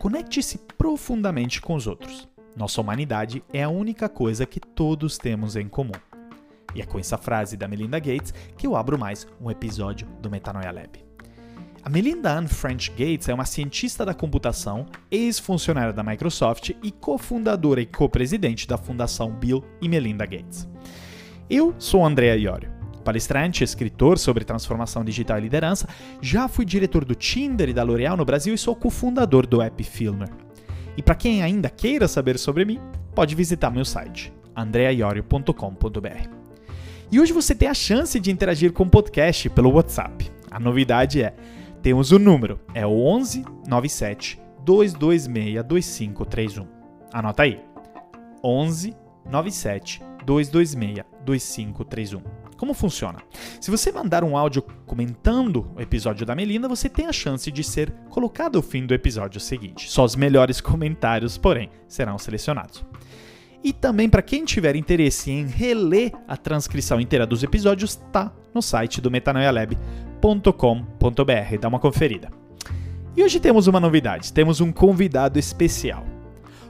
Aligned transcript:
conecte-se 0.00 0.56
profundamente 0.78 1.60
com 1.60 1.74
os 1.74 1.86
outros. 1.86 2.26
Nossa 2.56 2.80
humanidade 2.80 3.44
é 3.52 3.62
a 3.62 3.68
única 3.68 4.08
coisa 4.08 4.46
que 4.46 4.58
todos 4.58 5.18
temos 5.18 5.56
em 5.56 5.68
comum. 5.68 5.92
E 6.74 6.80
é 6.80 6.86
com 6.86 6.98
essa 6.98 7.18
frase 7.18 7.54
da 7.54 7.68
Melinda 7.68 7.98
Gates 7.98 8.32
que 8.56 8.66
eu 8.66 8.74
abro 8.74 8.98
mais 8.98 9.28
um 9.38 9.50
episódio 9.50 10.08
do 10.22 10.30
Metanoia 10.30 10.72
Lab. 10.72 11.04
A 11.84 11.90
Melinda 11.90 12.32
Ann 12.32 12.48
French 12.48 12.90
Gates 12.92 13.28
é 13.28 13.34
uma 13.34 13.44
cientista 13.44 14.02
da 14.02 14.14
computação, 14.14 14.86
ex-funcionária 15.10 15.92
da 15.92 16.02
Microsoft 16.02 16.70
e 16.82 16.90
cofundadora 16.90 17.82
e 17.82 17.86
co-presidente 17.86 18.66
da 18.66 18.78
Fundação 18.78 19.30
Bill 19.30 19.62
e 19.82 19.88
Melinda 19.88 20.24
Gates. 20.24 20.66
Eu 21.48 21.74
sou 21.78 22.06
Andrea 22.06 22.36
Iorio, 22.36 22.72
palestrante, 23.10 23.64
escritor 23.64 24.18
sobre 24.18 24.44
transformação 24.44 25.04
digital 25.04 25.38
e 25.38 25.40
liderança, 25.40 25.88
já 26.22 26.46
fui 26.46 26.64
diretor 26.64 27.04
do 27.04 27.16
Tinder 27.16 27.68
e 27.68 27.72
da 27.72 27.82
L'Oréal 27.82 28.16
no 28.16 28.24
Brasil 28.24 28.54
e 28.54 28.58
sou 28.58 28.76
cofundador 28.76 29.48
do 29.48 29.60
app 29.60 29.82
Filmer. 29.82 30.28
E 30.96 31.02
para 31.02 31.16
quem 31.16 31.42
ainda 31.42 31.68
queira 31.68 32.06
saber 32.06 32.38
sobre 32.38 32.64
mim, 32.64 32.78
pode 33.12 33.34
visitar 33.34 33.68
meu 33.68 33.84
site 33.84 34.32
andreaiorio.com.br. 34.56 36.28
E 37.10 37.18
hoje 37.18 37.32
você 37.32 37.52
tem 37.52 37.68
a 37.68 37.74
chance 37.74 38.20
de 38.20 38.30
interagir 38.30 38.72
com 38.72 38.84
o 38.84 38.90
podcast 38.90 39.50
pelo 39.50 39.72
WhatsApp. 39.72 40.30
A 40.48 40.60
novidade 40.60 41.20
é 41.20 41.34
temos 41.82 42.12
o 42.12 42.18
número, 42.18 42.60
é 42.74 42.86
o 42.86 43.06
11 43.06 43.44
97 43.66 44.40
226 44.64 45.64
2531. 45.64 46.66
Anota 47.12 47.42
aí. 47.42 47.60
11 48.44 48.94
97 49.28 50.00
226 50.24 51.04
2531. 51.24 52.49
Como 52.60 52.74
funciona? 52.74 53.20
Se 53.58 53.70
você 53.70 53.90
mandar 53.90 54.22
um 54.22 54.36
áudio 54.36 54.62
comentando 54.84 55.72
o 55.74 55.80
episódio 55.80 56.26
da 56.26 56.34
Melina, 56.34 56.68
você 56.68 56.90
tem 56.90 57.06
a 57.06 57.12
chance 57.12 57.50
de 57.50 57.64
ser 57.64 57.90
colocado 58.10 58.56
ao 58.56 58.62
fim 58.62 58.84
do 58.84 58.92
episódio 58.92 59.40
seguinte. 59.40 59.90
Só 59.90 60.04
os 60.04 60.14
melhores 60.14 60.60
comentários, 60.60 61.38
porém, 61.38 61.70
serão 61.88 62.18
selecionados. 62.18 62.84
E 63.64 63.72
também 63.72 64.10
para 64.10 64.20
quem 64.20 64.44
tiver 64.44 64.76
interesse 64.76 65.30
em 65.30 65.46
reler 65.46 66.12
a 66.28 66.36
transcrição 66.36 67.00
inteira 67.00 67.26
dos 67.26 67.42
episódios, 67.42 67.92
está 67.92 68.30
no 68.52 68.60
site 68.60 69.00
do 69.00 69.10
Metanoia 69.10 69.50
Lab 69.50 69.78
com.br 70.54 71.58
Dá 71.58 71.66
uma 71.66 71.80
conferida. 71.80 72.28
E 73.16 73.24
hoje 73.24 73.40
temos 73.40 73.68
uma 73.68 73.80
novidade, 73.80 74.34
temos 74.34 74.60
um 74.60 74.70
convidado 74.70 75.38
especial. 75.38 76.04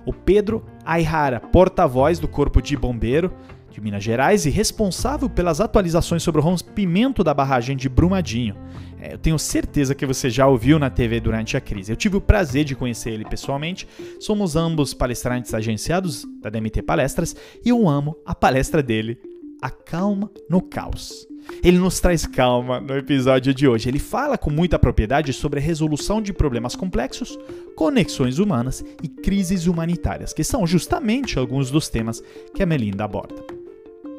O 0.07 0.13
Pedro 0.13 0.65
Aihara, 0.85 1.41
porta-voz 1.41 2.21
do 2.21 2.29
Corpo 2.29 2.63
de 2.63 2.77
Bombeiro 2.77 3.35
de 3.71 3.81
Minas 3.81 4.03
Gerais 4.03 4.47
e 4.47 4.51
responsável 4.51 5.29
pelas 5.29 5.61
atualizações 5.61 6.23
sobre 6.23 6.41
o 6.41 6.45
rompimento 6.45 7.23
da 7.23 7.33
barragem 7.33 7.77
de 7.77 7.89
Brumadinho. 7.89 8.57
É, 9.01 9.15
eu 9.15 9.19
tenho 9.19 9.39
certeza 9.39 9.95
que 9.95 10.05
você 10.05 10.29
já 10.29 10.47
ouviu 10.47 10.79
na 10.79 10.91
TV 10.91 11.21
durante 11.21 11.57
a 11.57 11.61
crise. 11.61 11.91
Eu 11.91 11.97
tive 11.97 12.17
o 12.17 12.21
prazer 12.21 12.65
de 12.65 12.75
conhecer 12.75 13.11
ele 13.11 13.25
pessoalmente. 13.25 13.89
Somos 14.19 14.57
ambos 14.57 14.93
palestrantes 14.93 15.55
agenciados 15.55 16.27
da 16.41 16.51
DMT 16.51 16.83
Palestras 16.83 17.35
e 17.65 17.71
eu 17.71 17.89
amo 17.89 18.17
a 18.27 18.35
palestra 18.35 18.83
dele, 18.83 19.19
A 19.63 19.71
Calma 19.71 20.31
no 20.49 20.61
Caos. 20.61 21.27
Ele 21.63 21.79
nos 21.79 21.99
traz 21.99 22.27
calma 22.27 22.81
no 22.81 22.97
episódio 22.97 23.53
de 23.55 23.67
hoje. 23.67 23.89
Ele 23.89 23.99
fala 23.99 24.37
com 24.37 24.51
muita 24.51 24.79
propriedade 24.79 25.33
sobre 25.33 25.59
a 25.59 25.63
resolução 25.63 26.21
de 26.21 26.33
problemas 26.33 26.77
complexos, 26.77 27.39
conexões 27.75 28.39
humanas 28.39 28.85
e 29.03 29.09
crises 29.09 29.67
humanitárias, 29.67 30.33
que 30.33 30.45
são 30.45 30.67
justamente 30.67 31.39
alguns 31.39 31.71
dos 31.71 31.89
temas 31.89 32.23
que 32.55 32.63
a 32.63 32.67
Melinda 32.67 33.05
aborda. 33.05 33.60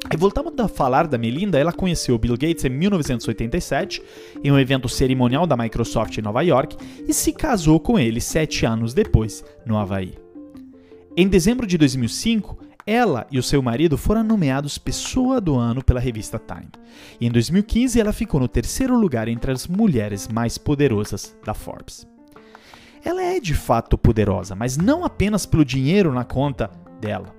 E 0.10 0.18
voltamos 0.18 0.54
a 0.58 0.68
falar 0.68 1.08
da 1.08 1.18
Melinda, 1.18 1.60
ela 1.60 1.72
conheceu 1.72 2.18
Bill 2.18 2.34
Gates 2.34 2.66
em 2.66 2.70
1987, 2.70 4.02
em 4.44 4.52
um 4.52 4.60
evento 4.60 4.90
cerimonial 4.90 5.46
da 5.46 5.56
Microsoft 5.56 6.18
em 6.18 6.22
Nova 6.22 6.42
York, 6.42 6.76
e 7.08 7.14
se 7.14 7.32
casou 7.32 7.80
com 7.80 8.00
ele 8.00 8.20
sete 8.20 8.66
anos 8.66 8.94
depois, 8.94 9.44
no 9.66 9.78
Havaí. 9.78 10.16
Em 11.16 11.28
dezembro 11.28 11.68
de 11.68 11.78
2005, 11.78 12.58
ela 12.86 13.28
e 13.31 13.38
o 13.38 13.44
seu 13.44 13.62
marido 13.62 13.98
foram 13.98 14.24
nomeados 14.24 14.78
Pessoa 14.78 15.40
do 15.40 15.56
Ano 15.56 15.84
pela 15.84 16.00
revista 16.00 16.40
Time. 16.40 16.70
E 17.20 17.28
em 17.28 17.31
2015 17.31 18.00
ela 18.00 18.12
ficou 18.12 18.40
no 18.40 18.48
terceiro 18.48 18.98
lugar 18.98 19.28
entre 19.28 19.52
as 19.52 19.68
mulheres 19.68 20.28
mais 20.28 20.58
poderosas 20.58 21.36
da 21.46 21.54
Forbes. 21.54 22.08
Ela 23.04 23.22
é 23.24 23.40
de 23.40 23.54
fato 23.54 23.98
poderosa, 23.98 24.56
mas 24.56 24.78
não 24.78 25.04
apenas 25.04 25.46
pelo 25.46 25.66
dinheiro 25.66 26.14
na 26.14 26.24
conta 26.24 26.70
dela, 27.00 27.36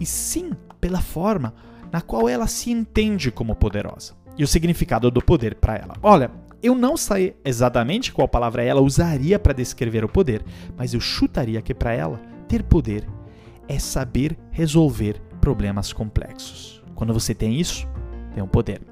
e 0.00 0.04
sim 0.04 0.50
pela 0.80 1.00
forma 1.00 1.54
na 1.96 2.02
qual 2.02 2.28
ela 2.28 2.46
se 2.46 2.70
entende 2.70 3.30
como 3.30 3.56
poderosa 3.56 4.12
e 4.36 4.44
o 4.44 4.46
significado 4.46 5.10
do 5.10 5.22
poder 5.22 5.54
para 5.54 5.76
ela. 5.76 5.94
Olha, 6.02 6.30
eu 6.62 6.74
não 6.74 6.94
sei 6.94 7.34
exatamente 7.42 8.12
qual 8.12 8.28
palavra 8.28 8.62
ela 8.62 8.82
usaria 8.82 9.38
para 9.38 9.54
descrever 9.54 10.04
o 10.04 10.08
poder, 10.08 10.44
mas 10.76 10.92
eu 10.92 11.00
chutaria 11.00 11.62
que 11.62 11.72
para 11.72 11.94
ela 11.94 12.20
ter 12.46 12.62
poder 12.62 13.08
é 13.66 13.78
saber 13.78 14.36
resolver 14.50 15.22
problemas 15.40 15.90
complexos. 15.90 16.82
Quando 16.94 17.14
você 17.14 17.34
tem 17.34 17.58
isso, 17.58 17.88
tem 18.34 18.42
um 18.42 18.46
poder. 18.46 18.82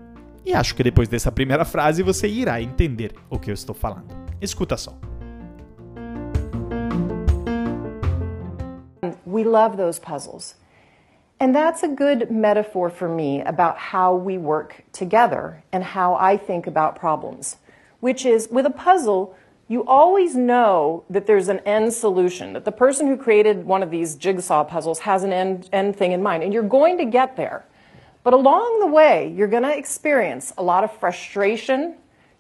E 0.42 0.54
acho 0.54 0.74
que 0.74 0.82
depois 0.82 1.06
dessa 1.06 1.30
primeira 1.30 1.66
frase 1.66 2.02
você 2.02 2.26
irá 2.26 2.62
entender 2.62 3.12
o 3.28 3.38
que 3.38 3.50
eu 3.50 3.54
estou 3.54 3.74
falando. 3.74 4.16
Escuta 4.40 4.78
só. 4.78 4.98
We 9.26 9.44
love 9.44 9.76
those 9.76 10.00
puzzles. 10.00 10.63
And 11.40 11.54
that's 11.54 11.82
a 11.82 11.88
good 11.88 12.30
metaphor 12.30 12.90
for 12.90 13.08
me 13.08 13.42
about 13.42 13.76
how 13.76 14.14
we 14.14 14.38
work 14.38 14.84
together 14.92 15.62
and 15.72 15.82
how 15.82 16.14
I 16.14 16.36
think 16.36 16.66
about 16.66 16.96
problems, 16.96 17.56
which 18.00 18.24
is 18.24 18.48
with 18.50 18.66
a 18.66 18.70
puzzle, 18.70 19.36
you 19.66 19.84
always 19.84 20.36
know 20.36 21.04
that 21.08 21.26
there's 21.26 21.48
an 21.48 21.60
end 21.60 21.92
solution, 21.92 22.52
that 22.52 22.64
the 22.64 22.72
person 22.72 23.06
who 23.08 23.16
created 23.16 23.64
one 23.64 23.82
of 23.82 23.90
these 23.90 24.14
jigsaw 24.14 24.62
puzzles 24.62 25.00
has 25.00 25.22
an 25.22 25.32
end, 25.32 25.68
end 25.72 25.96
thing 25.96 26.12
in 26.12 26.22
mind, 26.22 26.42
and 26.42 26.52
you're 26.52 26.62
going 26.62 26.98
to 26.98 27.04
get 27.04 27.36
there. 27.36 27.64
But 28.22 28.34
along 28.34 28.80
the 28.80 28.86
way, 28.86 29.32
you're 29.36 29.48
going 29.48 29.62
to 29.62 29.76
experience 29.76 30.52
a 30.56 30.62
lot 30.62 30.84
of 30.84 30.96
frustration. 30.98 31.96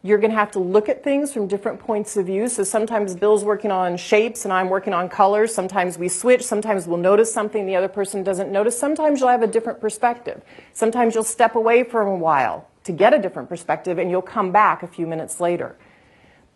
You're 0.06 0.18
going 0.18 0.32
to 0.32 0.36
have 0.36 0.50
to 0.50 0.58
look 0.58 0.90
at 0.90 1.02
things 1.02 1.32
from 1.32 1.48
different 1.48 1.80
points 1.80 2.18
of 2.18 2.26
view. 2.26 2.46
So 2.48 2.62
sometimes 2.62 3.16
Bill's 3.16 3.42
working 3.42 3.70
on 3.70 3.96
shapes 3.96 4.44
and 4.44 4.52
I'm 4.52 4.68
working 4.68 4.92
on 4.92 5.08
colors. 5.08 5.54
Sometimes 5.54 5.96
we 5.96 6.10
switch. 6.10 6.42
Sometimes 6.42 6.86
we'll 6.86 6.98
notice 6.98 7.32
something 7.32 7.64
the 7.64 7.74
other 7.74 7.88
person 7.88 8.22
doesn't 8.22 8.52
notice. 8.52 8.78
Sometimes 8.78 9.20
you'll 9.20 9.30
have 9.30 9.42
a 9.42 9.46
different 9.46 9.80
perspective. 9.80 10.42
Sometimes 10.74 11.14
you'll 11.14 11.24
step 11.24 11.54
away 11.54 11.84
for 11.84 12.02
a 12.02 12.14
while 12.14 12.68
to 12.82 12.92
get 12.92 13.14
a 13.14 13.18
different 13.18 13.48
perspective 13.48 13.96
and 13.96 14.10
you'll 14.10 14.20
come 14.20 14.52
back 14.52 14.82
a 14.82 14.86
few 14.86 15.06
minutes 15.06 15.40
later. 15.40 15.74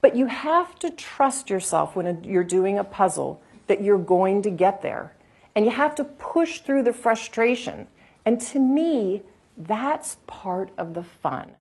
But 0.03 0.15
you 0.15 0.27
have 0.27 0.79
to 0.81 0.91
trust 0.91 1.49
yourself 1.49 1.97
when 1.97 2.23
you're 2.25 2.45
doing 2.45 2.79
a 2.79 2.85
puzzle 2.85 3.41
that 3.67 3.81
you're 3.81 3.97
going 3.97 4.43
to 4.43 4.51
get 4.51 4.83
there. 4.83 5.17
And 5.55 5.65
you 5.65 5.71
have 5.71 5.95
to 5.95 6.05
push 6.05 6.61
through 6.61 6.83
the 6.83 6.93
frustration. 6.93 7.87
And 8.27 8.43
to 8.43 8.59
me, 8.59 9.23
that's 9.57 10.19
part 10.27 10.71
of 10.77 10.93
the 10.93 11.03
fun. 11.03 11.53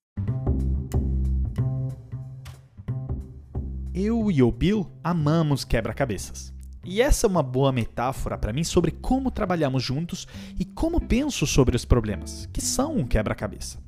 Eu 4.00 4.30
e 4.30 4.44
o 4.44 4.52
Bill 4.52 4.88
amamos 5.03 5.66
quebra-cabeças. 5.66 6.53
E 6.85 7.02
essa 7.02 7.25
é 7.25 7.28
uma 7.28 7.41
boa 7.41 7.72
metáfora 7.72 8.38
para 8.38 8.53
mim 8.53 8.63
sobre 8.63 8.91
como 8.91 9.31
trabalhamos 9.31 9.81
juntos 9.81 10.28
e 10.59 10.63
como 10.63 11.02
penso 11.02 11.47
sobre 11.47 11.75
os 11.75 11.84
problemas, 11.84 12.47
que 12.53 12.62
são 12.62 12.96
um 12.96 13.08
quebra-cabeça. 13.08 13.80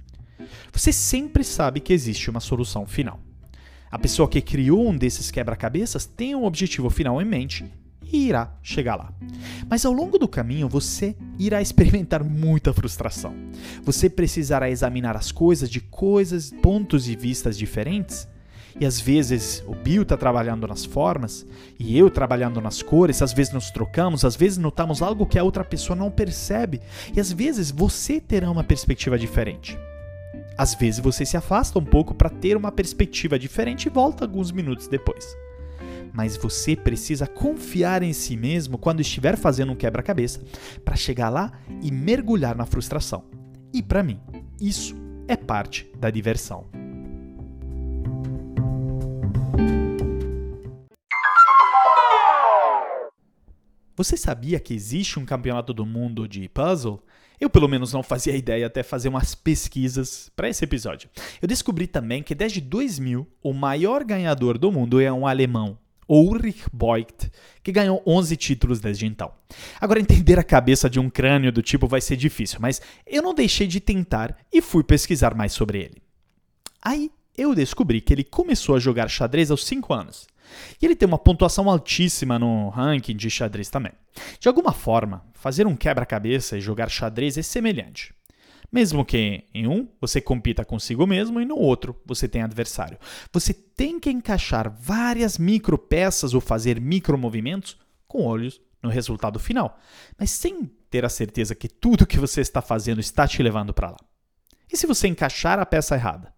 Você 0.73 0.91
sempre 0.91 1.43
sabe 1.43 1.79
que 1.79 1.93
existe 1.93 2.27
uma 2.27 2.39
solução 2.39 2.87
final. 2.87 3.19
A 3.91 3.99
pessoa 3.99 4.27
que 4.27 4.41
criou 4.41 4.89
um 4.89 4.97
desses 4.97 5.29
quebra-cabeças 5.29 6.07
tem 6.07 6.33
um 6.33 6.43
objetivo 6.43 6.89
final 6.89 7.21
em 7.21 7.25
mente 7.25 7.71
e 8.11 8.29
irá 8.29 8.51
chegar 8.63 8.95
lá. 8.95 9.13
Mas 9.69 9.85
ao 9.85 9.93
longo 9.93 10.17
do 10.17 10.27
caminho 10.27 10.67
você 10.67 11.15
irá 11.37 11.61
experimentar 11.61 12.23
muita 12.23 12.73
frustração. 12.73 13.35
Você 13.83 14.09
precisará 14.09 14.71
examinar 14.71 15.15
as 15.15 15.31
coisas 15.31 15.69
de 15.69 15.79
coisas, 15.79 16.49
pontos 16.63 17.03
de 17.03 17.15
vistas 17.15 17.55
diferentes. 17.55 18.27
E 18.79 18.85
às 18.85 18.99
vezes 18.99 19.61
o 19.67 19.75
Bill 19.75 20.03
está 20.03 20.15
trabalhando 20.15 20.65
nas 20.65 20.85
formas 20.85 21.45
e 21.77 21.97
eu 21.97 22.09
trabalhando 22.09 22.61
nas 22.61 22.81
cores, 22.81 23.21
às 23.21 23.33
vezes 23.33 23.51
nos 23.51 23.69
trocamos, 23.69 24.23
às 24.23 24.35
vezes 24.35 24.57
notamos 24.57 25.01
algo 25.01 25.25
que 25.25 25.37
a 25.37 25.43
outra 25.43 25.65
pessoa 25.65 25.95
não 25.95 26.09
percebe, 26.09 26.79
e 27.13 27.19
às 27.19 27.31
vezes 27.31 27.71
você 27.71 28.21
terá 28.21 28.49
uma 28.49 28.63
perspectiva 28.63 29.19
diferente. 29.19 29.77
Às 30.57 30.75
vezes 30.75 30.99
você 30.99 31.25
se 31.25 31.35
afasta 31.35 31.77
um 31.77 31.83
pouco 31.83 32.13
para 32.13 32.29
ter 32.29 32.55
uma 32.55 32.71
perspectiva 32.71 33.37
diferente 33.37 33.85
e 33.85 33.89
volta 33.89 34.23
alguns 34.23 34.51
minutos 34.51 34.87
depois. 34.87 35.25
Mas 36.13 36.35
você 36.35 36.75
precisa 36.75 37.27
confiar 37.27 38.01
em 38.01 38.13
si 38.13 38.35
mesmo 38.35 38.77
quando 38.77 39.01
estiver 39.01 39.37
fazendo 39.37 39.73
um 39.73 39.75
quebra-cabeça 39.75 40.41
para 40.83 40.95
chegar 40.95 41.29
lá 41.29 41.51
e 41.81 41.91
mergulhar 41.91 42.55
na 42.55 42.65
frustração. 42.65 43.23
E 43.73 43.83
para 43.83 44.03
mim, 44.03 44.19
isso 44.59 44.95
é 45.27 45.35
parte 45.35 45.89
da 45.97 46.09
diversão. 46.09 46.88
Você 53.99 54.15
sabia 54.15 54.61
que 54.61 54.73
existe 54.73 55.19
um 55.19 55.25
campeonato 55.25 55.73
do 55.73 55.85
mundo 55.85 56.25
de 56.25 56.47
puzzle? 56.47 57.03
Eu, 57.37 57.49
pelo 57.49 57.67
menos, 57.67 57.91
não 57.91 58.01
fazia 58.01 58.33
ideia 58.33 58.65
até 58.65 58.81
fazer 58.81 59.09
umas 59.09 59.35
pesquisas 59.35 60.31
para 60.37 60.47
esse 60.47 60.63
episódio. 60.63 61.09
Eu 61.41 61.49
descobri 61.49 61.85
também 61.85 62.23
que 62.23 62.33
desde 62.33 62.61
2000, 62.61 63.27
o 63.43 63.51
maior 63.51 64.05
ganhador 64.05 64.57
do 64.57 64.71
mundo 64.71 65.01
é 65.01 65.11
um 65.11 65.27
alemão, 65.27 65.77
Ulrich 66.07 66.63
Boigt, 66.71 67.29
que 67.61 67.73
ganhou 67.73 68.01
11 68.07 68.37
títulos 68.37 68.79
desde 68.79 69.05
então. 69.05 69.33
Agora, 69.81 69.99
entender 69.99 70.39
a 70.39 70.45
cabeça 70.45 70.89
de 70.89 70.97
um 70.97 71.09
crânio 71.09 71.51
do 71.51 71.61
tipo 71.61 71.85
vai 71.85 71.99
ser 71.99 72.15
difícil, 72.15 72.59
mas 72.61 72.81
eu 73.05 73.21
não 73.21 73.33
deixei 73.33 73.67
de 73.67 73.81
tentar 73.81 74.33
e 74.49 74.61
fui 74.61 74.81
pesquisar 74.81 75.35
mais 75.35 75.51
sobre 75.51 75.77
ele. 75.77 76.01
Aí 76.81 77.11
eu 77.37 77.53
descobri 77.53 77.99
que 77.99 78.13
ele 78.13 78.23
começou 78.23 78.77
a 78.77 78.79
jogar 78.79 79.09
xadrez 79.09 79.51
aos 79.51 79.65
5 79.65 79.93
anos. 79.93 80.25
E 80.81 80.85
ele 80.85 80.95
tem 80.95 81.07
uma 81.07 81.17
pontuação 81.17 81.69
altíssima 81.69 82.39
no 82.39 82.69
ranking 82.69 83.15
de 83.15 83.29
xadrez 83.29 83.69
também. 83.69 83.91
De 84.39 84.47
alguma 84.47 84.71
forma, 84.71 85.25
fazer 85.33 85.67
um 85.67 85.75
quebra-cabeça 85.75 86.57
e 86.57 86.61
jogar 86.61 86.89
xadrez 86.89 87.37
é 87.37 87.41
semelhante. 87.41 88.13
Mesmo 88.71 89.03
que 89.03 89.45
em 89.53 89.67
um 89.67 89.87
você 89.99 90.21
compita 90.21 90.63
consigo 90.63 91.07
mesmo 91.07 91.41
e 91.41 91.45
no 91.45 91.57
outro 91.57 91.99
você 92.05 92.27
tem 92.27 92.43
adversário. 92.43 92.99
Você 93.33 93.53
tem 93.53 93.99
que 93.99 94.11
encaixar 94.11 94.69
várias 94.69 95.37
micro 95.37 95.77
peças 95.77 96.33
ou 96.33 96.41
fazer 96.41 96.79
micro 96.79 97.17
movimentos 97.17 97.77
com 98.07 98.23
olhos 98.23 98.61
no 98.81 98.89
resultado 98.89 99.39
final, 99.39 99.77
mas 100.17 100.31
sem 100.31 100.69
ter 100.89 101.03
a 101.03 101.09
certeza 101.09 101.55
que 101.55 101.67
tudo 101.67 102.07
que 102.07 102.17
você 102.17 102.41
está 102.41 102.61
fazendo 102.61 102.99
está 102.99 103.27
te 103.27 103.41
levando 103.43 103.73
para 103.73 103.91
lá. 103.91 103.97
E 104.71 104.77
se 104.77 104.87
você 104.87 105.07
encaixar 105.07 105.59
a 105.59 105.65
peça 105.65 105.95
errada? 105.95 106.33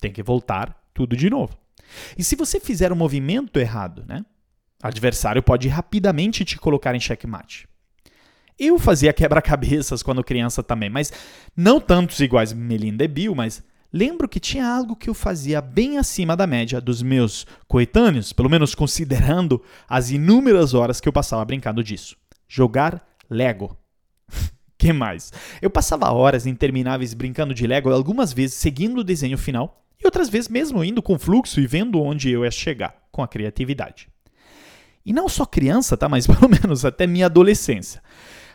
Tem 0.00 0.12
que 0.12 0.22
voltar 0.22 0.88
tudo 0.92 1.16
de 1.16 1.30
novo. 1.30 1.56
E 2.16 2.24
se 2.24 2.36
você 2.36 2.60
fizer 2.60 2.90
o 2.90 2.94
um 2.94 2.98
movimento 2.98 3.58
errado, 3.58 4.04
né? 4.06 4.24
O 4.82 4.86
adversário 4.86 5.42
pode 5.42 5.68
rapidamente 5.68 6.44
te 6.44 6.58
colocar 6.58 6.94
em 6.94 7.00
checkmate. 7.00 7.66
Eu 8.58 8.78
fazia 8.78 9.12
quebra-cabeças 9.12 10.02
quando 10.02 10.24
criança 10.24 10.62
também, 10.62 10.88
mas 10.88 11.12
não 11.54 11.78
tantos 11.78 12.20
iguais 12.20 12.52
Melinda 12.52 13.04
e 13.04 13.08
Bill, 13.08 13.34
mas 13.34 13.62
lembro 13.92 14.28
que 14.28 14.40
tinha 14.40 14.66
algo 14.66 14.96
que 14.96 15.10
eu 15.10 15.14
fazia 15.14 15.60
bem 15.60 15.98
acima 15.98 16.36
da 16.36 16.46
média 16.46 16.80
dos 16.80 17.02
meus 17.02 17.46
coetâneos, 17.68 18.32
pelo 18.32 18.48
menos 18.48 18.74
considerando 18.74 19.62
as 19.88 20.10
inúmeras 20.10 20.72
horas 20.72 21.00
que 21.00 21.08
eu 21.08 21.12
passava 21.12 21.44
brincando 21.44 21.84
disso. 21.84 22.16
Jogar 22.48 23.06
Lego. 23.28 23.76
que 24.78 24.92
mais? 24.92 25.32
Eu 25.60 25.68
passava 25.68 26.10
horas 26.10 26.46
intermináveis 26.46 27.12
brincando 27.12 27.52
de 27.52 27.66
Lego, 27.66 27.90
algumas 27.90 28.32
vezes 28.32 28.56
seguindo 28.56 29.00
o 29.00 29.04
desenho 29.04 29.36
final 29.36 29.85
e 30.00 30.06
outras 30.06 30.28
vezes 30.28 30.48
mesmo 30.48 30.84
indo 30.84 31.02
com 31.02 31.18
fluxo 31.18 31.60
e 31.60 31.66
vendo 31.66 32.00
onde 32.00 32.30
eu 32.30 32.44
ia 32.44 32.50
chegar 32.50 32.94
com 33.10 33.22
a 33.22 33.28
criatividade. 33.28 34.08
E 35.04 35.12
não 35.12 35.28
só 35.28 35.46
criança, 35.46 35.96
tá? 35.96 36.08
Mas 36.08 36.26
pelo 36.28 36.48
menos 36.48 36.84
até 36.84 37.06
minha 37.06 37.26
adolescência. 37.26 38.02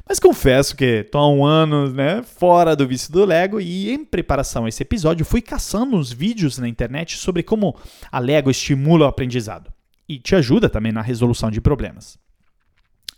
Mas 0.08 0.20
confesso 0.20 0.76
que 0.76 1.04
estou 1.06 1.22
há 1.22 1.30
um 1.30 1.46
ano 1.46 1.90
né, 1.92 2.24
fora 2.24 2.76
do 2.76 2.88
vício 2.88 3.14
do 3.14 3.24
Lego 3.24 3.62
e 3.62 3.92
em 3.92 4.04
preparação 4.04 4.66
a 4.66 4.70
esse 4.70 4.82
episódio 4.82 5.26
fui 5.26 5.42
caçando 5.42 5.96
uns 5.96 6.12
vídeos 6.12 6.58
na 6.58 6.68
internet 6.68 7.18
sobre 7.18 7.44
como 7.44 7.78
a 8.12 8.20
Lego 8.20 8.50
estimula 8.50 9.06
o 9.06 9.08
aprendizado 9.08 9.72
e 10.10 10.20
te 10.20 10.36
ajuda 10.36 10.70
também 10.70 10.92
na 10.92 11.02
resolução 11.02 11.50
de 11.50 11.62
problemas. 11.62 12.18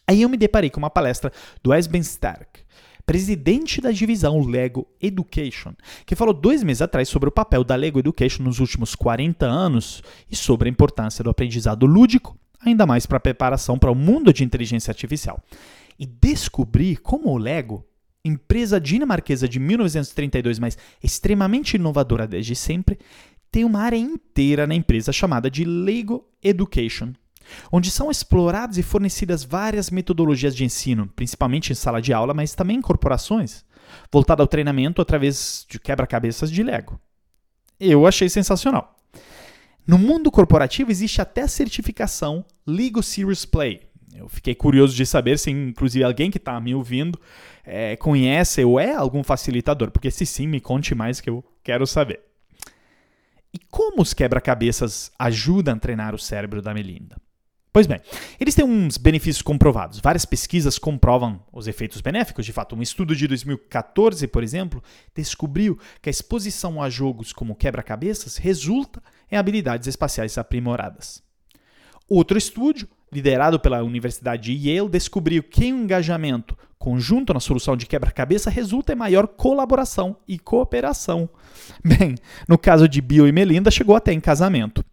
Aí 0.05 0.21
eu 0.21 0.29
me 0.29 0.37
deparei 0.37 0.69
com 0.69 0.79
uma 0.79 0.89
palestra 0.89 1.31
do 1.63 1.73
Esben 1.73 2.01
Stark, 2.01 2.61
presidente 3.05 3.81
da 3.81 3.91
divisão 3.91 4.39
Lego 4.45 4.87
Education, 5.01 5.73
que 6.05 6.15
falou 6.15 6.33
dois 6.33 6.63
meses 6.63 6.81
atrás 6.81 7.09
sobre 7.09 7.29
o 7.29 7.31
papel 7.31 7.63
da 7.63 7.75
Lego 7.75 7.99
Education 7.99 8.43
nos 8.43 8.59
últimos 8.59 8.95
40 8.95 9.45
anos 9.45 10.01
e 10.29 10.35
sobre 10.35 10.69
a 10.69 10.71
importância 10.71 11.23
do 11.23 11.29
aprendizado 11.29 11.85
lúdico, 11.85 12.37
ainda 12.65 12.85
mais 12.85 13.05
para 13.05 13.17
a 13.17 13.21
preparação 13.21 13.77
para 13.77 13.91
o 13.91 13.95
mundo 13.95 14.31
de 14.31 14.43
inteligência 14.43 14.91
artificial. 14.91 15.41
E 15.99 16.05
descobrir 16.05 16.97
como 16.97 17.29
o 17.29 17.37
Lego, 17.37 17.85
empresa 18.23 18.79
dinamarquesa 18.79 19.47
de 19.47 19.59
1932, 19.59 20.57
mas 20.59 20.77
extremamente 21.03 21.75
inovadora 21.75 22.25
desde 22.25 22.55
sempre, 22.55 22.97
tem 23.51 23.65
uma 23.65 23.81
área 23.81 23.97
inteira 23.97 24.65
na 24.65 24.73
empresa 24.73 25.11
chamada 25.11 25.51
de 25.51 25.63
Lego 25.63 26.27
Education, 26.41 27.13
onde 27.71 27.89
são 27.91 28.09
exploradas 28.09 28.77
e 28.77 28.83
fornecidas 28.83 29.43
várias 29.43 29.89
metodologias 29.89 30.55
de 30.55 30.63
ensino, 30.63 31.07
principalmente 31.15 31.71
em 31.71 31.75
sala 31.75 32.01
de 32.01 32.13
aula, 32.13 32.33
mas 32.33 32.55
também 32.55 32.77
em 32.77 32.81
corporações, 32.81 33.63
voltada 34.11 34.43
ao 34.43 34.47
treinamento 34.47 35.01
através 35.01 35.65
de 35.69 35.79
quebra-cabeças 35.79 36.51
de 36.51 36.63
Lego. 36.63 36.99
Eu 37.79 38.07
achei 38.07 38.29
sensacional. 38.29 38.95
No 39.85 39.97
mundo 39.97 40.31
corporativo 40.31 40.91
existe 40.91 41.21
até 41.21 41.41
a 41.41 41.47
certificação 41.47 42.45
Lego 42.65 43.03
Serious 43.03 43.45
Play, 43.45 43.81
eu 44.15 44.29
fiquei 44.29 44.53
curioso 44.53 44.95
de 44.95 45.05
saber 45.05 45.39
se, 45.39 45.49
inclusive, 45.49 46.03
alguém 46.03 46.29
que 46.29 46.37
está 46.37 46.59
me 46.59 46.75
ouvindo 46.75 47.19
é, 47.63 47.95
conhece 47.95 48.63
ou 48.63 48.79
é 48.79 48.93
algum 48.93 49.23
facilitador, 49.23 49.91
porque 49.91 50.11
se 50.11 50.25
sim, 50.25 50.47
me 50.47 50.61
conte 50.61 50.93
mais 50.93 51.19
que 51.19 51.29
eu 51.29 51.43
quero 51.63 51.87
saber. 51.87 52.21
E 53.53 53.59
como 53.69 54.01
os 54.01 54.13
quebra-cabeças 54.13 55.11
ajudam 55.17 55.75
a 55.75 55.79
treinar 55.79 56.13
o 56.13 56.19
cérebro 56.19 56.61
da 56.61 56.73
Melinda? 56.73 57.17
Pois 57.73 57.87
bem, 57.87 57.99
eles 58.39 58.53
têm 58.53 58.63
uns 58.63 58.99
benefícios 58.99 59.41
comprovados. 59.41 59.99
Várias 59.99 60.25
pesquisas 60.25 60.77
comprovam 60.77 61.43
os 61.51 61.67
efeitos 61.67 62.01
benéficos. 62.01 62.45
De 62.45 62.53
fato, 62.53 62.75
um 62.75 62.83
estudo 62.83 63.15
de 63.15 63.27
2014, 63.27 64.27
por 64.27 64.43
exemplo, 64.43 64.83
descobriu 65.15 65.79
que 65.99 66.07
a 66.07 66.11
exposição 66.11 66.79
a 66.79 66.87
jogos 66.87 67.33
como 67.33 67.55
quebra-cabeças 67.55 68.37
resulta 68.37 69.01
em 69.31 69.37
habilidades 69.37 69.87
espaciais 69.87 70.37
aprimoradas. 70.37 71.23
Outro 72.07 72.37
estudo 72.37 72.87
liderado 73.13 73.59
pela 73.59 73.83
Universidade 73.83 74.43
de 74.43 74.69
Yale, 74.69 74.89
descobriu 74.89 75.43
que 75.43 75.71
o 75.71 75.77
engajamento 75.77 76.57
conjunto 76.79 77.33
na 77.33 77.39
solução 77.39 77.77
de 77.77 77.85
quebra-cabeça 77.85 78.49
resulta 78.49 78.91
em 78.91 78.95
maior 78.95 79.25
colaboração 79.27 80.17
e 80.27 80.37
cooperação. 80.37 81.29
Bem, 81.85 82.15
no 82.45 82.57
caso 82.57 82.89
de 82.89 82.99
Bill 82.99 83.27
e 83.27 83.31
Melinda, 83.31 83.71
chegou 83.71 83.95
até 83.95 84.11
em 84.11 84.19
casamento. 84.19 84.83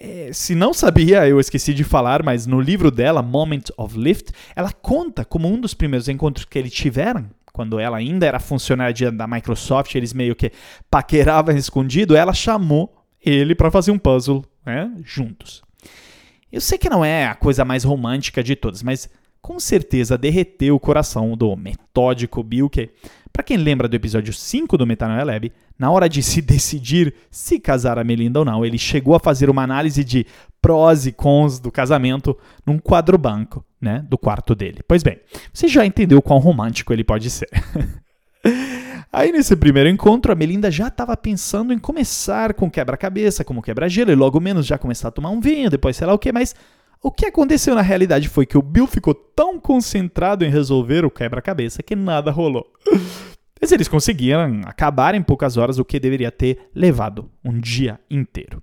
É, 0.00 0.30
se 0.32 0.54
não 0.54 0.72
sabia, 0.72 1.26
eu 1.26 1.40
esqueci 1.40 1.74
de 1.74 1.82
falar, 1.82 2.22
mas 2.22 2.46
no 2.46 2.60
livro 2.60 2.88
dela, 2.88 3.20
Moment 3.20 3.64
of 3.76 3.98
Lift, 3.98 4.30
ela 4.54 4.70
conta 4.70 5.24
como 5.24 5.48
um 5.48 5.60
dos 5.60 5.74
primeiros 5.74 6.08
encontros 6.08 6.44
que 6.44 6.56
eles 6.56 6.72
tiveram, 6.72 7.28
quando 7.52 7.80
ela 7.80 7.96
ainda 7.96 8.24
era 8.24 8.38
funcionária 8.38 9.10
da 9.10 9.26
Microsoft, 9.26 9.92
eles 9.96 10.12
meio 10.12 10.36
que 10.36 10.52
paqueravam 10.88 11.56
escondido, 11.56 12.14
ela 12.14 12.32
chamou 12.32 12.94
ele 13.20 13.56
para 13.56 13.72
fazer 13.72 13.90
um 13.90 13.98
puzzle 13.98 14.44
né, 14.64 14.88
juntos. 15.02 15.64
Eu 16.52 16.60
sei 16.60 16.78
que 16.78 16.88
não 16.88 17.04
é 17.04 17.26
a 17.26 17.34
coisa 17.34 17.64
mais 17.64 17.82
romântica 17.82 18.40
de 18.40 18.54
todas, 18.54 18.84
mas 18.84 19.10
com 19.48 19.58
certeza 19.58 20.18
derreteu 20.18 20.76
o 20.76 20.78
coração 20.78 21.34
do 21.34 21.56
metódico 21.56 22.42
Bill, 22.42 22.68
que, 22.68 22.90
para 23.32 23.42
quem 23.42 23.56
lembra 23.56 23.88
do 23.88 23.96
episódio 23.96 24.30
5 24.30 24.76
do 24.76 24.86
Metanoia 24.86 25.24
Lab, 25.24 25.50
na 25.78 25.90
hora 25.90 26.06
de 26.06 26.22
se 26.22 26.42
decidir 26.42 27.14
se 27.30 27.58
casar 27.58 27.98
a 27.98 28.04
Melinda 28.04 28.40
ou 28.40 28.44
não, 28.44 28.62
ele 28.62 28.76
chegou 28.76 29.14
a 29.14 29.18
fazer 29.18 29.48
uma 29.48 29.62
análise 29.62 30.04
de 30.04 30.26
prós 30.60 31.06
e 31.06 31.12
cons 31.12 31.58
do 31.58 31.72
casamento 31.72 32.36
num 32.66 32.78
quadro 32.78 33.16
banco, 33.16 33.64
né, 33.80 34.04
do 34.06 34.18
quarto 34.18 34.54
dele. 34.54 34.80
Pois 34.86 35.02
bem, 35.02 35.18
você 35.50 35.66
já 35.66 35.86
entendeu 35.86 36.20
quão 36.20 36.38
romântico 36.38 36.92
ele 36.92 37.02
pode 37.02 37.30
ser. 37.30 37.48
Aí 39.10 39.32
nesse 39.32 39.56
primeiro 39.56 39.88
encontro, 39.88 40.30
a 40.30 40.34
Melinda 40.34 40.70
já 40.70 40.88
estava 40.88 41.16
pensando 41.16 41.72
em 41.72 41.78
começar 41.78 42.52
com 42.52 42.70
quebra-cabeça, 42.70 43.42
como 43.42 43.62
quebra-gelo, 43.62 44.12
e 44.12 44.14
logo 44.14 44.38
menos 44.40 44.66
já 44.66 44.76
começar 44.76 45.08
a 45.08 45.10
tomar 45.10 45.30
um 45.30 45.40
vinho, 45.40 45.70
depois 45.70 45.96
sei 45.96 46.06
lá 46.06 46.12
o 46.12 46.18
que, 46.18 46.30
mas 46.32 46.54
o 47.02 47.12
que 47.12 47.26
aconteceu 47.26 47.74
na 47.74 47.82
realidade 47.82 48.28
foi 48.28 48.44
que 48.44 48.58
o 48.58 48.62
Bill 48.62 48.86
ficou 48.86 49.14
tão 49.14 49.60
concentrado 49.60 50.44
em 50.44 50.50
resolver 50.50 51.04
o 51.04 51.10
quebra-cabeça 51.10 51.82
que 51.82 51.94
nada 51.94 52.30
rolou. 52.30 52.66
Mas 53.60 53.72
eles 53.72 53.88
conseguiram 53.88 54.62
acabar 54.64 55.14
em 55.14 55.22
poucas 55.22 55.56
horas 55.56 55.78
o 55.78 55.84
que 55.84 55.98
deveria 55.98 56.30
ter 56.30 56.70
levado 56.74 57.30
um 57.44 57.58
dia 57.58 57.98
inteiro. 58.08 58.62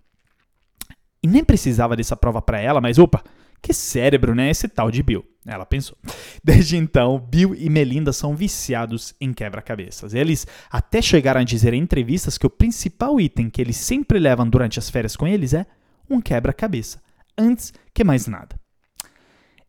E 1.21 1.27
nem 1.27 1.43
precisava 1.43 1.95
dessa 1.95 2.15
prova 2.15 2.41
para 2.41 2.61
ela, 2.61 2.79
mas 2.79 2.97
opa, 2.97 3.23
que 3.61 3.73
cérebro, 3.73 4.35
né? 4.35 4.49
Esse 4.49 4.67
tal 4.67 4.91
de 4.91 5.01
Bill. 5.01 5.25
Ela 5.45 5.65
pensou. 5.65 5.97
Desde 6.43 6.77
então, 6.77 7.19
Bill 7.19 7.55
e 7.55 7.69
Melinda 7.69 8.13
são 8.13 8.35
viciados 8.35 9.13
em 9.19 9.33
quebra-cabeças. 9.33 10.13
Eles 10.13 10.45
até 10.69 11.01
chegaram 11.01 11.41
a 11.41 11.43
dizer 11.43 11.73
em 11.73 11.81
entrevistas 11.81 12.37
que 12.37 12.45
o 12.45 12.49
principal 12.49 13.19
item 13.19 13.49
que 13.49 13.59
eles 13.59 13.75
sempre 13.75 14.19
levam 14.19 14.47
durante 14.47 14.79
as 14.79 14.89
férias 14.89 15.15
com 15.15 15.27
eles 15.27 15.53
é 15.53 15.65
um 16.09 16.21
quebra-cabeça, 16.21 17.01
antes 17.37 17.73
que 17.93 18.03
mais 18.03 18.27
nada. 18.27 18.59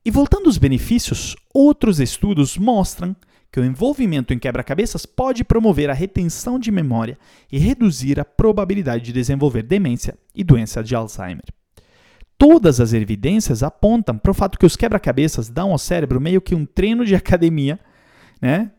E 0.04 0.11
voltando 0.11 0.46
aos 0.46 0.58
benefícios, 0.58 1.35
outros 1.52 1.99
estudos 1.99 2.56
mostram 2.56 3.14
que 3.50 3.58
o 3.58 3.64
envolvimento 3.64 4.32
em 4.32 4.38
quebra-cabeças 4.38 5.06
pode 5.06 5.42
promover 5.42 5.90
a 5.90 5.94
retenção 5.94 6.58
de 6.58 6.70
memória 6.70 7.18
e 7.50 7.58
reduzir 7.58 8.20
a 8.20 8.25
probabilidade 8.25 9.04
de 9.04 9.12
desenvolver 9.12 9.62
demência 9.62 10.16
e 10.35 10.44
doença 10.44 10.82
de 10.82 10.94
Alzheimer 10.94 11.44
todas 12.38 12.80
as 12.80 12.92
evidências 12.92 13.62
apontam 13.62 14.16
para 14.18 14.30
o 14.30 14.35
fato 14.35 14.58
que 14.58 14.66
os 14.66 14.76
quebra-cabeças 14.76 15.49
dão 15.49 15.73
ao 15.73 15.78
cérebro 15.78 16.20
meio 16.20 16.40
que 16.40 16.54
um 16.54 16.66
treino 16.66 17.04
de 17.04 17.14
academia, 17.16 17.78
né? 18.40 18.73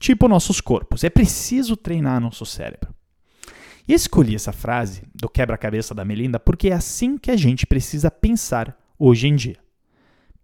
Tipo 0.00 0.28
nossos 0.28 0.60
corpos. 0.60 1.04
É 1.04 1.10
preciso 1.10 1.76
treinar 1.76 2.20
nosso 2.20 2.44
cérebro. 2.44 2.92
E 3.86 3.92
escolhi 3.92 4.34
essa 4.34 4.52
frase 4.52 5.02
do 5.14 5.28
quebra-cabeça 5.28 5.94
da 5.94 6.04
Melinda 6.04 6.38
porque 6.38 6.68
é 6.68 6.74
assim 6.74 7.18
que 7.18 7.30
a 7.30 7.36
gente 7.36 7.66
precisa 7.66 8.10
pensar 8.10 8.76
hoje 8.98 9.26
em 9.26 9.34
dia. 9.34 9.56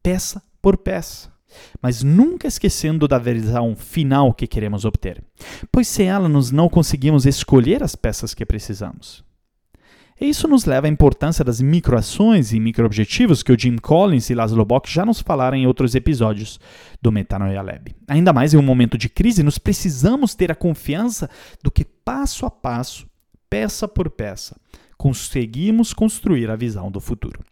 Peça 0.03 0.43
por 0.61 0.77
peça. 0.77 1.33
Mas 1.81 2.03
nunca 2.03 2.47
esquecendo 2.47 3.09
da 3.09 3.19
versão 3.19 3.75
final 3.75 4.35
que 4.35 4.47
queremos 4.47 4.85
obter, 4.85 5.23
pois 5.73 5.89
sem 5.89 6.09
ela 6.09 6.29
nós 6.29 6.51
não 6.51 6.69
conseguimos 6.69 7.25
escolher 7.25 7.83
as 7.83 7.95
peças 7.95 8.35
que 8.35 8.45
precisamos. 8.45 9.25
E 10.21 10.29
isso 10.29 10.49
nos 10.49 10.65
leva 10.65 10.89
à 10.89 10.91
importância 10.91 11.45
das 11.45 11.61
microações 11.61 12.53
e 12.53 12.59
microobjetivos 12.59 13.43
que 13.43 13.53
o 13.53 13.59
Jim 13.59 13.77
Collins 13.77 14.29
e 14.29 14.35
Laszlo 14.35 14.65
Bock 14.65 14.91
já 14.91 15.07
nos 15.07 15.21
falaram 15.21 15.57
em 15.57 15.67
outros 15.67 15.95
episódios 15.95 16.59
do 17.01 17.13
Metanoia 17.13 17.63
Lab. 17.63 17.95
Ainda 18.09 18.33
mais 18.33 18.53
em 18.53 18.57
um 18.57 18.63
momento 18.63 18.99
de 18.99 19.09
crise, 19.09 19.45
nós 19.45 19.59
precisamos 19.59 20.35
ter 20.35 20.51
a 20.51 20.57
confiança 20.57 21.31
do 21.63 21.71
que 21.71 21.85
passo 21.85 22.45
a 22.45 22.51
passo, 22.51 23.08
peça 23.49 23.87
por 23.89 24.11
peça, 24.11 24.57
conseguimos 24.97 25.93
construir 25.93 26.51
a 26.51 26.57
visão 26.57 26.91
do 26.91 27.01
futuro 27.01 27.43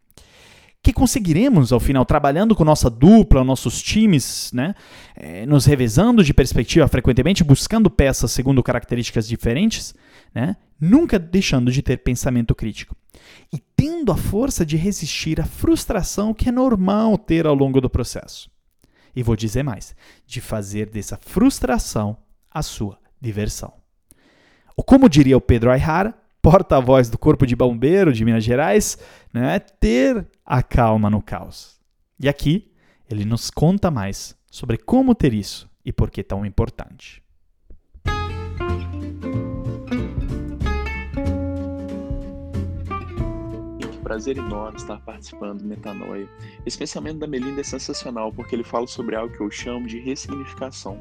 que 0.86 0.92
conseguiremos 0.92 1.72
ao 1.72 1.80
final, 1.80 2.04
trabalhando 2.04 2.54
com 2.54 2.64
nossa 2.64 2.88
dupla, 2.88 3.42
nossos 3.42 3.82
times, 3.82 4.52
né? 4.54 4.72
É, 5.16 5.44
nos 5.44 5.64
revezando 5.64 6.22
de 6.22 6.32
perspectiva 6.32 6.86
frequentemente, 6.86 7.42
buscando 7.42 7.90
peças 7.90 8.30
segundo 8.30 8.62
características 8.62 9.26
diferentes, 9.26 9.92
né? 10.32 10.54
nunca 10.80 11.18
deixando 11.18 11.72
de 11.72 11.82
ter 11.82 11.96
pensamento 11.96 12.54
crítico. 12.54 12.94
E 13.52 13.58
tendo 13.58 14.12
a 14.12 14.16
força 14.16 14.64
de 14.64 14.76
resistir 14.76 15.40
à 15.40 15.44
frustração 15.44 16.32
que 16.32 16.50
é 16.50 16.52
normal 16.52 17.18
ter 17.18 17.48
ao 17.48 17.54
longo 17.54 17.80
do 17.80 17.90
processo. 17.90 18.48
E 19.14 19.24
vou 19.24 19.34
dizer 19.34 19.64
mais: 19.64 19.92
de 20.24 20.40
fazer 20.40 20.88
dessa 20.88 21.18
frustração 21.20 22.16
a 22.48 22.62
sua 22.62 22.96
diversão. 23.20 23.72
Como 24.84 25.08
diria 25.08 25.36
o 25.36 25.40
Pedro 25.40 25.70
Ayrara, 25.70 26.14
porta-voz 26.40 27.08
do 27.10 27.18
Corpo 27.18 27.46
de 27.46 27.56
Bombeiro 27.56 28.12
de 28.12 28.24
Minas 28.24 28.44
Gerais, 28.44 28.98
né, 29.32 29.58
ter 29.58 30.26
a 30.44 30.62
calma 30.62 31.10
no 31.10 31.20
caos. 31.20 31.80
E 32.20 32.28
aqui 32.28 32.72
ele 33.10 33.24
nos 33.24 33.50
conta 33.50 33.90
mais 33.90 34.36
sobre 34.50 34.76
como 34.76 35.14
ter 35.14 35.34
isso 35.34 35.68
e 35.84 35.92
por 35.92 36.10
que 36.10 36.22
tão 36.22 36.46
importante. 36.46 37.22
prazer 44.02 44.38
enorme 44.38 44.78
estar 44.78 45.00
participando 45.00 45.62
do 45.62 45.64
Metanoia. 45.64 46.28
Esse 46.64 46.78
pensamento 46.78 47.18
da 47.18 47.26
Melinda 47.26 47.60
é 47.60 47.64
sensacional 47.64 48.32
porque 48.32 48.54
ele 48.54 48.62
fala 48.62 48.86
sobre 48.86 49.16
algo 49.16 49.36
que 49.36 49.42
eu 49.42 49.50
chamo 49.50 49.88
de 49.88 49.98
ressignificação. 49.98 50.96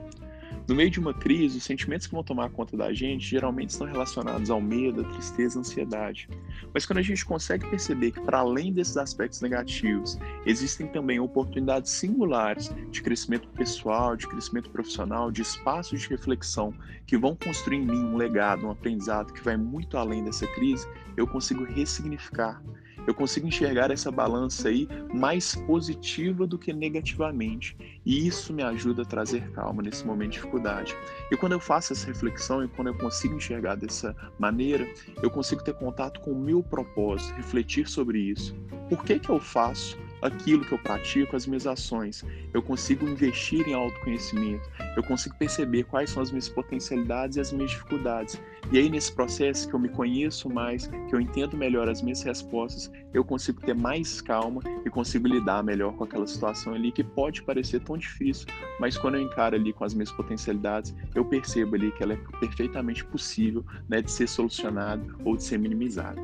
No 0.68 0.74
meio 0.74 0.90
de 0.90 1.00
uma 1.00 1.14
crise, 1.14 1.60
os 1.60 1.64
sentimentos 1.64 2.08
que 2.08 2.14
vão 2.14 2.24
tomar 2.24 2.50
conta 2.50 2.76
da 2.76 2.92
gente 2.92 3.28
geralmente 3.28 3.70
estão 3.70 3.86
relacionados 3.86 4.50
ao 4.50 4.60
medo, 4.60 5.02
à 5.02 5.04
tristeza, 5.04 5.60
à 5.60 5.62
ansiedade. 5.62 6.28
Mas 6.74 6.88
quando 6.88 6.98
a 6.98 7.04
gente 7.04 7.24
consegue 7.24 7.70
perceber 7.70 8.12
que, 8.12 8.20
para 8.20 8.40
além 8.40 8.74
desses 8.74 8.98
aspectos 8.98 9.42
negativos, 9.42 10.18
existem 10.44 10.88
também 10.88 11.20
oportunidades 11.20 11.92
singulares 11.92 12.74
de 12.90 13.04
crescimento 13.04 13.48
pessoal, 13.50 14.16
de 14.16 14.28
crescimento 14.28 14.72
profissional, 14.72 15.30
de 15.30 15.44
espaços 15.44 16.02
de 16.02 16.10
reflexão 16.10 16.74
que 17.06 17.16
vão 17.16 17.36
construir 17.36 17.78
em 17.78 17.86
mim 17.86 18.04
um 18.04 18.18
legado, 18.18 18.66
um 18.66 18.72
aprendizado 18.72 19.34
que 19.34 19.44
vai 19.44 19.56
muito 19.56 19.98
além 19.98 20.24
dessa 20.24 20.48
crise, 20.48 20.88
eu 21.16 21.28
consigo 21.28 21.64
ressignificar 21.64 22.60
eu 23.08 23.14
consigo 23.14 23.48
enxergar 23.48 23.92
essa 23.92 24.12
balança 24.12 24.70
aí 24.70 24.88
mais 25.14 25.56
positiva 25.56 26.46
do 26.46 26.58
que 26.58 26.74
negativamente. 26.74 27.76
E 28.06 28.28
isso 28.28 28.54
me 28.54 28.64
ajuda 28.64 29.04
a 29.04 29.06
trazer 29.06 29.52
calma 29.52 29.82
nesse 29.82 30.06
momento 30.06 30.32
de 30.32 30.38
dificuldade. 30.38 30.96
E 31.32 31.38
quando 31.38 31.54
eu 31.54 31.60
faço 31.60 31.94
essa 31.94 32.08
reflexão 32.08 32.64
e 32.64 32.68
quando 32.68 32.88
eu 32.88 32.98
consigo 32.98 33.36
enxergar 33.36 33.76
dessa 33.76 34.16
maneira, 34.40 34.88
eu 35.22 35.30
consigo 35.30 35.64
ter 35.64 35.74
contato 35.74 36.20
com 36.22 36.32
o 36.32 36.40
meu 36.40 36.62
propósito, 36.62 37.36
refletir 37.36 37.88
sobre 37.88 38.20
isso. 38.20 38.56
Por 38.90 39.04
que, 39.04 39.20
que 39.20 39.30
eu 39.30 39.40
faço 39.40 39.98
aquilo 40.26 40.66
que 40.66 40.72
eu 40.72 40.80
pratico, 40.80 41.36
as 41.36 41.46
minhas 41.46 41.68
ações. 41.68 42.24
Eu 42.54 42.62
consigo 42.62 43.08
investir 43.08 43.68
em 43.68 43.74
autoconhecimento. 43.74 44.70
Eu 44.96 45.04
consigo 45.04 45.36
perceber 45.38 45.84
quais 45.84 46.10
são 46.10 46.22
as 46.22 46.32
minhas 46.32 46.50
potencialidades 46.50 47.38
e 47.38 47.42
as 47.42 47.52
minhas 47.52 47.72
dificuldades. 47.72 48.42
E 48.72 48.80
aí, 48.80 48.90
nesse 48.90 49.12
processo 49.14 49.68
que 49.70 49.76
eu 49.76 49.80
me 49.80 49.90
conheço 49.90 50.50
mais, 50.50 50.88
que 50.88 51.16
eu 51.16 51.22
entendo 51.22 51.56
melhor 51.56 51.88
as 51.88 52.02
minhas 52.02 52.24
respostas, 52.24 52.92
eu 53.14 53.24
consigo 53.24 53.62
ter 53.62 53.76
mais 53.76 54.22
calma 54.22 54.62
e 54.84 54.90
consigo 54.90 55.28
lidar 55.28 55.64
melhor 55.64 55.94
com 55.94 56.04
aquela 56.04 56.26
situação 56.26 56.74
ali 56.74 56.92
que 56.92 57.04
pode 57.04 57.44
parecer 57.44 57.80
tão 57.82 57.98
difícil, 57.98 58.48
mas 58.80 58.98
quando 58.98 59.16
eu 59.16 59.22
encaro 59.22 59.56
ali 59.56 59.72
com 59.72 59.84
as 59.84 59.94
minhas 59.94 60.12
potencialidades, 60.12 60.96
eu 61.14 61.24
percebo 61.24 61.76
ali 61.76 61.92
que 61.92 62.04
ela 62.04 62.14
é 62.14 62.20
perfeitamente 62.40 63.06
possível 63.06 63.64
né, 63.88 64.02
de 64.02 64.12
ser 64.12 64.28
solucionada 64.28 65.06
ou 65.24 65.38
de 65.38 65.44
ser 65.44 65.60
minimizada. 65.60 66.22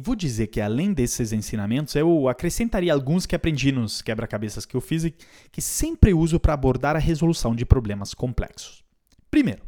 E 0.00 0.02
vou 0.02 0.16
dizer 0.16 0.46
que 0.46 0.62
além 0.62 0.94
desses 0.94 1.30
ensinamentos, 1.30 1.94
eu 1.94 2.26
acrescentaria 2.26 2.90
alguns 2.90 3.26
que 3.26 3.36
aprendi 3.36 3.70
nos 3.70 4.00
quebra-cabeças 4.00 4.64
que 4.64 4.74
eu 4.74 4.80
fiz 4.80 5.04
e 5.04 5.14
que 5.52 5.60
sempre 5.60 6.14
uso 6.14 6.40
para 6.40 6.54
abordar 6.54 6.96
a 6.96 6.98
resolução 6.98 7.54
de 7.54 7.66
problemas 7.66 8.14
complexos. 8.14 8.82
Primeiro, 9.30 9.60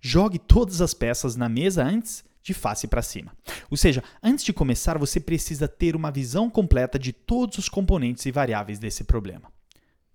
jogue 0.00 0.38
todas 0.38 0.80
as 0.80 0.94
peças 0.94 1.36
na 1.36 1.50
mesa 1.50 1.84
antes 1.84 2.24
de 2.42 2.54
face 2.54 2.86
para 2.86 3.02
cima. 3.02 3.36
Ou 3.70 3.76
seja, 3.76 4.02
antes 4.22 4.42
de 4.42 4.54
começar, 4.54 4.96
você 4.96 5.20
precisa 5.20 5.68
ter 5.68 5.94
uma 5.94 6.10
visão 6.10 6.48
completa 6.48 6.98
de 6.98 7.12
todos 7.12 7.58
os 7.58 7.68
componentes 7.68 8.24
e 8.24 8.32
variáveis 8.32 8.78
desse 8.78 9.04
problema. 9.04 9.52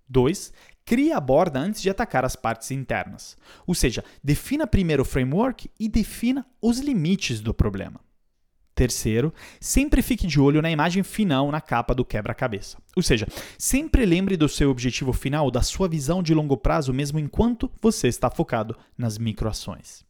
2. 0.08 0.52
Crie 0.84 1.12
a 1.12 1.20
borda 1.20 1.60
antes 1.60 1.80
de 1.80 1.88
atacar 1.88 2.24
as 2.24 2.34
partes 2.34 2.72
internas. 2.72 3.36
Ou 3.64 3.76
seja, 3.76 4.02
defina 4.20 4.66
primeiro 4.66 5.02
o 5.02 5.06
framework 5.06 5.70
e 5.78 5.88
defina 5.88 6.44
os 6.60 6.80
limites 6.80 7.40
do 7.40 7.54
problema. 7.54 8.00
Terceiro, 8.80 9.30
sempre 9.60 10.00
fique 10.00 10.26
de 10.26 10.40
olho 10.40 10.62
na 10.62 10.70
imagem 10.70 11.02
final 11.02 11.50
na 11.50 11.60
capa 11.60 11.94
do 11.94 12.02
quebra-cabeça. 12.02 12.78
Ou 12.96 13.02
seja, 13.02 13.26
sempre 13.58 14.06
lembre 14.06 14.38
do 14.38 14.48
seu 14.48 14.70
objetivo 14.70 15.12
final, 15.12 15.50
da 15.50 15.60
sua 15.60 15.86
visão 15.86 16.22
de 16.22 16.32
longo 16.32 16.56
prazo, 16.56 16.90
mesmo 16.90 17.18
enquanto 17.18 17.70
você 17.78 18.08
está 18.08 18.30
focado 18.30 18.74
nas 18.96 19.18
microações. 19.18 20.02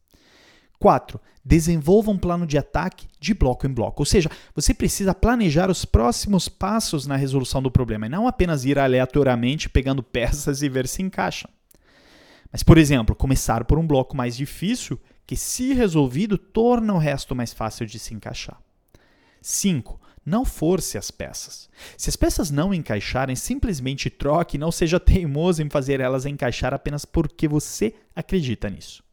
4. 0.79 1.21
Desenvolva 1.45 2.12
um 2.12 2.17
plano 2.17 2.47
de 2.47 2.57
ataque 2.57 3.09
de 3.19 3.35
bloco 3.35 3.67
em 3.67 3.73
bloco. 3.73 4.03
Ou 4.03 4.07
seja, 4.07 4.31
você 4.55 4.73
precisa 4.73 5.12
planejar 5.12 5.69
os 5.69 5.85
próximos 5.85 6.49
passos 6.49 7.09
na 7.09 7.17
resolução 7.17 7.61
do 7.61 7.73
problema 7.73 8.07
e 8.07 8.09
não 8.09 8.29
apenas 8.29 8.65
ir 8.65 8.79
aleatoriamente 8.79 9.69
pegando 9.69 10.00
peças 10.05 10.62
e 10.62 10.69
ver 10.69 10.87
se 10.87 11.03
encaixam. 11.03 11.50
Mas, 12.53 12.62
por 12.62 12.79
exemplo, 12.79 13.17
começar 13.17 13.65
por 13.65 13.81
um 13.81 13.87
bloco 13.87 14.17
mais 14.17 14.37
difícil 14.37 14.97
que, 15.31 15.37
se 15.37 15.73
resolvido, 15.73 16.37
torna 16.37 16.93
o 16.93 16.99
resto 16.99 17.37
mais 17.37 17.53
fácil 17.53 17.87
de 17.87 18.01
se 18.01 18.13
encaixar. 18.13 18.61
5. 19.41 20.01
Não 20.27 20.45
force 20.45 20.99
as 20.99 21.13
peças. 21.13 21.71
Se 21.97 22.11
as 22.11 22.17
peças 22.17 22.51
não 22.51 22.75
encaixarem, 22.75 23.37
simplesmente 23.37 24.11
troque 24.11 24.57
e 24.57 24.59
não 24.59 24.73
seja 24.73 24.99
teimoso 24.99 25.63
em 25.63 25.71
fazer 25.71 26.01
elas 26.01 26.27
encaixar 26.27 26.75
apenas 26.75 27.05
porque 27.05 27.47
você 27.47 27.95
acredita 28.13 28.69
nisso. 28.69 29.05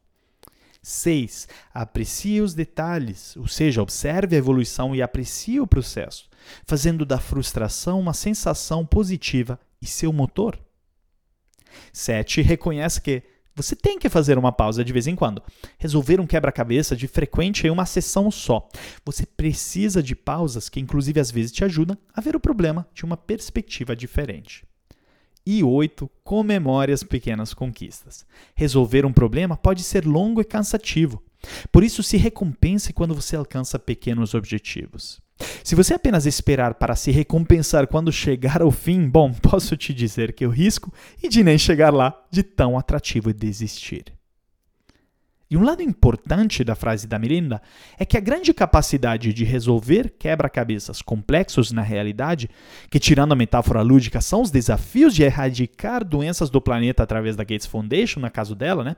6. 0.82 1.48
Aprecie 1.72 2.42
os 2.42 2.56
detalhes, 2.56 3.38
ou 3.38 3.48
seja, 3.48 3.84
observe 3.84 4.36
a 4.36 4.40
evolução 4.40 4.96
e 4.96 5.04
aprecie 5.04 5.60
o 5.60 5.68
processo, 5.68 6.28
fazendo 6.66 7.06
da 7.06 7.20
frustração 7.20 8.00
uma 8.00 8.14
sensação 8.14 8.84
positiva 8.84 9.60
e 9.80 9.86
seu 9.86 10.12
motor. 10.12 10.58
7. 11.94 12.42
Reconhece 12.42 13.00
que 13.02 13.22
você 13.58 13.76
tem 13.76 13.98
que 13.98 14.08
fazer 14.08 14.38
uma 14.38 14.52
pausa 14.52 14.86
de 14.86 14.94
vez 14.94 15.08
em 15.08 15.16
quando. 15.16 15.42
Resolver 15.80 16.22
um 16.22 16.28
quebra-cabeça 16.28 16.96
de 16.96 17.08
frequente 17.08 17.66
em 17.66 17.72
uma 17.72 17.88
sessão 17.88 18.30
só. 18.30 18.70
Você 19.04 19.26
precisa 19.26 20.04
de 20.04 20.16
pausas 20.16 20.70
que, 20.70 20.80
inclusive, 20.80 21.20
às 21.20 21.32
vezes 21.32 21.52
te 21.52 21.66
ajudam 21.66 21.98
a 22.14 22.22
ver 22.22 22.36
o 22.36 22.40
problema 22.40 22.88
de 22.94 23.04
uma 23.04 23.18
perspectiva 23.18 23.96
diferente. 23.96 24.64
E 25.44 25.64
oito, 25.64 26.08
comemore 26.24 26.92
as 26.92 27.02
pequenas 27.02 27.52
conquistas. 27.54 28.26
Resolver 28.54 29.06
um 29.06 29.14
problema 29.14 29.58
pode 29.58 29.82
ser 29.82 30.06
longo 30.06 30.40
e 30.40 30.46
cansativo. 30.46 31.24
Por 31.72 31.84
isso, 31.84 32.04
se 32.04 32.16
recompense 32.16 32.94
quando 32.94 33.16
você 33.16 33.36
alcança 33.36 33.80
pequenos 33.80 34.36
objetivos. 34.36 35.20
Se 35.68 35.76
você 35.76 35.96
apenas 35.96 36.26
esperar 36.26 36.76
para 36.76 36.96
se 36.96 37.12
recompensar 37.12 37.88
quando 37.88 38.10
chegar 38.10 38.62
ao 38.62 38.72
fim, 38.72 39.06
bom, 39.06 39.34
posso 39.44 39.76
te 39.76 39.94
dizer 39.94 40.32
que 40.32 40.46
o 40.46 40.50
risco 40.50 40.94
e 41.22 41.28
de 41.28 41.44
nem 41.44 41.58
chegar 41.58 41.94
lá 41.94 42.18
de 42.32 42.42
tão 42.42 42.80
atrativo 42.80 43.34
desistir. 43.34 44.06
E 45.52 45.58
um 45.58 45.64
lado 45.64 45.84
importante 45.84 46.64
da 46.64 46.74
frase 46.74 47.06
da 47.06 47.20
Mirinda 47.20 47.62
é 48.00 48.06
que 48.06 48.16
a 48.16 48.22
grande 48.22 48.54
capacidade 48.54 49.34
de 49.34 49.44
resolver 49.44 50.16
quebra-cabeças 50.18 51.02
complexos 51.02 51.74
na 51.74 51.82
realidade, 51.82 52.50
que 52.90 52.98
tirando 52.98 53.34
a 53.34 53.36
metáfora 53.36 53.82
lúdica 53.82 54.22
são 54.22 54.44
os 54.44 54.50
desafios 54.50 55.14
de 55.14 55.24
erradicar 55.24 56.06
doenças 56.06 56.50
do 56.50 56.62
planeta 56.62 57.04
através 57.04 57.36
da 57.36 57.44
Gates 57.44 57.68
Foundation, 57.68 58.22
na 58.22 58.30
caso 58.30 58.56
dela, 58.56 58.86
né, 58.86 58.96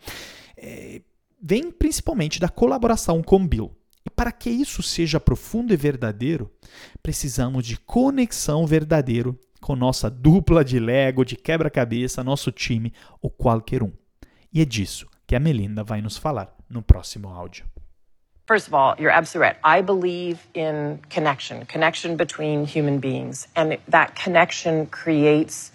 é, 0.56 1.02
vem 1.42 1.72
principalmente 1.72 2.40
da 2.40 2.48
colaboração 2.48 3.24
com 3.24 3.48
Bill. 3.48 3.76
E 4.06 4.10
para 4.10 4.32
que 4.32 4.50
isso 4.50 4.82
seja 4.82 5.20
profundo 5.20 5.74
e 5.74 5.78
verdadeiro, 5.78 6.52
precisamos 7.04 7.66
de 7.66 7.78
conexão 7.78 8.66
verdadeiro 8.66 9.38
com 9.62 9.76
nossa 9.76 10.10
dupla 10.10 10.64
de 10.64 10.80
Lego, 10.80 11.26
de 11.26 11.36
quebra-cabeça, 11.36 12.24
nosso 12.24 12.52
time 12.52 12.94
ou 13.22 13.30
qualquer 13.30 13.84
um. 13.84 13.92
E 14.54 14.62
é 14.62 14.66
disso 14.66 15.08
que 15.28 15.36
a 15.36 15.40
Melinda 15.40 15.84
vai 15.84 16.02
nos 16.02 16.18
falar 16.18 16.56
no 16.70 16.82
próximo 16.82 17.28
áudio. 17.30 17.66
First 18.48 18.68
of 18.68 18.74
all, 18.74 18.96
you're 18.98 19.12
absolutely 19.12 19.48
right. 19.48 19.60
I 19.64 19.84
believe 19.84 20.40
in 20.56 21.00
connection, 21.14 21.66
connection 21.68 22.16
between 22.16 22.66
human 22.66 23.00
beings. 23.00 23.48
And 23.56 23.78
that 23.92 24.16
connection 24.16 24.88
creates 24.88 25.72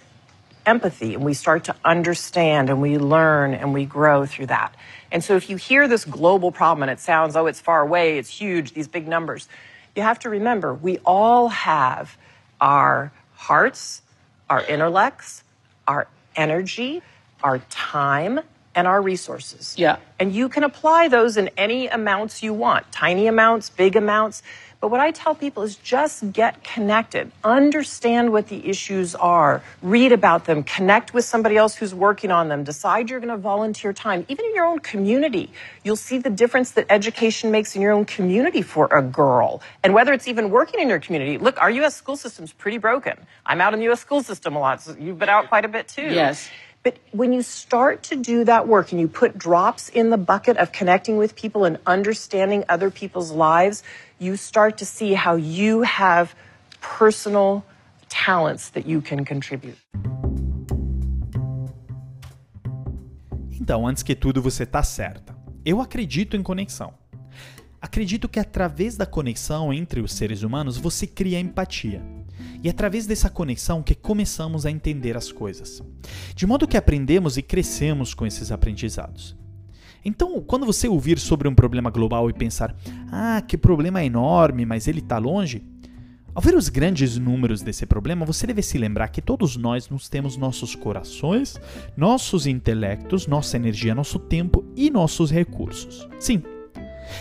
empathy 0.66 1.14
and 1.14 1.24
we 1.24 1.34
start 1.34 1.64
to 1.64 1.76
understand 1.84 2.70
and 2.70 2.80
we 2.80 2.98
learn 2.98 3.54
and 3.54 3.74
we 3.74 3.84
grow 3.84 4.26
through 4.26 4.46
that. 4.46 4.74
And 5.12 5.22
so 5.22 5.36
if 5.36 5.48
you 5.48 5.56
hear 5.56 5.86
this 5.86 6.04
global 6.04 6.50
problem 6.52 6.82
and 6.82 6.90
it 6.90 7.00
sounds, 7.00 7.36
oh, 7.36 7.46
it's 7.46 7.60
far 7.60 7.80
away, 7.80 8.18
it's 8.18 8.30
huge, 8.30 8.72
these 8.72 8.88
big 8.88 9.06
numbers, 9.06 9.48
you 9.94 10.02
have 10.02 10.18
to 10.20 10.30
remember 10.30 10.74
we 10.74 10.98
all 11.04 11.48
have 11.48 12.16
our 12.60 13.12
hearts, 13.34 14.02
our 14.50 14.64
intellects, 14.64 15.44
our 15.86 16.08
energy, 16.36 17.02
our 17.42 17.58
time, 17.70 18.40
and 18.74 18.86
our 18.86 19.00
resources. 19.00 19.74
Yeah. 19.78 19.98
And 20.18 20.32
you 20.34 20.48
can 20.48 20.64
apply 20.64 21.08
those 21.08 21.36
in 21.36 21.50
any 21.56 21.86
amounts 21.86 22.42
you 22.42 22.52
want 22.52 22.90
tiny 22.90 23.26
amounts, 23.26 23.70
big 23.70 23.96
amounts. 23.96 24.42
But 24.84 24.90
what 24.90 25.00
I 25.00 25.12
tell 25.12 25.34
people 25.34 25.62
is 25.62 25.76
just 25.76 26.30
get 26.30 26.62
connected, 26.62 27.32
understand 27.42 28.32
what 28.32 28.48
the 28.48 28.68
issues 28.68 29.14
are, 29.14 29.62
read 29.80 30.12
about 30.12 30.44
them, 30.44 30.62
connect 30.62 31.14
with 31.14 31.24
somebody 31.24 31.56
else 31.56 31.74
who's 31.74 31.94
working 31.94 32.30
on 32.30 32.50
them, 32.50 32.64
decide 32.64 33.08
you're 33.08 33.18
going 33.18 33.30
to 33.30 33.38
volunteer 33.38 33.94
time, 33.94 34.26
even 34.28 34.44
in 34.44 34.54
your 34.54 34.66
own 34.66 34.80
community. 34.80 35.50
You'll 35.84 35.96
see 35.96 36.18
the 36.18 36.28
difference 36.28 36.72
that 36.72 36.84
education 36.90 37.50
makes 37.50 37.74
in 37.74 37.80
your 37.80 37.92
own 37.92 38.04
community 38.04 38.60
for 38.60 38.94
a 38.94 39.00
girl. 39.00 39.62
And 39.82 39.94
whether 39.94 40.12
it's 40.12 40.28
even 40.28 40.50
working 40.50 40.78
in 40.80 40.90
your 40.90 41.00
community. 41.00 41.38
Look, 41.38 41.58
our 41.62 41.70
U.S. 41.70 41.96
school 41.96 42.18
system's 42.18 42.52
pretty 42.52 42.76
broken. 42.76 43.16
I'm 43.46 43.62
out 43.62 43.72
in 43.72 43.78
the 43.78 43.86
U.S. 43.86 44.00
school 44.00 44.22
system 44.22 44.54
a 44.54 44.58
lot, 44.58 44.82
so 44.82 44.94
you've 45.00 45.18
been 45.18 45.30
out 45.30 45.48
quite 45.48 45.64
a 45.64 45.68
bit 45.68 45.88
too. 45.88 46.02
Yes. 46.02 46.50
But 46.82 46.98
when 47.12 47.32
you 47.32 47.40
start 47.40 48.02
to 48.04 48.16
do 48.16 48.44
that 48.44 48.68
work 48.68 48.92
and 48.92 49.00
you 49.00 49.08
put 49.08 49.38
drops 49.38 49.88
in 49.88 50.10
the 50.10 50.18
bucket 50.18 50.58
of 50.58 50.70
connecting 50.70 51.16
with 51.16 51.34
people 51.34 51.64
and 51.64 51.78
understanding 51.86 52.64
other 52.68 52.90
people's 52.90 53.32
lives, 53.32 53.82
you 54.24 54.34
start 54.34 54.78
to 54.78 54.84
see 54.84 55.14
how 55.14 55.36
you 55.36 55.82
have 55.82 56.34
personal 56.98 57.62
talents 58.08 58.70
that 58.70 58.88
you 58.88 59.02
can 59.02 59.24
contribute. 59.24 59.76
Então, 63.60 63.86
antes 63.86 64.02
que 64.02 64.14
tudo, 64.14 64.42
você 64.42 64.66
tá 64.66 64.82
certa. 64.82 65.34
Eu 65.64 65.80
acredito 65.80 66.36
em 66.36 66.42
conexão. 66.42 66.92
Acredito 67.80 68.28
que 68.28 68.38
através 68.40 68.96
da 68.96 69.06
conexão 69.06 69.72
entre 69.72 70.00
os 70.00 70.12
seres 70.12 70.42
humanos 70.42 70.76
você 70.76 71.06
cria 71.06 71.38
empatia. 71.38 72.02
E 72.62 72.68
é 72.68 72.70
através 72.70 73.06
dessa 73.06 73.28
conexão 73.28 73.82
que 73.82 73.94
começamos 73.94 74.64
a 74.64 74.70
entender 74.70 75.16
as 75.16 75.30
coisas. 75.30 75.82
De 76.34 76.46
modo 76.46 76.66
que 76.66 76.76
aprendemos 76.76 77.36
e 77.36 77.42
crescemos 77.42 78.14
com 78.14 78.26
esses 78.26 78.50
aprendizados. 78.50 79.36
Então, 80.04 80.40
quando 80.40 80.66
você 80.66 80.86
ouvir 80.86 81.18
sobre 81.18 81.48
um 81.48 81.54
problema 81.54 81.90
global 81.90 82.28
e 82.28 82.32
pensar, 82.32 82.76
ah, 83.10 83.42
que 83.46 83.56
problema 83.56 84.04
enorme, 84.04 84.66
mas 84.66 84.86
ele 84.86 84.98
está 84.98 85.18
longe, 85.18 85.62
ao 86.34 86.42
ver 86.42 86.56
os 86.56 86.68
grandes 86.68 87.16
números 87.16 87.62
desse 87.62 87.86
problema, 87.86 88.26
você 88.26 88.46
deve 88.46 88.60
se 88.60 88.76
lembrar 88.76 89.08
que 89.08 89.22
todos 89.22 89.56
nós 89.56 89.88
nos 89.88 90.08
temos 90.08 90.36
nossos 90.36 90.74
corações, 90.74 91.60
nossos 91.96 92.44
intelectos, 92.46 93.28
nossa 93.28 93.56
energia, 93.56 93.94
nosso 93.94 94.18
tempo 94.18 94.64
e 94.74 94.90
nossos 94.90 95.30
recursos. 95.30 96.08
Sim. 96.18 96.42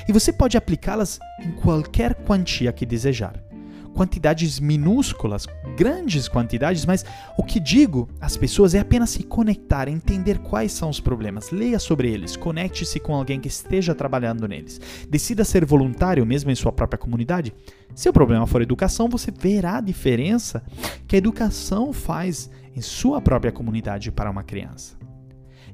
E 0.10 0.12
você 0.12 0.34
pode 0.34 0.58
aplicá-las 0.58 1.20
em 1.40 1.52
qualquer 1.52 2.16
quantia 2.26 2.74
que 2.74 2.88
desejar 2.88 3.53
quantidades 3.94 4.60
minúsculas, 4.60 5.48
grandes 5.78 6.28
quantidades, 6.28 6.86
mas 6.86 7.06
o 7.38 7.44
que 7.44 7.60
digo 7.60 8.10
às 8.20 8.36
pessoas 8.36 8.74
é 8.74 8.80
apenas 8.80 9.12
se 9.12 9.24
conectar, 9.24 9.88
entender 9.88 10.40
quais 10.40 10.72
são 10.72 10.90
os 10.90 11.00
problemas, 11.00 11.52
leia 11.52 11.80
sobre 11.80 12.12
eles, 12.12 12.36
conecte-se 12.36 13.00
com 13.00 13.14
alguém 13.14 13.40
que 13.40 13.48
esteja 13.48 13.96
trabalhando 13.96 14.48
neles, 14.48 14.82
decida 15.10 15.46
ser 15.46 15.66
voluntário 15.66 16.26
mesmo 16.26 16.52
em 16.52 16.56
sua 16.56 16.72
própria 16.72 16.98
comunidade. 16.98 17.54
Se 17.96 18.10
o 18.10 18.14
problema 18.14 18.48
for 18.48 18.62
educação, 18.62 19.08
você 19.08 19.32
verá 19.32 19.78
a 19.78 19.82
diferença 19.82 20.64
que 21.08 21.16
a 21.16 21.20
educação 21.20 21.94
faz 21.94 22.50
em 22.76 22.82
sua 22.82 23.22
própria 23.22 23.52
comunidade 23.52 24.12
para 24.12 24.32
uma 24.32 24.44
criança. 24.44 24.98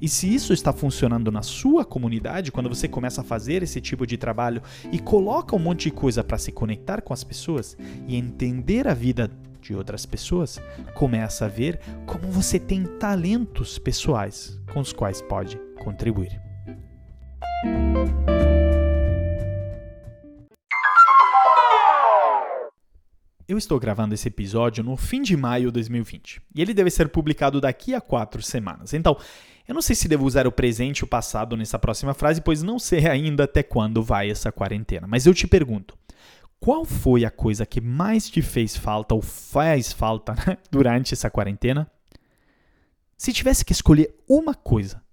E 0.01 0.07
se 0.07 0.33
isso 0.33 0.53
está 0.53 0.71
funcionando 0.71 1.31
na 1.31 1.41
sua 1.41 1.83
comunidade, 1.83 2.51
quando 2.51 2.69
você 2.69 2.87
começa 2.87 3.21
a 3.21 3.23
fazer 3.23 3.63
esse 3.63 3.81
tipo 3.81 4.07
de 4.07 4.17
trabalho 4.17 4.61
e 4.91 4.99
coloca 4.99 5.55
um 5.55 5.59
monte 5.59 5.83
de 5.83 5.91
coisa 5.91 6.23
para 6.23 6.37
se 6.37 6.51
conectar 6.51 7.01
com 7.01 7.13
as 7.13 7.23
pessoas 7.23 7.77
e 8.07 8.15
entender 8.15 8.87
a 8.87 8.93
vida 8.93 9.29
de 9.61 9.75
outras 9.75 10.05
pessoas, 10.05 10.59
começa 10.95 11.45
a 11.45 11.49
ver 11.49 11.79
como 12.05 12.31
você 12.31 12.57
tem 12.57 12.85
talentos 12.97 13.77
pessoais 13.77 14.57
com 14.71 14.79
os 14.79 14.93
quais 14.93 15.21
pode 15.21 15.59
contribuir. 15.83 16.39
Eu 23.49 23.57
estou 23.57 23.79
gravando 23.79 24.13
esse 24.13 24.27
episódio 24.27 24.83
no 24.83 24.95
fim 24.95 25.23
de 25.23 25.35
maio 25.35 25.69
de 25.69 25.73
2020 25.73 26.39
e 26.55 26.61
ele 26.61 26.71
deve 26.71 26.91
ser 26.91 27.09
publicado 27.09 27.59
daqui 27.59 27.95
a 27.95 27.99
quatro 27.99 28.43
semanas. 28.43 28.93
Então, 28.93 29.17
eu 29.69 29.75
não 29.75 29.83
sei 29.83 29.95
se 29.95 30.07
devo 30.07 30.25
usar 30.25 30.47
o 30.47 30.51
presente 30.51 30.99
e 30.99 31.03
o 31.03 31.07
passado 31.07 31.55
nessa 31.55 31.77
próxima 31.77 32.15
frase, 32.15 32.41
pois 32.41 32.63
não 32.63 32.79
sei 32.79 33.07
ainda 33.07 33.43
até 33.43 33.61
quando 33.61 34.01
vai 34.01 34.31
essa 34.31 34.51
quarentena. 34.51 35.05
Mas 35.05 35.27
eu 35.27 35.33
te 35.33 35.45
pergunto: 35.45 35.95
qual 36.59 36.83
foi 36.83 37.23
a 37.23 37.29
coisa 37.29 37.67
que 37.67 37.79
mais 37.79 38.27
te 38.27 38.41
fez 38.41 38.75
falta 38.75 39.13
ou 39.13 39.21
faz 39.21 39.93
falta 39.93 40.33
né, 40.33 40.57
durante 40.71 41.13
essa 41.13 41.29
quarentena? 41.29 41.87
Se 43.15 43.31
tivesse 43.31 43.63
que 43.63 43.71
escolher 43.71 44.15
uma 44.27 44.55
coisa, 44.55 45.03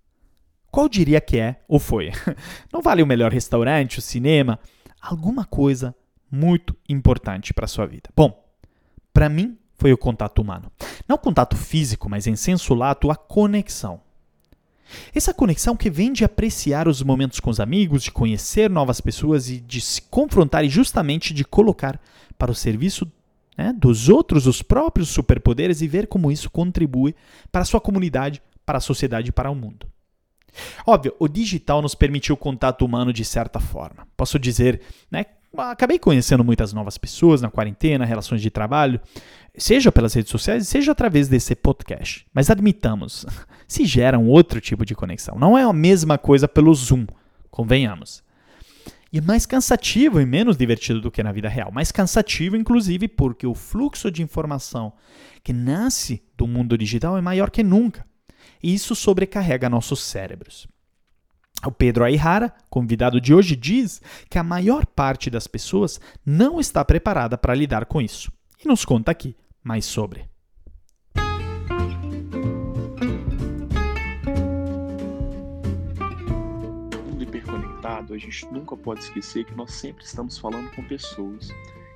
qual 0.71 0.89
diria 0.89 1.21
que 1.21 1.39
é 1.39 1.61
ou 1.69 1.79
foi? 1.79 2.11
Não 2.73 2.81
vale 2.81 3.03
o 3.03 3.07
melhor 3.07 3.31
restaurante, 3.31 3.99
o 3.99 4.03
cinema, 4.03 4.59
alguma 5.03 5.45
coisa 5.45 5.95
muito 6.31 6.75
importante 6.89 7.53
para 7.53 7.67
sua 7.67 7.85
vida. 7.85 8.09
Bom, 8.17 8.43
para 9.13 9.29
mim 9.29 9.59
foi 9.75 9.93
o 9.93 9.99
contato 9.99 10.41
humano. 10.41 10.73
Não 11.07 11.17
o 11.17 11.19
contato 11.19 11.59
físico, 11.59 12.09
mas 12.09 12.27
em 12.27 12.37
senso 12.37 12.73
lato, 12.73 13.11
a 13.11 13.17
conexão. 13.17 14.06
Essa 15.15 15.35
conexão 15.35 15.77
que 15.77 15.91
vem 15.91 16.13
de 16.13 16.25
apreciar 16.25 16.89
os 16.89 17.03
momentos 17.03 17.41
com 17.41 17.51
os 17.51 17.61
amigos, 17.61 18.03
de 18.03 18.11
conhecer 18.11 18.71
novas 18.71 19.01
pessoas 19.01 19.49
e 19.49 19.61
de 19.61 19.81
se 19.81 20.03
confrontar 20.03 20.65
e 20.65 20.69
justamente 20.69 21.35
de 21.35 21.45
colocar 21.45 22.01
para 22.39 22.51
o 22.51 22.55
serviço 22.55 23.11
né, 23.57 23.73
dos 23.73 24.09
outros 24.09 24.47
os 24.47 24.63
próprios 24.63 25.09
superpoderes 25.09 25.81
e 25.81 25.89
ver 25.89 26.07
como 26.07 26.31
isso 26.31 26.51
contribui 26.51 27.15
para 27.51 27.63
a 27.63 27.65
sua 27.65 27.81
comunidade, 27.81 28.43
para 28.65 28.79
a 28.79 28.81
sociedade 28.81 29.31
e 29.31 29.33
para 29.33 29.51
o 29.51 29.55
mundo. 29.55 29.87
Óbvio, 30.87 31.15
o 31.19 31.29
digital 31.29 31.83
nos 31.83 31.95
permitiu 31.95 32.35
o 32.35 32.39
contato 32.39 32.85
humano 32.85 33.13
de 33.13 33.25
certa 33.25 33.61
forma. 33.61 34.07
Posso 34.17 34.39
dizer 34.39 34.81
né, 35.11 35.25
acabei 35.61 35.99
conhecendo 35.99 36.45
muitas 36.45 36.73
novas 36.73 36.99
pessoas 36.99 37.41
na 37.41 37.51
quarentena, 37.51 38.05
relações 38.05 38.41
de 38.41 38.51
trabalho, 38.51 39.01
seja 39.57 39.91
pelas 39.91 40.15
redes 40.15 40.31
sociais, 40.31 40.69
seja 40.69 40.93
através 40.93 41.29
desse 41.29 41.55
podcast. 41.55 42.27
Mas 42.33 42.51
admitamos, 42.51 43.27
se 43.67 43.85
gera 43.85 44.19
um 44.19 44.29
outro 44.29 44.61
tipo 44.61 44.85
de 44.85 44.95
conexão. 44.95 45.39
Não 45.39 45.57
é 45.57 45.63
a 45.63 45.73
mesma 45.73 46.19
coisa 46.19 46.47
pelo 46.47 46.75
Zoom, 46.75 47.07
convenhamos. 47.51 48.25
E 49.13 49.19
é 49.19 49.23
mais 49.23 49.47
cansativo 49.47 50.21
e 50.21 50.27
menos 50.27 50.57
divertido 50.57 51.01
do 51.01 51.11
que 51.11 51.23
na 51.23 51.33
vida 51.33 51.49
real. 51.49 51.71
Mais 51.73 51.93
cansativo, 51.93 52.57
inclusive, 52.57 53.09
porque 53.09 53.47
o 53.47 53.55
fluxo 53.55 54.11
de 54.11 54.23
informação 54.23 54.93
que 55.43 55.53
nasce 55.53 56.23
do 56.37 56.47
mundo 56.47 56.77
digital 56.77 57.17
é 57.17 57.21
maior 57.21 57.51
que 57.51 57.63
nunca. 57.63 58.05
E 58.63 58.75
isso 58.75 58.95
sobrecarrega 58.95 59.71
nossos 59.71 60.01
cérebros. 60.01 60.67
O 61.65 61.73
Pedro 61.73 62.05
Aihara, 62.05 62.53
convidado 62.69 63.21
de 63.21 63.35
hoje, 63.35 63.57
diz 63.57 64.01
que 64.29 64.39
a 64.39 64.43
maior 64.43 64.85
parte 64.87 65.31
das 65.31 65.47
pessoas 65.47 66.01
não 66.25 66.61
está 66.61 66.85
preparada 66.85 67.39
para 67.39 67.55
lidar 67.55 67.87
com 67.87 68.01
isso. 68.01 68.33
E 68.63 68.69
nos 68.69 68.85
conta 68.85 69.11
aqui 69.11 69.37
mais 69.63 69.85
sobre. 69.85 70.29
mundo 77.17 77.23
hiperconectado, 77.23 78.15
a 78.15 78.19
gente 78.19 78.47
nunca 78.53 78.77
pode 78.77 79.01
esquecer 79.01 79.45
que 79.45 79.55
nós 79.55 79.73
sempre 79.73 80.05
estamos 80.05 80.39
falando 80.39 80.71
com 80.73 80.85
pessoas. 80.85 81.49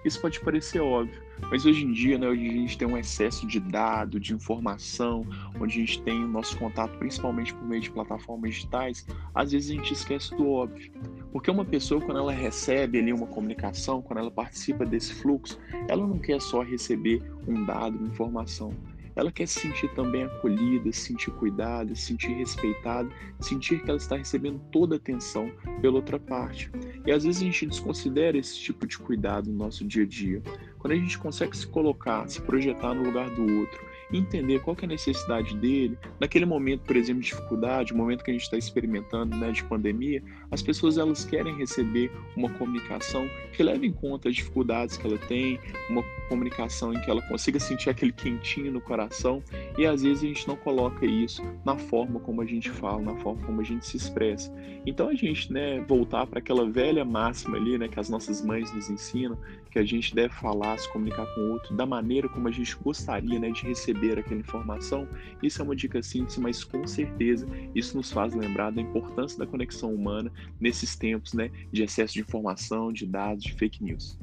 Isso 0.04 0.20
pode 0.20 0.40
parecer 0.40 0.80
óbvio, 0.80 1.22
mas 1.50 1.64
hoje 1.66 1.84
em 1.84 1.92
dia, 1.92 2.18
né, 2.18 2.28
a 2.28 2.34
gente 2.34 2.76
tem 2.76 2.86
um 2.86 2.96
excesso 2.96 3.46
de 3.46 3.60
dado, 3.60 4.18
de 4.18 4.34
informação, 4.34 5.26
onde 5.60 5.76
a 5.76 5.86
gente 5.86 6.02
tem 6.02 6.24
o 6.24 6.28
nosso 6.28 6.56
contato 6.58 6.96
principalmente 6.98 7.54
por 7.54 7.66
meio 7.66 7.80
de 7.80 7.90
plataformas 7.90 8.54
digitais, 8.54 9.06
às 9.34 9.52
vezes 9.52 9.70
a 9.70 9.74
gente 9.74 9.92
esquece 9.92 10.34
do 10.36 10.48
óbvio. 10.48 10.92
Porque 11.32 11.50
uma 11.50 11.64
pessoa, 11.64 12.00
quando 12.00 12.18
ela 12.18 12.32
recebe 12.32 12.98
ali 12.98 13.12
uma 13.12 13.26
comunicação, 13.26 14.02
quando 14.02 14.18
ela 14.18 14.30
participa 14.30 14.84
desse 14.84 15.14
fluxo, 15.14 15.58
ela 15.88 16.06
não 16.06 16.18
quer 16.18 16.40
só 16.40 16.62
receber 16.62 17.22
um 17.46 17.64
dado, 17.64 17.96
uma 17.98 18.08
informação 18.08 18.74
ela 19.16 19.30
quer 19.30 19.46
se 19.46 19.60
sentir 19.60 19.88
também 19.94 20.24
acolhida, 20.24 20.90
se 20.92 21.00
sentir 21.00 21.30
cuidada, 21.32 21.94
se 21.94 22.02
sentir 22.02 22.32
respeitada, 22.32 23.08
sentir 23.38 23.82
que 23.82 23.90
ela 23.90 23.98
está 23.98 24.16
recebendo 24.16 24.58
toda 24.70 24.94
a 24.94 24.98
atenção 24.98 25.50
pela 25.80 25.96
outra 25.96 26.18
parte. 26.18 26.70
E 27.06 27.12
às 27.12 27.24
vezes 27.24 27.42
a 27.42 27.44
gente 27.44 27.66
desconsidera 27.66 28.38
esse 28.38 28.58
tipo 28.58 28.86
de 28.86 28.98
cuidado 28.98 29.50
no 29.50 29.56
nosso 29.56 29.84
dia 29.84 30.04
a 30.04 30.06
dia. 30.06 30.42
Quando 30.80 30.94
a 30.94 30.96
gente 30.96 31.18
consegue 31.18 31.54
se 31.56 31.66
colocar, 31.66 32.26
se 32.26 32.40
projetar 32.40 32.94
no 32.94 33.04
lugar 33.04 33.28
do 33.30 33.42
outro, 33.42 33.78
entender 34.12 34.60
qual 34.60 34.76
é 34.80 34.84
a 34.84 34.88
necessidade 34.88 35.56
dele, 35.56 35.96
naquele 36.18 36.44
momento, 36.44 36.82
por 36.82 36.96
exemplo, 36.96 37.22
de 37.22 37.28
dificuldade, 37.28 37.94
momento 37.94 38.24
que 38.24 38.30
a 38.30 38.34
gente 38.34 38.42
está 38.42 38.56
experimentando 38.56 39.36
né, 39.36 39.52
de 39.52 39.62
pandemia, 39.64 40.22
As 40.50 40.62
pessoas 40.62 40.98
elas 40.98 41.24
querem 41.24 41.54
receber 41.56 42.10
uma 42.36 42.48
comunicação 42.50 43.28
que 43.52 43.62
leve 43.62 43.86
em 43.86 43.92
conta 43.92 44.28
as 44.28 44.34
dificuldades 44.34 44.96
que 44.96 45.06
ela 45.06 45.18
tem, 45.18 45.60
uma 45.88 46.02
comunicação 46.28 46.92
em 46.92 47.00
que 47.00 47.10
ela 47.10 47.22
consiga 47.22 47.60
sentir 47.60 47.90
aquele 47.90 48.12
quentinho 48.12 48.72
no 48.72 48.80
coração, 48.80 49.42
e 49.78 49.86
às 49.86 50.02
vezes 50.02 50.24
a 50.24 50.26
gente 50.26 50.48
não 50.48 50.56
coloca 50.56 51.04
isso 51.06 51.42
na 51.64 51.76
forma 51.76 52.18
como 52.20 52.40
a 52.40 52.46
gente 52.46 52.70
fala, 52.70 53.02
na 53.02 53.16
forma 53.16 53.44
como 53.44 53.60
a 53.60 53.64
gente 53.64 53.86
se 53.86 53.96
expressa. 53.96 54.52
Então 54.86 55.08
a 55.08 55.14
gente, 55.14 55.52
né, 55.52 55.80
voltar 55.86 56.26
para 56.26 56.38
aquela 56.38 56.68
velha 56.68 57.04
máxima 57.04 57.56
ali, 57.56 57.78
né, 57.78 57.86
que 57.86 58.00
as 58.00 58.08
nossas 58.08 58.44
mães 58.44 58.72
nos 58.72 58.88
ensinam, 58.88 59.38
que 59.70 59.78
a 59.78 59.84
gente 59.84 60.14
deve 60.14 60.34
falar, 60.34 60.78
se 60.78 60.90
comunicar 60.92 61.26
com 61.34 61.40
o 61.40 61.52
outro 61.52 61.76
da 61.76 61.86
maneira 61.86 62.28
como 62.28 62.48
a 62.48 62.50
gente 62.50 62.76
gostaria, 62.76 63.38
né, 63.38 63.50
de 63.50 63.62
receber 63.62 64.18
aquela 64.18 64.40
informação. 64.40 65.08
Isso 65.42 65.62
é 65.62 65.64
uma 65.64 65.76
dica 65.76 66.02
simples, 66.02 66.36
mas 66.38 66.64
com 66.64 66.86
certeza 66.86 67.46
isso 67.74 67.96
nos 67.96 68.10
faz 68.10 68.34
lembrar 68.34 68.70
da 68.70 68.80
importância 68.80 69.38
da 69.38 69.46
conexão 69.46 69.94
humana 69.94 70.32
nesses 70.60 70.96
tempos, 70.96 71.32
né, 71.32 71.50
de 71.72 71.82
excesso 71.82 72.14
de 72.14 72.20
informação, 72.20 72.92
de 72.92 73.06
dados, 73.06 73.44
de 73.44 73.52
fake 73.54 73.82
news. 73.82 74.18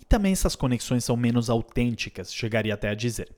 E 0.00 0.04
também 0.04 0.32
essas 0.32 0.54
conexões 0.54 1.04
são 1.04 1.16
menos 1.16 1.50
autênticas, 1.50 2.32
chegaria 2.32 2.74
até 2.74 2.88
a 2.88 2.94
dizer. 2.94 3.28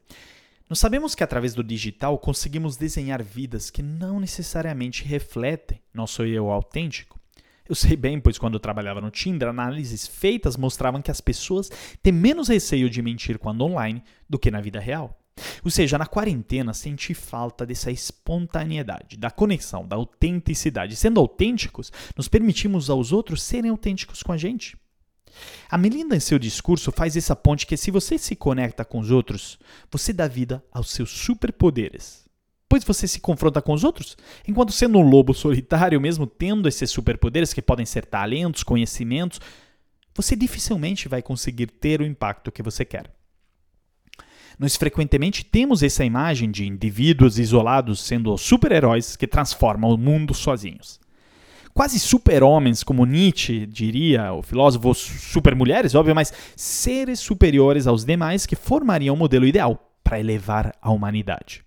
Nós 0.69 0.79
sabemos 0.79 1.15
que 1.15 1.23
através 1.23 1.55
do 1.55 1.63
digital 1.63 2.19
conseguimos 2.19 2.79
desenhar 2.79 3.23
vidas 3.23 3.69
que 3.69 3.83
não 3.83 4.19
necessariamente 4.19 5.05
refletem 5.05 5.81
nosso 5.93 6.25
eu 6.25 6.51
autêntico. 6.51 7.22
Eu 7.69 7.75
sei 7.75 7.97
bem, 7.97 8.21
pois 8.21 8.39
quando 8.39 8.55
eu 8.55 8.61
trabalhava 8.61 9.01
no 9.01 9.11
Tinder, 9.11 9.49
análises 9.49 10.07
feitas 10.07 10.57
mostravam 10.57 11.01
que 11.01 11.11
as 11.11 11.21
pessoas 11.21 11.71
têm 12.03 12.13
menos 12.13 12.49
receio 12.49 12.91
de 12.91 13.01
mentir 13.01 13.39
quando 13.39 13.65
online 13.65 14.03
do 14.29 14.39
que 14.39 14.51
na 14.51 14.61
vida 14.61 14.81
real. 14.81 15.19
Ou 15.65 15.71
seja, 15.71 15.97
na 15.97 16.07
quarentena 16.07 16.75
senti 16.75 17.15
falta 17.15 17.65
dessa 17.65 17.91
espontaneidade, 17.91 19.17
da 19.17 19.31
conexão, 19.31 19.87
da 19.87 19.97
autenticidade. 19.97 20.97
Sendo 20.97 21.21
autênticos, 21.21 21.93
nos 22.17 22.29
permitimos 22.29 22.91
aos 22.91 23.13
outros 23.13 23.43
serem 23.43 23.71
autênticos 23.71 24.23
com 24.23 24.33
a 24.33 24.37
gente. 24.37 24.77
A 25.71 25.79
Melinda, 25.79 26.15
em 26.15 26.21
seu 26.21 26.39
discurso, 26.39 26.93
faz 26.93 27.17
essa 27.17 27.35
ponte 27.35 27.67
que 27.67 27.77
se 27.77 27.91
você 27.91 28.19
se 28.19 28.37
conecta 28.37 28.85
com 28.85 28.99
os 28.99 29.11
outros, 29.11 29.59
você 29.91 30.13
dá 30.13 30.29
vida 30.29 30.63
aos 30.71 30.91
seus 30.91 31.11
superpoderes. 31.11 32.22
Pois 32.73 32.85
você 32.85 33.07
se 33.07 33.21
confronta 33.21 33.61
com 33.61 33.75
os 33.75 33.85
outros, 33.85 34.17
enquanto 34.49 34.73
sendo 34.73 34.97
um 34.99 35.07
lobo 35.07 35.35
solitário, 35.35 36.01
mesmo 36.01 36.27
tendo 36.27 36.67
esses 36.67 36.91
superpoderes 36.91 37.53
que 37.53 37.61
podem 37.61 37.85
ser 37.85 38.07
talentos, 38.07 38.63
conhecimentos, 38.63 39.43
você 40.15 40.35
dificilmente 40.35 41.07
vai 41.07 41.21
conseguir 41.21 41.67
ter 41.67 42.01
o 42.01 42.07
impacto 42.07 42.51
que 42.51 42.63
você 42.63 42.83
quer. 42.83 43.15
Nós 44.59 44.75
frequentemente 44.75 45.45
temos 45.45 45.83
essa 45.83 46.03
imagem 46.03 46.51
de 46.51 46.67
indivíduos 46.67 47.39
isolados 47.39 48.01
sendo 48.01 48.39
super-heróis 48.39 49.17
que 49.17 49.27
transformam 49.27 49.91
o 49.91 49.99
mundo 49.99 50.33
sozinhos 50.33 50.99
quase 51.75 51.99
super-homens, 51.99 52.83
como 52.83 53.05
Nietzsche 53.05 53.67
diria, 53.67 54.33
o 54.33 54.43
filósofo 54.43 54.95
super-mulheres, 54.95 55.95
óbvio, 55.95 56.15
mas 56.15 56.33
seres 56.57 57.21
superiores 57.21 57.87
aos 57.87 58.03
demais 58.03 58.47
que 58.47 58.57
formariam 58.57 59.15
o 59.15 59.19
modelo 59.19 59.47
ideal 59.47 59.95
para 60.03 60.19
elevar 60.19 60.75
a 60.81 60.91
humanidade. 60.91 61.63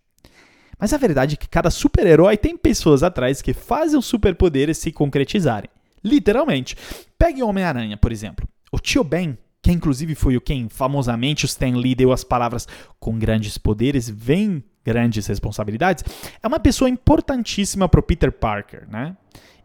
Mas 0.80 0.94
a 0.94 0.98
verdade 0.98 1.36
é 1.36 1.38
que 1.38 1.48
cada 1.48 1.70
super-herói 1.70 2.38
tem 2.38 2.58
pessoas 2.58 3.04
atrás 3.04 3.42
que 3.42 3.54
fazem 3.54 3.98
os 3.98 4.06
superpoderes 4.06 4.78
se 4.78 4.92
concretizarem. 4.92 5.70
Literalmente. 6.04 6.76
Pegue 7.18 7.42
o 7.42 7.48
Homem-Aranha, 7.48 7.98
por 7.98 8.12
exemplo. 8.12 8.48
O 8.72 8.80
tio 8.80 9.04
Ben, 9.04 9.38
que 9.62 9.72
inclusive 9.72 10.14
foi 10.16 10.38
o 10.38 10.42
quem 10.42 10.70
famosamente 10.70 11.46
o 11.46 11.48
Stan 11.48 11.76
Lee 11.76 11.96
deu 11.96 12.12
as 12.12 12.24
palavras 12.24 12.68
com 13.00 13.18
grandes 13.18 13.58
poderes 13.58 14.10
vem 14.10 14.64
grandes 14.86 15.26
responsabilidades, 15.26 16.04
é 16.42 16.48
uma 16.48 16.60
pessoa 16.60 16.88
importantíssima 16.88 17.90
para 17.90 18.02
Peter 18.04 18.32
Parker, 18.32 18.88
né? 18.88 19.18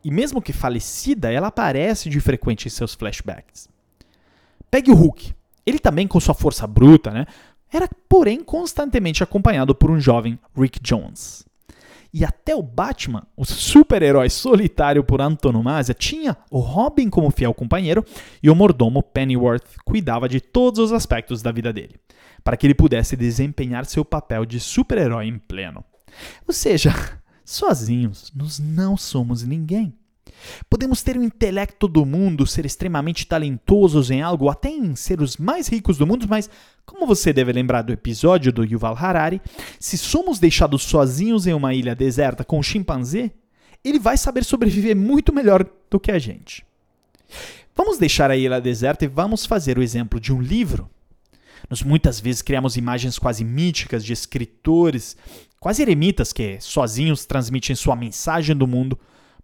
E 0.03 0.11
mesmo 0.11 0.40
que 0.40 0.53
falecida, 0.53 1.31
ela 1.31 1.49
aparece 1.49 2.09
de 2.09 2.18
frequente 2.20 2.66
em 2.66 2.70
seus 2.70 2.94
flashbacks. 2.94 3.68
Pegue 4.70 4.90
o 4.90 4.94
Hulk. 4.94 5.35
Ele 5.66 5.79
também, 5.79 6.09
com 6.09 6.18
sua 6.18 6.35
força 6.35 6.66
bruta, 6.66 7.11
né, 7.11 7.27
era, 7.72 7.88
porém, 8.09 8.42
constantemente 8.42 9.22
acompanhado 9.22 9.74
por 9.74 9.90
um 9.90 10.00
jovem 10.00 10.38
Rick 10.56 10.80
Jones. 10.80 11.44
E 12.12 12.24
até 12.24 12.56
o 12.56 12.62
Batman, 12.62 13.24
o 13.37 13.44
super-herói 13.44 14.28
solitário 14.28 15.04
por 15.04 15.20
antonomasia, 15.20 15.94
tinha 15.94 16.37
o 16.50 16.59
Robin 16.59 17.09
como 17.09 17.30
fiel 17.30 17.54
companheiro 17.54 18.04
e 18.42 18.50
o 18.50 18.54
mordomo 18.54 19.02
Pennyworth 19.02 19.76
cuidava 19.85 20.28
de 20.28 20.40
todos 20.40 20.80
os 20.80 20.92
aspectos 20.92 21.40
da 21.40 21.52
vida 21.52 21.72
dele, 21.72 22.00
para 22.42 22.56
que 22.56 22.66
ele 22.66 22.74
pudesse 22.74 23.16
desempenhar 23.16 23.87
seu 23.87 24.04
papel 24.04 24.44
de 24.44 24.59
super-herói 24.59 25.26
em 25.26 25.38
pleno. 25.38 25.85
Ou 26.48 26.52
seja, 26.52 26.92
Sozinhos, 27.50 28.30
nós 28.33 28.61
não 28.61 28.96
somos 28.96 29.42
ninguém. 29.42 29.92
Podemos 30.68 31.03
ter 31.03 31.16
o 31.16 31.22
intelecto 31.22 31.87
do 31.87 32.05
mundo, 32.05 32.46
ser 32.46 32.64
extremamente 32.64 33.26
talentosos 33.26 34.11
em 34.11 34.22
algo, 34.22 34.48
até 34.48 34.68
em 34.70 34.94
ser 34.94 35.20
os 35.20 35.37
mais 35.37 35.68
ricos 35.68 35.98
do 35.98 36.07
mundo, 36.07 36.26
mas, 36.29 36.48
como 36.85 37.07
você 37.07 37.33
deve 37.33 37.53
lembrar 37.53 37.83
do 37.83 37.92
episódio 37.92 38.53
do 38.53 38.64
Yuval 38.64 38.96
Harari, 38.96 39.40
se 39.79 39.96
somos 39.98 40.38
deixados 40.38 40.83
sozinhos 40.83 41.46
em 41.46 41.53
uma 41.53 41.74
ilha 41.74 41.94
deserta 41.94 42.44
com 42.44 42.59
um 42.59 42.62
chimpanzé, 42.62 43.31
ele 43.85 43.98
vai 43.98 44.16
saber 44.16 44.44
sobreviver 44.44 44.96
muito 44.96 45.33
melhor 45.33 45.66
do 45.90 46.00
que 46.00 46.11
a 46.11 46.18
gente. 46.18 46.64
Vamos 47.74 47.98
deixar 47.98 48.31
a 48.31 48.37
ilha 48.37 48.61
deserta 48.61 49.05
e 49.05 49.09
vamos 49.09 49.46
fazer 49.46 49.79
o 49.79 49.83
exemplo 49.83 50.20
de 50.20 50.33
um 50.33 50.40
livro. 50.40 50.88
Nós 51.68 51.83
muitas 51.83 52.18
vezes 52.18 52.42
criamos 52.42 52.76
imagens 52.76 53.18
quase 53.18 53.44
míticas 53.44 54.05
de 54.05 54.12
escritores 54.12 55.16
quase 55.61 55.83
eremitas 55.83 56.33
que 56.33 56.59
sozinhos 56.59 57.26
transmitem 57.26 57.76
sua 57.76 57.94
mensagem 57.94 58.57
do 58.57 58.66
mundo 58.66 58.98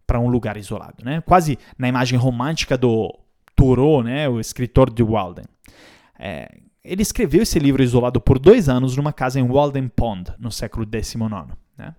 para 0.06 0.20
um 0.20 0.28
lugar 0.28 0.56
isolado, 0.56 1.04
né? 1.04 1.20
Quase 1.20 1.58
na 1.76 1.88
imagem 1.88 2.18
romântica 2.18 2.78
do 2.78 3.12
Thoreau, 3.54 4.02
né? 4.02 4.28
O 4.28 4.38
escritor 4.38 4.90
de 4.90 5.02
Walden. 5.02 5.44
É, 6.18 6.48
ele 6.84 7.02
escreveu 7.02 7.42
esse 7.42 7.58
livro 7.58 7.82
isolado 7.82 8.20
por 8.20 8.38
dois 8.38 8.68
anos 8.68 8.96
numa 8.96 9.12
casa 9.12 9.40
em 9.40 9.46
Walden 9.46 9.88
Pond, 9.88 10.32
no 10.38 10.52
século 10.52 10.86
XIX. 10.86 11.56
Né? 11.76 11.94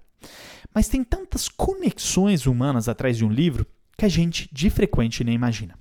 Mas 0.73 0.87
tem 0.87 1.03
tantas 1.03 1.49
conexões 1.49 2.45
humanas 2.45 2.87
atrás 2.87 3.17
de 3.17 3.25
um 3.25 3.29
livro 3.29 3.65
que 3.97 4.05
a 4.05 4.09
gente 4.09 4.49
de 4.51 4.69
frequente 4.69 5.23
nem 5.23 5.35
imagina. 5.35 5.77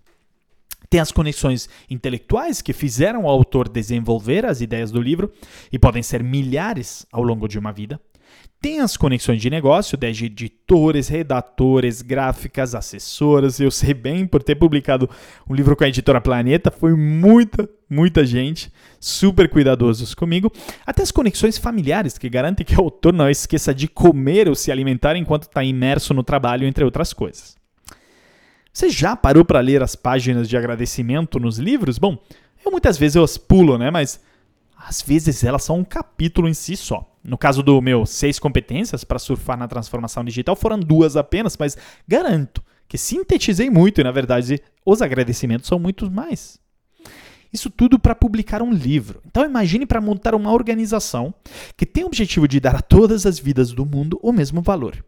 Tem 0.88 1.00
as 1.00 1.12
conexões 1.12 1.68
intelectuais 1.90 2.62
que 2.62 2.72
fizeram 2.72 3.24
o 3.24 3.28
autor 3.28 3.68
desenvolver 3.68 4.44
as 4.44 4.60
ideias 4.60 4.90
do 4.90 5.00
livro, 5.00 5.32
e 5.70 5.78
podem 5.78 6.02
ser 6.02 6.22
milhares 6.22 7.06
ao 7.12 7.22
longo 7.22 7.48
de 7.48 7.58
uma 7.58 7.72
vida. 7.72 8.00
Tem 8.66 8.80
as 8.80 8.96
conexões 8.96 9.40
de 9.40 9.48
negócio, 9.48 9.96
desde 9.96 10.24
editores, 10.24 11.06
redatores, 11.06 12.02
gráficas, 12.02 12.74
assessoras. 12.74 13.60
Eu 13.60 13.70
sei 13.70 13.94
bem 13.94 14.26
por 14.26 14.42
ter 14.42 14.56
publicado 14.56 15.08
um 15.48 15.54
livro 15.54 15.76
com 15.76 15.84
a 15.84 15.88
editora 15.88 16.20
Planeta, 16.20 16.68
foi 16.72 16.96
muita, 16.96 17.70
muita 17.88 18.26
gente, 18.26 18.72
super 18.98 19.48
cuidadosos 19.48 20.14
comigo. 20.14 20.50
Até 20.84 21.04
as 21.04 21.12
conexões 21.12 21.56
familiares, 21.56 22.18
que 22.18 22.28
garantem 22.28 22.66
que 22.66 22.74
o 22.74 22.80
autor 22.82 23.12
não 23.12 23.30
esqueça 23.30 23.72
de 23.72 23.86
comer 23.86 24.48
ou 24.48 24.56
se 24.56 24.72
alimentar 24.72 25.14
enquanto 25.14 25.44
está 25.44 25.62
imerso 25.62 26.12
no 26.12 26.24
trabalho, 26.24 26.66
entre 26.66 26.84
outras 26.84 27.12
coisas. 27.12 27.54
Você 28.72 28.90
já 28.90 29.14
parou 29.14 29.44
para 29.44 29.60
ler 29.60 29.80
as 29.80 29.94
páginas 29.94 30.48
de 30.48 30.56
agradecimento 30.56 31.38
nos 31.38 31.56
livros? 31.56 31.98
Bom, 31.98 32.18
eu 32.64 32.72
muitas 32.72 32.98
vezes 32.98 33.14
eu 33.14 33.22
as 33.22 33.38
pulo, 33.38 33.78
né? 33.78 33.92
Mas 33.92 34.20
às 34.86 35.02
vezes 35.02 35.42
elas 35.42 35.64
são 35.64 35.80
um 35.80 35.84
capítulo 35.84 36.48
em 36.48 36.54
si 36.54 36.76
só. 36.76 37.04
No 37.24 37.36
caso 37.36 37.60
do 37.60 37.82
meu 37.82 38.06
seis 38.06 38.38
competências 38.38 39.02
para 39.02 39.18
surfar 39.18 39.58
na 39.58 39.66
transformação 39.66 40.22
digital, 40.22 40.54
foram 40.54 40.78
duas 40.78 41.16
apenas, 41.16 41.56
mas 41.56 41.76
garanto 42.06 42.62
que 42.86 42.96
sintetizei 42.96 43.68
muito 43.68 44.00
e, 44.00 44.04
na 44.04 44.12
verdade, 44.12 44.62
os 44.84 45.02
agradecimentos 45.02 45.66
são 45.66 45.76
muitos 45.76 46.08
mais. 46.08 46.60
Isso 47.52 47.68
tudo 47.68 47.98
para 47.98 48.14
publicar 48.14 48.62
um 48.62 48.72
livro. 48.72 49.20
Então 49.26 49.44
imagine 49.44 49.86
para 49.86 50.00
montar 50.00 50.36
uma 50.36 50.52
organização 50.52 51.34
que 51.76 51.84
tem 51.84 52.04
o 52.04 52.06
objetivo 52.06 52.46
de 52.46 52.60
dar 52.60 52.76
a 52.76 52.80
todas 52.80 53.26
as 53.26 53.40
vidas 53.40 53.72
do 53.72 53.84
mundo 53.84 54.20
o 54.22 54.32
mesmo 54.32 54.62
valor 54.62 55.04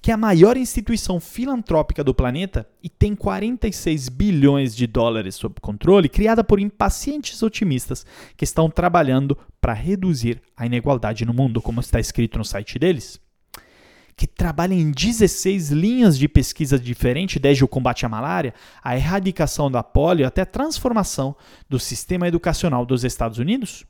que 0.00 0.10
é 0.10 0.14
a 0.14 0.16
maior 0.16 0.56
instituição 0.56 1.20
filantrópica 1.20 2.02
do 2.02 2.14
planeta 2.14 2.66
e 2.82 2.88
tem 2.88 3.14
46 3.14 4.08
bilhões 4.08 4.74
de 4.74 4.86
dólares 4.86 5.34
sob 5.34 5.56
controle, 5.60 6.08
criada 6.08 6.42
por 6.42 6.60
impacientes 6.60 7.42
otimistas 7.42 8.04
que 8.36 8.44
estão 8.44 8.70
trabalhando 8.70 9.36
para 9.60 9.72
reduzir 9.72 10.40
a 10.56 10.66
inigualdade 10.66 11.24
no 11.24 11.34
mundo, 11.34 11.60
como 11.60 11.80
está 11.80 12.00
escrito 12.00 12.38
no 12.38 12.44
site 12.44 12.78
deles. 12.78 13.20
Que 14.16 14.26
trabalha 14.26 14.74
em 14.74 14.90
16 14.90 15.70
linhas 15.70 16.18
de 16.18 16.28
pesquisa 16.28 16.78
diferentes, 16.78 17.40
desde 17.40 17.64
o 17.64 17.68
combate 17.68 18.04
à 18.04 18.08
malária, 18.08 18.52
a 18.82 18.94
erradicação 18.96 19.70
da 19.70 19.82
polio 19.82 20.26
até 20.26 20.42
a 20.42 20.46
transformação 20.46 21.34
do 21.68 21.78
sistema 21.78 22.28
educacional 22.28 22.84
dos 22.84 23.04
Estados 23.04 23.38
Unidos. 23.38 23.86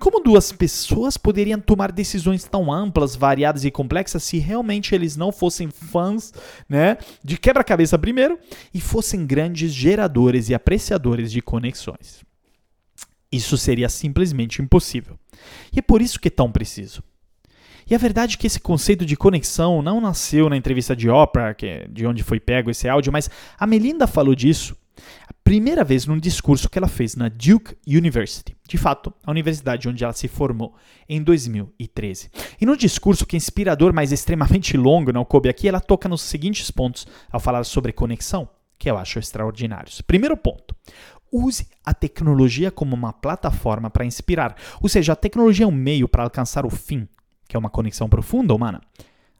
Como 0.00 0.18
duas 0.18 0.50
pessoas 0.50 1.18
poderiam 1.18 1.60
tomar 1.60 1.92
decisões 1.92 2.44
tão 2.44 2.72
amplas, 2.72 3.14
variadas 3.14 3.66
e 3.66 3.70
complexas 3.70 4.22
se 4.22 4.38
realmente 4.38 4.94
eles 4.94 5.14
não 5.14 5.30
fossem 5.30 5.68
fãs 5.70 6.32
né, 6.66 6.96
de 7.22 7.36
quebra-cabeça 7.36 7.98
primeiro 7.98 8.38
e 8.72 8.80
fossem 8.80 9.26
grandes 9.26 9.74
geradores 9.74 10.48
e 10.48 10.54
apreciadores 10.54 11.30
de 11.30 11.42
conexões? 11.42 12.24
Isso 13.30 13.58
seria 13.58 13.90
simplesmente 13.90 14.62
impossível. 14.62 15.18
E 15.70 15.80
é 15.80 15.82
por 15.82 16.00
isso 16.00 16.18
que 16.18 16.28
é 16.28 16.30
tão 16.30 16.50
preciso. 16.50 17.02
E 17.88 17.94
a 17.94 17.98
verdade 17.98 18.36
é 18.36 18.38
que 18.38 18.46
esse 18.46 18.58
conceito 18.58 19.04
de 19.04 19.16
conexão 19.18 19.82
não 19.82 20.00
nasceu 20.00 20.48
na 20.48 20.56
entrevista 20.56 20.96
de 20.96 21.10
Oprah, 21.10 21.52
que 21.52 21.66
é 21.66 21.88
de 21.90 22.06
onde 22.06 22.22
foi 22.22 22.40
pego 22.40 22.70
esse 22.70 22.88
áudio, 22.88 23.12
mas 23.12 23.28
a 23.58 23.66
Melinda 23.66 24.06
falou 24.06 24.34
disso 24.34 24.74
primeira 25.50 25.82
vez 25.82 26.06
num 26.06 26.16
discurso 26.16 26.70
que 26.70 26.78
ela 26.78 26.86
fez 26.86 27.16
na 27.16 27.28
Duke 27.28 27.76
University, 27.84 28.56
de 28.68 28.78
fato, 28.78 29.12
a 29.26 29.32
universidade 29.32 29.88
onde 29.88 30.04
ela 30.04 30.12
se 30.12 30.28
formou, 30.28 30.76
em 31.08 31.20
2013. 31.20 32.30
E 32.60 32.64
no 32.64 32.76
discurso, 32.76 33.26
que 33.26 33.34
é 33.34 33.36
inspirador, 33.36 33.92
mas 33.92 34.12
extremamente 34.12 34.76
longo, 34.78 35.12
não 35.12 35.24
coube 35.24 35.48
aqui, 35.48 35.66
ela 35.66 35.80
toca 35.80 36.08
nos 36.08 36.22
seguintes 36.22 36.70
pontos 36.70 37.04
ao 37.32 37.40
falar 37.40 37.64
sobre 37.64 37.92
conexão, 37.92 38.48
que 38.78 38.88
eu 38.88 38.96
acho 38.96 39.18
extraordinários. 39.18 40.00
Primeiro 40.02 40.36
ponto. 40.36 40.72
Use 41.32 41.66
a 41.84 41.92
tecnologia 41.92 42.70
como 42.70 42.94
uma 42.94 43.12
plataforma 43.12 43.90
para 43.90 44.04
inspirar, 44.04 44.54
ou 44.80 44.88
seja, 44.88 45.14
a 45.14 45.16
tecnologia 45.16 45.64
é 45.64 45.68
um 45.68 45.72
meio 45.72 46.06
para 46.06 46.22
alcançar 46.22 46.64
o 46.64 46.70
fim, 46.70 47.08
que 47.48 47.56
é 47.56 47.58
uma 47.58 47.70
conexão 47.70 48.08
profunda 48.08 48.54
humana. 48.54 48.80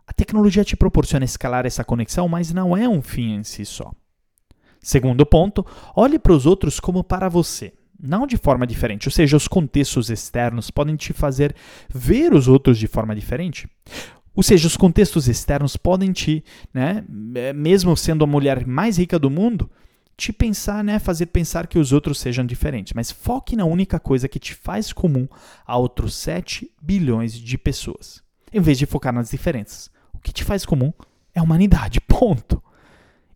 A 0.09 0.13
tecnologia 0.13 0.65
te 0.65 0.75
proporciona 0.75 1.25
escalar 1.25 1.67
essa 1.67 1.85
conexão, 1.85 2.27
mas 2.27 2.53
não 2.53 2.77
é 2.77 2.89
um 2.89 3.01
fim 3.01 3.35
em 3.35 3.45
si 3.45 3.65
só. 3.65 3.93
Segundo 4.81 5.27
ponto, 5.27 5.65
olhe 5.95 6.19
para 6.19 6.33
os 6.33 6.47
outros 6.47 6.81
como 6.81 7.05
para 7.05 7.29
você, 7.29 7.73
não 8.03 8.27
de 8.27 8.37
forma 8.37 8.67
diferente, 8.67 9.09
ou 9.09 9.13
seja, 9.13 9.37
os 9.37 9.47
contextos 9.47 10.09
externos 10.09 10.71
podem 10.71 10.97
te 10.97 11.13
fazer 11.13 11.55
ver 11.93 12.33
os 12.33 12.49
outros 12.49 12.79
de 12.79 12.87
forma 12.87 13.15
diferente. 13.15 13.69
Ou 14.35 14.43
seja, 14.43 14.67
os 14.67 14.77
contextos 14.77 15.29
externos 15.29 15.77
podem 15.77 16.13
te, 16.13 16.43
né, 16.73 17.05
mesmo 17.55 17.97
sendo 17.97 18.25
a 18.25 18.27
mulher 18.27 18.67
mais 18.67 18.97
rica 18.97 19.19
do 19.19 19.29
mundo, 19.29 19.71
te 20.17 20.33
pensar, 20.33 20.85
né, 20.85 20.99
fazer 20.99 21.27
pensar 21.27 21.67
que 21.67 21.79
os 21.79 21.93
outros 21.93 22.21
sejam 22.21 22.47
diferentes. 22.47 22.93
Mas 22.95 23.11
foque 23.11 23.57
na 23.57 23.65
única 23.65 23.99
coisa 23.99 24.29
que 24.29 24.39
te 24.39 24.55
faz 24.55 24.93
comum 24.93 25.27
a 25.67 25.77
outros 25.77 26.15
7 26.15 26.71
bilhões 26.81 27.35
de 27.35 27.59
pessoas, 27.59 28.23
em 28.53 28.61
vez 28.61 28.79
de 28.79 28.87
focar 28.87 29.13
nas 29.13 29.31
diferenças. 29.31 29.91
O 30.15 30.19
que 30.19 30.33
te 30.33 30.45
faz 30.45 30.65
comum 30.65 30.93
é 31.35 31.41
a 31.41 31.43
humanidade, 31.43 32.01
ponto. 32.07 32.63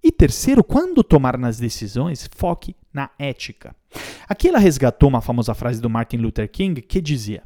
E 0.04 0.12
terceiro, 0.12 0.62
quando 0.62 1.02
tomar 1.02 1.38
nas 1.38 1.58
decisões, 1.58 2.28
foque 2.36 2.76
na 2.92 3.08
ética. 3.18 3.74
Aqui 4.28 4.48
ela 4.48 4.58
resgatou 4.58 5.08
uma 5.08 5.22
famosa 5.22 5.54
frase 5.54 5.80
do 5.80 5.88
Martin 5.88 6.18
Luther 6.18 6.46
King 6.46 6.82
que 6.82 7.00
dizia 7.00 7.42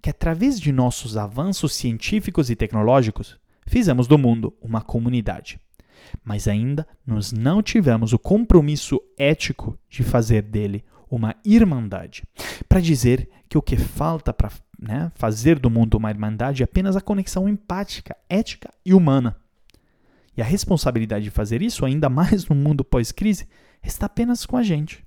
que 0.00 0.08
através 0.08 0.58
de 0.58 0.72
nossos 0.72 1.18
avanços 1.18 1.74
científicos 1.74 2.48
e 2.48 2.56
tecnológicos, 2.56 3.36
fizemos 3.66 4.06
do 4.06 4.16
mundo 4.16 4.54
uma 4.62 4.80
comunidade. 4.80 5.60
Mas 6.24 6.48
ainda 6.48 6.88
nós 7.06 7.30
não 7.30 7.62
tivemos 7.62 8.14
o 8.14 8.18
compromisso 8.18 8.98
ético 9.18 9.78
de 9.90 10.02
fazer 10.02 10.40
dele 10.40 10.82
uma 11.10 11.36
irmandade. 11.44 12.22
Para 12.66 12.80
dizer 12.80 13.28
que 13.50 13.58
o 13.58 13.62
que 13.62 13.76
falta 13.76 14.32
para 14.32 14.50
né, 14.80 15.12
fazer 15.14 15.58
do 15.58 15.68
mundo 15.68 15.98
uma 15.98 16.08
irmandade 16.08 16.62
é 16.62 16.64
apenas 16.64 16.96
a 16.96 17.02
conexão 17.02 17.46
empática, 17.46 18.16
ética 18.30 18.72
e 18.82 18.94
humana. 18.94 19.36
E 20.38 20.40
a 20.40 20.44
responsabilidade 20.44 21.24
de 21.24 21.32
fazer 21.32 21.62
isso, 21.62 21.84
ainda 21.84 22.08
mais 22.08 22.46
no 22.46 22.54
mundo 22.54 22.84
pós-crise, 22.84 23.48
está 23.82 24.06
apenas 24.06 24.46
com 24.46 24.56
a 24.56 24.62
gente. 24.62 25.04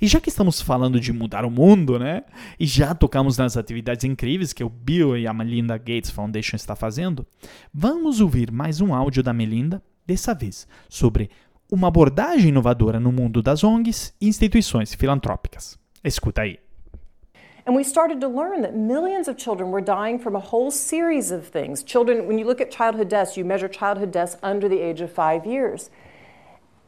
E 0.00 0.06
já 0.06 0.20
que 0.20 0.28
estamos 0.28 0.60
falando 0.60 1.00
de 1.00 1.12
mudar 1.12 1.44
o 1.44 1.50
mundo, 1.50 1.98
né? 1.98 2.22
E 2.60 2.64
já 2.64 2.94
tocamos 2.94 3.36
nas 3.36 3.56
atividades 3.56 4.04
incríveis 4.04 4.52
que 4.52 4.62
o 4.62 4.68
Bill 4.68 5.18
e 5.18 5.26
a 5.26 5.34
Melinda 5.34 5.76
Gates 5.76 6.10
Foundation 6.12 6.54
está 6.54 6.76
fazendo, 6.76 7.26
vamos 7.74 8.20
ouvir 8.20 8.52
mais 8.52 8.80
um 8.80 8.94
áudio 8.94 9.20
da 9.20 9.32
Melinda, 9.32 9.82
dessa 10.06 10.32
vez 10.32 10.68
sobre 10.88 11.28
uma 11.68 11.88
abordagem 11.88 12.50
inovadora 12.50 13.00
no 13.00 13.10
mundo 13.10 13.42
das 13.42 13.64
ONGs 13.64 14.14
e 14.20 14.28
instituições 14.28 14.94
filantrópicas. 14.94 15.76
Escuta 16.04 16.42
aí. 16.42 16.56
And 17.68 17.76
we 17.76 17.84
started 17.84 18.22
to 18.22 18.28
learn 18.28 18.62
that 18.62 18.74
millions 18.74 19.28
of 19.28 19.36
children 19.36 19.70
were 19.70 19.82
dying 19.82 20.18
from 20.18 20.34
a 20.34 20.40
whole 20.40 20.70
series 20.70 21.30
of 21.30 21.46
things. 21.46 21.82
Children, 21.82 22.26
when 22.26 22.38
you 22.38 22.46
look 22.46 22.62
at 22.62 22.70
childhood 22.70 23.10
deaths, 23.10 23.36
you 23.36 23.44
measure 23.44 23.68
childhood 23.68 24.10
deaths 24.10 24.38
under 24.42 24.70
the 24.70 24.80
age 24.80 25.02
of 25.02 25.12
five 25.12 25.44
years. 25.44 25.90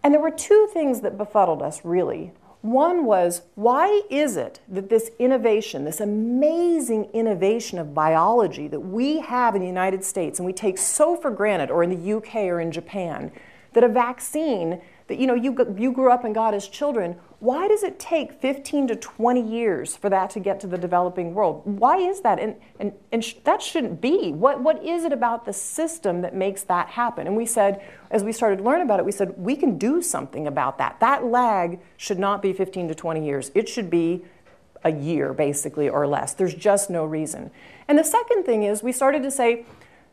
And 0.03 0.15
there 0.15 0.23
were 0.23 0.31
two 0.31 0.71
things 0.73 1.03
that 1.03 1.19
befuddled 1.19 1.61
us, 1.61 1.85
really. 1.85 2.33
One 2.63 3.05
was 3.05 3.43
why 3.57 4.05
is 4.09 4.39
it 4.39 4.61
that 4.69 4.89
this 4.89 5.11
innovation, 5.19 5.85
this 5.85 6.01
amazing 6.01 7.11
innovation 7.13 7.79
of 7.79 7.93
biology 7.93 8.67
that 8.69 8.81
we 8.81 9.21
have 9.21 9.55
in 9.55 9.61
the 9.61 9.69
United 9.69 10.03
States 10.03 10.39
and 10.39 10.47
we 10.47 10.55
take 10.55 10.79
so 10.79 11.15
for 11.15 11.31
granted, 11.31 11.71
or 11.71 11.83
in 11.83 11.91
the 11.91 12.13
UK 12.15 12.37
or 12.37 12.59
in 12.59 12.73
Japan, 12.73 13.33
that 13.75 13.85
a 13.85 13.89
vaccine 13.89 14.81
that 15.09 15.19
you 15.19 15.27
know 15.27 15.35
you, 15.35 15.55
you 15.77 15.93
grew 15.93 16.11
up 16.11 16.25
and 16.25 16.35
got 16.35 16.55
as 16.55 16.67
children 16.69 17.17
why 17.41 17.69
does 17.69 17.83
it 17.83 17.99
take 17.99 18.35
15 18.35 18.89
to 18.89 18.97
20 18.97 19.41
years 19.41 19.97
for 19.97 20.11
that 20.11 20.29
to 20.31 20.41
get 20.41 20.61
to 20.61 20.67
the 20.67 20.77
developing 20.77 21.33
world? 21.33 21.63
Why 21.65 21.97
is 21.97 22.21
that? 22.21 22.39
And, 22.39 22.57
and, 22.79 22.93
and 23.11 23.25
sh- 23.25 23.37
that 23.45 23.63
shouldn't 23.63 24.03
be. 24.03 24.33
What, 24.33 24.61
what 24.61 24.85
is 24.85 25.05
it 25.05 25.13
about 25.13 25.47
the 25.47 25.53
system 25.55 26.21
that 26.21 26.35
makes 26.35 26.63
that 26.65 26.89
happen? 26.89 27.27
And 27.27 27.35
we 27.35 27.47
said 27.47 27.83
as 28.11 28.23
we 28.23 28.33
started 28.33 28.57
to 28.57 28.63
learn 28.63 28.83
about 28.83 28.99
it 28.99 29.07
we 29.07 29.13
said 29.13 29.39
we 29.39 29.57
can 29.57 29.79
do 29.79 30.03
something 30.03 30.47
about 30.47 30.77
that. 30.79 31.01
That 31.01 31.25
lag 31.25 31.81
should 31.97 32.19
not 32.19 32.43
be 32.43 32.53
15 32.53 32.89
to 32.89 32.95
20 32.95 33.25
years. 33.25 33.51
It 33.55 33.71
should 33.71 33.89
be 33.89 34.23
a 34.85 34.93
year 34.93 35.33
basically 35.33 35.89
or 35.89 36.07
less. 36.07 36.35
There's 36.35 36.55
just 36.55 36.91
no 36.91 37.07
reason. 37.07 37.51
And 37.89 37.99
the 37.99 38.05
second 38.05 38.45
thing 38.45 38.65
is 38.65 38.83
we 38.83 38.93
started 38.93 39.23
to 39.23 39.31
say 39.31 39.65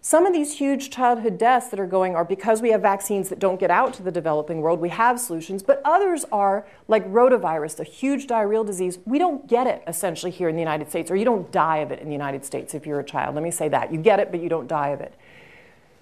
some 0.07 0.25
of 0.25 0.31
these 0.31 0.53
huge 0.53 0.89
childhood 0.89 1.37
deaths 1.37 1.67
that 1.67 1.81
are 1.81 1.85
going 1.85 2.15
are 2.15 2.23
because 2.23 2.61
we 2.61 2.69
have 2.69 2.81
vaccines 2.81 3.27
that 3.27 3.39
don't 3.39 3.59
get 3.59 3.69
out 3.69 3.93
to 3.93 4.01
the 4.01 4.09
developing 4.09 4.61
world. 4.61 4.79
We 4.79 4.87
have 4.87 5.19
solutions, 5.19 5.61
but 5.61 5.81
others 5.83 6.23
are 6.31 6.65
like 6.87 7.05
rotavirus, 7.11 7.77
a 7.81 7.83
huge 7.83 8.25
diarrheal 8.25 8.65
disease. 8.65 8.99
We 9.05 9.19
don't 9.19 9.49
get 9.49 9.67
it 9.67 9.83
essentially 9.85 10.31
here 10.31 10.47
in 10.47 10.55
the 10.55 10.61
United 10.61 10.89
States, 10.89 11.11
or 11.11 11.17
you 11.17 11.25
don't 11.25 11.51
die 11.51 11.79
of 11.79 11.91
it 11.91 11.99
in 11.99 12.05
the 12.05 12.13
United 12.13 12.45
States 12.45 12.73
if 12.73 12.85
you're 12.85 13.01
a 13.01 13.03
child. 13.03 13.35
Let 13.35 13.43
me 13.43 13.51
say 13.51 13.67
that. 13.67 13.91
You 13.91 13.99
get 13.99 14.21
it, 14.21 14.31
but 14.31 14.39
you 14.39 14.47
don't 14.47 14.65
die 14.69 14.91
of 14.91 15.01
it. 15.01 15.13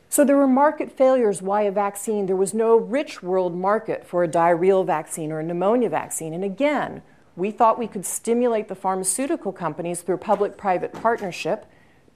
So 0.08 0.24
there 0.24 0.38
were 0.38 0.48
market 0.48 0.96
failures. 0.96 1.42
Why 1.42 1.64
a 1.64 1.72
vaccine? 1.72 2.28
There 2.28 2.36
was 2.36 2.54
no 2.54 2.78
rich 2.78 3.24
world 3.24 3.56
market 3.56 4.06
for 4.06 4.24
a 4.24 4.28
diarrheal 4.28 4.86
vaccine 4.86 5.32
or 5.32 5.40
a 5.40 5.44
pneumonia 5.44 5.90
vaccine. 5.90 6.36
And 6.36 6.44
again, 6.44 7.02
we 7.36 7.50
thought 7.50 7.80
we 7.80 7.88
could 7.88 8.06
stimulate 8.06 8.68
the 8.68 8.76
pharmaceutical 8.76 9.52
companies 9.52 10.02
through 10.02 10.18
public 10.18 10.58
private 10.58 10.94
partnership 10.94 11.66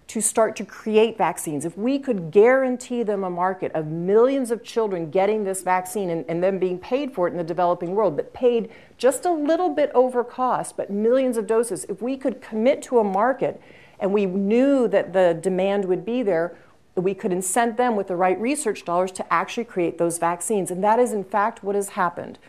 to 0.09 0.21
start 0.21 0.55
to 0.55 0.65
create 0.65 1.19
vaccines. 1.19 1.65
If 1.65 1.77
we 1.77 1.99
could 1.99 2.31
guarantee 2.31 3.03
them 3.03 3.23
a 3.23 3.29
market 3.29 3.71
of 3.73 3.85
millions 3.85 4.49
of 4.49 4.63
children 4.63 5.11
getting 5.11 5.43
this 5.43 5.61
vaccine 5.61 6.09
and, 6.09 6.25
and 6.27 6.43
them 6.43 6.57
being 6.57 6.79
paid 6.79 7.13
for 7.13 7.27
it 7.27 7.31
in 7.31 7.37
the 7.37 7.43
developing 7.43 7.93
world, 7.93 8.15
but 8.15 8.33
paid 8.33 8.71
just 8.97 9.23
a 9.25 9.31
little 9.31 9.69
bit 9.69 9.91
over 9.93 10.23
cost, 10.23 10.75
but 10.75 10.89
millions 10.89 11.37
of 11.37 11.45
doses, 11.45 11.85
if 11.87 12.01
we 12.01 12.17
could 12.17 12.41
commit 12.41 12.81
to 12.81 12.97
a 12.97 13.03
market 13.03 13.61
and 13.99 14.11
we 14.11 14.25
knew 14.25 14.87
that 14.87 15.13
the 15.13 15.37
demand 15.39 15.85
would 15.85 16.03
be 16.03 16.23
there, 16.23 16.57
we 16.95 17.13
could 17.13 17.31
incent 17.31 17.77
them 17.77 17.95
with 17.95 18.07
the 18.07 18.15
right 18.15 18.39
research 18.41 18.83
dollars 18.83 19.11
to 19.11 19.31
actually 19.31 19.65
create 19.65 19.99
those 19.99 20.17
vaccines. 20.17 20.71
And 20.71 20.83
that 20.83 20.97
is, 20.97 21.13
in 21.13 21.23
fact, 21.23 21.63
what 21.63 21.75
has 21.75 21.89
happened. 21.89 22.39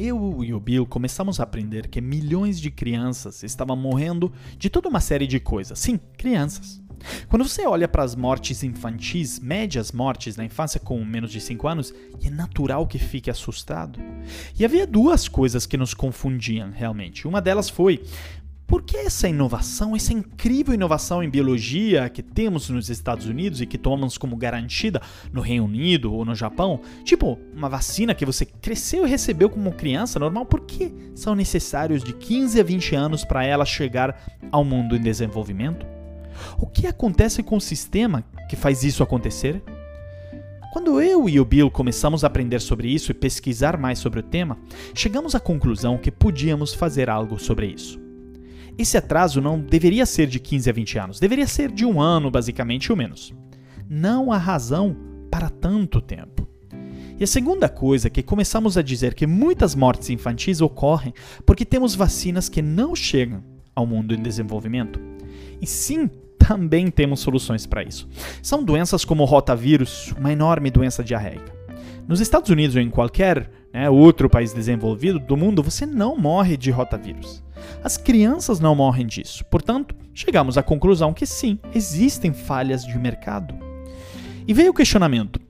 Eu 0.00 0.42
e 0.42 0.54
o 0.54 0.58
Bill 0.58 0.86
começamos 0.86 1.38
a 1.38 1.42
aprender 1.42 1.88
que 1.88 2.00
milhões 2.00 2.58
de 2.58 2.70
crianças 2.70 3.42
estavam 3.42 3.76
morrendo 3.76 4.32
de 4.56 4.70
toda 4.70 4.88
uma 4.88 5.00
série 5.00 5.26
de 5.26 5.38
coisas. 5.38 5.78
Sim, 5.78 6.00
crianças. 6.16 6.80
Quando 7.28 7.46
você 7.46 7.66
olha 7.66 7.88
para 7.88 8.02
as 8.02 8.14
mortes 8.14 8.62
infantis, 8.62 9.38
médias 9.38 9.92
mortes 9.92 10.36
na 10.36 10.44
infância 10.44 10.80
com 10.80 11.02
menos 11.04 11.30
de 11.30 11.40
5 11.40 11.68
anos, 11.68 11.94
é 12.22 12.30
natural 12.30 12.86
que 12.86 12.98
fique 12.98 13.30
assustado. 13.30 13.98
E 14.58 14.64
havia 14.64 14.86
duas 14.86 15.28
coisas 15.28 15.66
que 15.66 15.76
nos 15.76 15.94
confundiam 15.94 16.70
realmente. 16.70 17.28
Uma 17.28 17.40
delas 17.40 17.68
foi 17.68 18.02
por 18.70 18.82
que 18.82 18.98
essa 18.98 19.28
inovação, 19.28 19.96
essa 19.96 20.12
incrível 20.12 20.72
inovação 20.72 21.24
em 21.24 21.28
biologia 21.28 22.08
que 22.08 22.22
temos 22.22 22.70
nos 22.70 22.88
Estados 22.88 23.26
Unidos 23.26 23.60
e 23.60 23.66
que 23.66 23.76
tomamos 23.76 24.16
como 24.16 24.36
garantida 24.36 25.02
no 25.32 25.40
Reino 25.40 25.64
Unido 25.64 26.14
ou 26.14 26.24
no 26.24 26.36
Japão, 26.36 26.80
tipo 27.02 27.36
uma 27.52 27.68
vacina 27.68 28.14
que 28.14 28.24
você 28.24 28.46
cresceu 28.46 29.04
e 29.04 29.10
recebeu 29.10 29.50
como 29.50 29.72
criança 29.72 30.20
normal, 30.20 30.46
por 30.46 30.60
que 30.60 30.94
são 31.16 31.34
necessários 31.34 32.04
de 32.04 32.12
15 32.12 32.60
a 32.60 32.62
20 32.62 32.94
anos 32.94 33.24
para 33.24 33.44
ela 33.44 33.64
chegar 33.64 34.38
ao 34.52 34.64
mundo 34.64 34.94
em 34.94 35.00
desenvolvimento? 35.00 35.84
O 36.56 36.64
que 36.64 36.86
acontece 36.86 37.42
com 37.42 37.56
o 37.56 37.60
sistema 37.60 38.22
que 38.48 38.54
faz 38.54 38.84
isso 38.84 39.02
acontecer? 39.02 39.60
Quando 40.72 41.02
eu 41.02 41.28
e 41.28 41.40
o 41.40 41.44
Bill 41.44 41.72
começamos 41.72 42.22
a 42.22 42.28
aprender 42.28 42.60
sobre 42.60 42.86
isso 42.86 43.10
e 43.10 43.14
pesquisar 43.14 43.76
mais 43.76 43.98
sobre 43.98 44.20
o 44.20 44.22
tema, 44.22 44.56
chegamos 44.94 45.34
à 45.34 45.40
conclusão 45.40 45.98
que 45.98 46.12
podíamos 46.12 46.72
fazer 46.72 47.10
algo 47.10 47.36
sobre 47.36 47.66
isso. 47.66 47.99
Esse 48.80 48.96
atraso 48.96 49.42
não 49.42 49.60
deveria 49.60 50.06
ser 50.06 50.26
de 50.26 50.40
15 50.40 50.70
a 50.70 50.72
20 50.72 50.98
anos, 50.98 51.20
deveria 51.20 51.46
ser 51.46 51.70
de 51.70 51.84
um 51.84 52.00
ano, 52.00 52.30
basicamente, 52.30 52.90
ou 52.90 52.96
menos. 52.96 53.34
Não 53.86 54.32
há 54.32 54.38
razão 54.38 54.96
para 55.30 55.50
tanto 55.50 56.00
tempo. 56.00 56.48
E 57.18 57.22
a 57.22 57.26
segunda 57.26 57.68
coisa 57.68 58.06
é 58.06 58.10
que 58.10 58.22
começamos 58.22 58.78
a 58.78 58.82
dizer 58.82 59.12
que 59.12 59.26
muitas 59.26 59.74
mortes 59.74 60.08
infantis 60.08 60.62
ocorrem 60.62 61.12
porque 61.44 61.66
temos 61.66 61.94
vacinas 61.94 62.48
que 62.48 62.62
não 62.62 62.96
chegam 62.96 63.44
ao 63.74 63.86
mundo 63.86 64.14
em 64.14 64.22
desenvolvimento. 64.22 64.98
E 65.60 65.66
sim, 65.66 66.08
também 66.38 66.90
temos 66.90 67.20
soluções 67.20 67.66
para 67.66 67.82
isso. 67.82 68.08
São 68.42 68.64
doenças 68.64 69.04
como 69.04 69.24
o 69.24 69.26
rotavírus, 69.26 70.14
uma 70.18 70.32
enorme 70.32 70.70
doença 70.70 71.04
diarreica. 71.04 71.52
Nos 72.08 72.18
Estados 72.18 72.48
Unidos 72.48 72.76
ou 72.76 72.80
em 72.80 72.88
qualquer 72.88 73.50
né, 73.72 73.88
outro 73.88 74.28
país 74.28 74.52
desenvolvido 74.52 75.18
do 75.18 75.36
mundo, 75.36 75.62
você 75.62 75.86
não 75.86 76.16
morre 76.16 76.56
de 76.56 76.70
rotavírus. 76.70 77.42
As 77.82 77.96
crianças 77.96 78.60
não 78.60 78.74
morrem 78.74 79.06
disso. 79.06 79.44
Portanto, 79.46 79.94
chegamos 80.14 80.58
à 80.58 80.62
conclusão 80.62 81.12
que 81.12 81.26
sim, 81.26 81.58
existem 81.74 82.32
falhas 82.32 82.84
de 82.84 82.98
mercado. 82.98 83.54
E 84.46 84.52
veio 84.52 84.70
o 84.70 84.74
questionamento: 84.74 85.40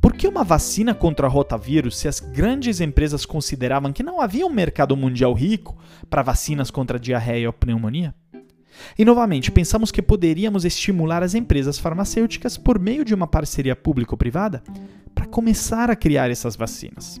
por 0.00 0.12
que 0.12 0.28
uma 0.28 0.44
vacina 0.44 0.94
contra 0.94 1.28
rotavírus 1.28 1.96
se 1.96 2.08
as 2.08 2.20
grandes 2.20 2.80
empresas 2.80 3.24
consideravam 3.24 3.92
que 3.92 4.02
não 4.02 4.20
havia 4.20 4.46
um 4.46 4.50
mercado 4.50 4.96
mundial 4.96 5.32
rico 5.32 5.76
para 6.10 6.22
vacinas 6.22 6.70
contra 6.70 6.98
diarreia 6.98 7.48
ou 7.48 7.52
pneumonia? 7.52 8.14
E 8.98 9.04
novamente, 9.04 9.50
pensamos 9.50 9.90
que 9.90 10.02
poderíamos 10.02 10.64
estimular 10.64 11.22
as 11.22 11.34
empresas 11.34 11.78
farmacêuticas 11.78 12.56
por 12.56 12.78
meio 12.78 13.04
de 13.04 13.14
uma 13.14 13.26
parceria 13.26 13.76
público-privada 13.76 14.62
para 15.14 15.26
começar 15.26 15.90
a 15.90 15.96
criar 15.96 16.30
essas 16.30 16.56
vacinas. 16.56 17.20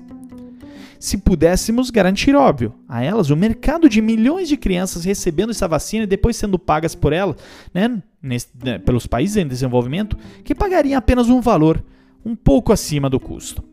Se 1.02 1.18
pudéssemos 1.18 1.90
garantir, 1.90 2.36
óbvio, 2.36 2.72
a 2.88 3.02
elas 3.02 3.28
o 3.28 3.36
mercado 3.36 3.88
de 3.88 4.00
milhões 4.00 4.48
de 4.48 4.56
crianças 4.56 5.04
recebendo 5.04 5.50
essa 5.50 5.66
vacina 5.66 6.04
e 6.04 6.06
depois 6.06 6.36
sendo 6.36 6.60
pagas 6.60 6.94
por 6.94 7.12
ela, 7.12 7.34
né, 7.74 8.00
nesse, 8.22 8.46
né, 8.62 8.78
pelos 8.78 9.04
países 9.04 9.36
em 9.36 9.44
desenvolvimento, 9.44 10.16
que 10.44 10.54
pagariam 10.54 10.96
apenas 10.96 11.28
um 11.28 11.40
valor 11.40 11.84
um 12.24 12.36
pouco 12.36 12.72
acima 12.72 13.10
do 13.10 13.18
custo. 13.18 13.64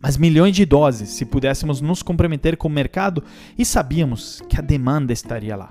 Mas 0.00 0.16
milhões 0.16 0.54
de 0.54 0.64
doses, 0.64 1.08
se 1.08 1.24
pudéssemos 1.24 1.80
nos 1.80 2.00
comprometer 2.00 2.56
com 2.56 2.68
o 2.68 2.70
mercado 2.70 3.24
e 3.58 3.64
sabíamos 3.64 4.40
que 4.48 4.56
a 4.56 4.62
demanda 4.62 5.12
estaria 5.12 5.56
lá. 5.56 5.68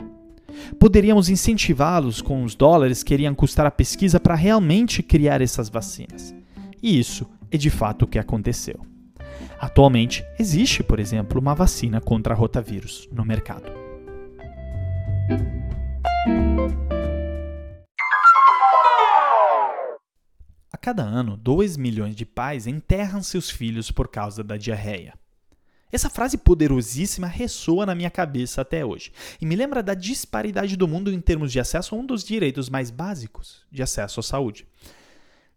Poderíamos 0.77 1.29
incentivá-los 1.29 2.21
com 2.21 2.43
os 2.43 2.53
dólares 2.53 3.01
que 3.01 3.13
iriam 3.13 3.33
custar 3.33 3.65
a 3.65 3.71
pesquisa 3.71 4.19
para 4.19 4.35
realmente 4.35 5.01
criar 5.01 5.39
essas 5.41 5.69
vacinas. 5.69 6.35
E 6.83 6.99
isso 6.99 7.25
é 7.49 7.55
de 7.55 7.69
fato 7.69 8.03
o 8.03 8.07
que 8.07 8.19
aconteceu. 8.19 8.89
Atualmente, 9.59 10.25
existe, 10.39 10.81
por 10.81 11.01
exemplo, 11.01 11.37
uma 11.37 11.53
vacina 11.53 11.99
contra 11.99 12.33
rotavírus 12.33 13.09
no 13.11 13.25
mercado. 13.25 13.69
A 20.71 20.77
cada 20.77 21.03
ano, 21.03 21.35
2 21.35 21.75
milhões 21.75 22.15
de 22.15 22.25
pais 22.25 22.67
enterram 22.67 23.21
seus 23.21 23.49
filhos 23.49 23.91
por 23.91 24.07
causa 24.07 24.41
da 24.41 24.55
diarreia. 24.55 25.13
Essa 25.91 26.09
frase 26.09 26.37
poderosíssima 26.37 27.27
ressoa 27.27 27.85
na 27.85 27.95
minha 27.95 28.09
cabeça 28.09 28.61
até 28.61 28.85
hoje 28.85 29.11
e 29.41 29.45
me 29.45 29.57
lembra 29.57 29.83
da 29.83 29.93
disparidade 29.93 30.77
do 30.77 30.87
mundo 30.87 31.11
em 31.11 31.19
termos 31.19 31.51
de 31.51 31.59
acesso 31.59 31.95
a 31.95 31.97
um 31.97 32.05
dos 32.05 32.23
direitos 32.23 32.69
mais 32.69 32.89
básicos 32.89 33.65
de 33.69 33.83
acesso 33.83 34.21
à 34.21 34.23
saúde. 34.23 34.65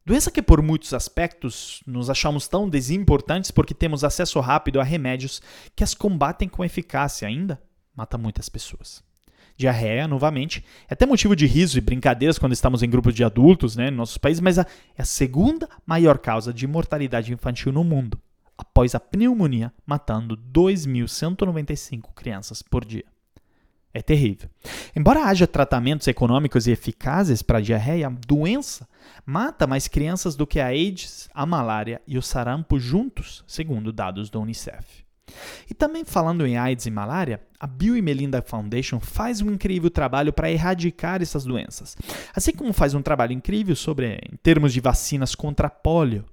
Doença 0.05 0.31
que, 0.31 0.43
por 0.43 0.61
muitos 0.61 0.93
aspectos, 0.93 1.81
nos 1.87 2.11
achamos 2.11 2.49
tão 2.49 2.69
desimportantes 2.69 3.51
porque 3.51 3.73
temos 3.73 4.03
acesso 4.03 4.41
rápido 4.41 4.81
a 4.81 4.85
remédios 4.85 5.41
que 5.77 5.85
as 5.85 5.95
combatem 5.95 6.49
com 6.49 6.65
eficácia 6.65 7.29
ainda, 7.29 7.63
mata 7.95 8.19
muitas 8.19 8.49
pessoas. 8.49 9.03
Diarreia, 9.57 10.09
novamente, 10.09 10.65
é 10.89 10.95
até 10.95 11.07
motivo 11.07 11.37
de 11.37 11.47
riso 11.47 11.79
e 11.79 11.81
brincadeiras 11.81 12.39
quando 12.39 12.53
estamos 12.53 12.83
em 12.83 12.91
grupos 12.91 13.15
de 13.15 13.23
adultos 13.23 13.77
né, 13.77 13.91
nossos 13.91 14.19
países, 14.19 14.41
mas 14.41 14.59
é 14.59 14.67
a 14.99 15.05
segunda 15.05 15.69
maior 15.87 16.19
causa 16.19 16.53
de 16.53 16.67
mortalidade 16.67 17.33
infantil 17.33 17.71
no 17.71 17.85
mundo 17.85 18.21
após 18.63 18.95
a 18.95 19.01
pneumonia, 19.01 19.73
matando 19.85 20.37
2.195 20.37 22.15
crianças 22.15 22.63
por 22.63 22.85
dia. 22.85 23.05
É 23.95 24.01
terrível. 24.01 24.49
Embora 24.97 25.25
haja 25.25 25.47
tratamentos 25.47 26.07
econômicos 26.07 26.67
e 26.67 26.71
eficazes 26.71 27.43
para 27.43 27.59
a 27.59 27.61
diarreia, 27.61 28.07
a 28.07 28.11
doença 28.27 28.89
mata 29.25 29.67
mais 29.67 29.87
crianças 29.87 30.35
do 30.35 30.47
que 30.47 30.61
a 30.61 30.67
AIDS, 30.67 31.29
a 31.35 31.45
malária 31.45 32.01
e 32.07 32.17
o 32.17 32.23
sarampo 32.23 32.79
juntos, 32.79 33.45
segundo 33.47 33.93
dados 33.93 34.31
da 34.31 34.39
Unicef. 34.39 35.03
E 35.71 35.75
também 35.75 36.05
falando 36.05 36.47
em 36.47 36.57
AIDS 36.57 36.87
e 36.87 36.91
malária, 36.91 37.41
a 37.61 37.67
Bill 37.67 37.97
e 37.97 38.03
Melinda 38.03 38.43
Foundation 38.43 38.99
faz 38.99 39.41
um 39.41 39.51
incrível 39.51 39.91
trabalho 39.91 40.33
para 40.33 40.51
erradicar 40.51 41.23
essas 41.23 41.45
doenças, 41.45 41.97
assim 42.35 42.53
como 42.53 42.73
faz 42.73 42.95
um 42.95 43.03
trabalho 43.03 43.33
incrível 43.33 43.77
sobre 43.77 44.19
em 44.31 44.37
termos 44.43 44.73
de 44.73 44.81
vacinas 44.81 45.35
contra 45.35 45.71
polio 45.71 46.25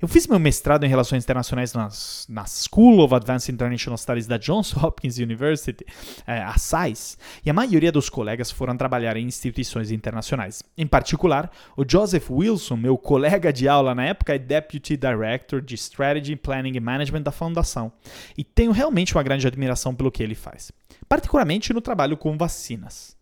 eu 0.00 0.08
fiz 0.08 0.26
meu 0.26 0.38
mestrado 0.38 0.84
em 0.84 0.88
Relações 0.88 1.24
Internacionais 1.24 1.74
nas, 1.74 2.26
na 2.28 2.46
School 2.46 3.00
of 3.00 3.14
Advanced 3.14 3.52
International 3.52 3.98
Studies 3.98 4.26
da 4.26 4.38
Johns 4.38 4.74
Hopkins 4.74 5.18
University, 5.18 5.84
é, 6.26 6.42
a 6.42 6.56
SAIS, 6.56 7.18
e 7.44 7.50
a 7.50 7.52
maioria 7.52 7.92
dos 7.92 8.08
colegas 8.08 8.50
foram 8.50 8.76
trabalhar 8.76 9.16
em 9.16 9.26
instituições 9.26 9.90
internacionais. 9.90 10.62
Em 10.76 10.86
particular, 10.86 11.50
o 11.76 11.84
Joseph 11.86 12.30
Wilson, 12.30 12.76
meu 12.76 12.96
colega 12.96 13.52
de 13.52 13.68
aula 13.68 13.94
na 13.94 14.06
época, 14.06 14.34
é 14.34 14.38
Deputy 14.38 14.96
Director 14.96 15.60
de 15.60 15.74
Strategy, 15.74 16.34
Planning 16.34 16.78
and 16.78 16.82
Management 16.82 17.22
da 17.22 17.32
Fundação, 17.32 17.92
e 18.38 18.42
tenho 18.42 18.72
realmente 18.72 19.14
uma 19.14 19.22
grande 19.22 19.46
admiração 19.46 19.94
pelo 19.94 20.10
que 20.10 20.22
ele 20.22 20.34
faz, 20.34 20.72
particularmente 21.08 21.74
no 21.74 21.80
trabalho 21.82 22.16
com 22.16 22.38
vacinas. 22.38 23.19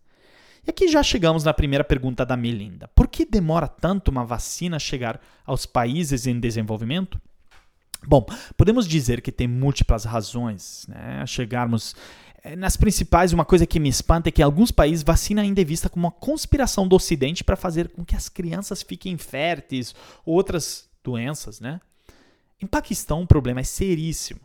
E 0.69 0.71
aqui 0.71 0.87
já 0.87 1.01
chegamos 1.01 1.43
na 1.43 1.51
primeira 1.51 1.83
pergunta 1.83 2.23
da 2.23 2.37
Melinda. 2.37 2.87
Por 2.89 3.07
que 3.07 3.25
demora 3.25 3.67
tanto 3.67 4.11
uma 4.11 4.23
vacina 4.23 4.77
chegar 4.77 5.19
aos 5.43 5.65
países 5.65 6.27
em 6.27 6.39
desenvolvimento? 6.39 7.19
Bom, 8.05 8.23
podemos 8.55 8.87
dizer 8.87 9.19
que 9.19 9.31
tem 9.31 9.47
múltiplas 9.47 10.05
razões 10.05 10.85
né, 10.87 11.21
a 11.23 11.25
chegarmos. 11.25 11.95
Eh, 12.43 12.55
nas 12.55 12.77
principais, 12.77 13.33
uma 13.33 13.43
coisa 13.43 13.65
que 13.65 13.79
me 13.79 13.89
espanta 13.89 14.29
é 14.29 14.31
que 14.31 14.43
alguns 14.43 14.69
países 14.69 15.01
vacina 15.01 15.41
ainda 15.41 15.59
é 15.59 15.63
vista 15.63 15.89
como 15.89 16.05
uma 16.05 16.11
conspiração 16.11 16.87
do 16.87 16.95
Ocidente 16.95 17.43
para 17.43 17.55
fazer 17.55 17.89
com 17.89 18.05
que 18.05 18.15
as 18.15 18.29
crianças 18.29 18.83
fiquem 18.83 19.17
férteis 19.17 19.95
ou 20.23 20.35
outras 20.35 20.87
doenças, 21.03 21.59
né? 21.59 21.81
Em 22.61 22.67
Paquistão, 22.67 23.23
o 23.23 23.27
problema 23.27 23.61
é 23.61 23.63
seríssimo. 23.63 24.41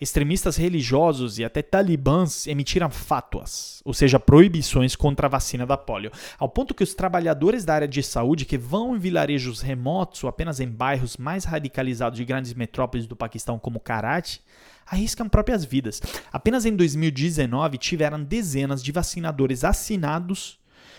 Extremistas 0.00 0.56
religiosos 0.56 1.38
e 1.38 1.44
até 1.44 1.62
talibãs 1.62 2.46
emitiram 2.46 2.90
fátuas, 2.90 3.82
ou 3.84 3.92
seja, 3.92 4.18
proibições 4.18 4.94
contra 4.94 5.26
a 5.26 5.30
vacina 5.30 5.66
da 5.66 5.76
polio, 5.76 6.12
ao 6.38 6.48
ponto 6.48 6.74
que 6.74 6.82
os 6.82 6.94
trabalhadores 6.94 7.64
da 7.64 7.74
área 7.74 7.88
de 7.88 8.02
saúde 8.02 8.44
que 8.44 8.56
vão 8.56 8.96
em 8.96 8.98
vilarejos 8.98 9.60
remotos 9.60 10.22
ou 10.22 10.30
apenas 10.30 10.60
em 10.60 10.68
bairros 10.68 11.16
mais 11.16 11.44
radicalizados 11.44 12.16
de 12.16 12.24
grandes 12.24 12.54
metrópoles 12.54 13.06
do 13.06 13.16
Paquistão, 13.16 13.58
como 13.58 13.80
Karachi, 13.80 14.40
arriscam 14.86 15.28
próprias 15.28 15.64
vidas. 15.64 16.00
Apenas 16.32 16.64
em 16.64 16.74
2019 16.74 17.78
tiveram 17.78 18.22
dezenas 18.22 18.82
de 18.82 18.92
vacinadores 18.92 19.64
assinados, 19.64 20.58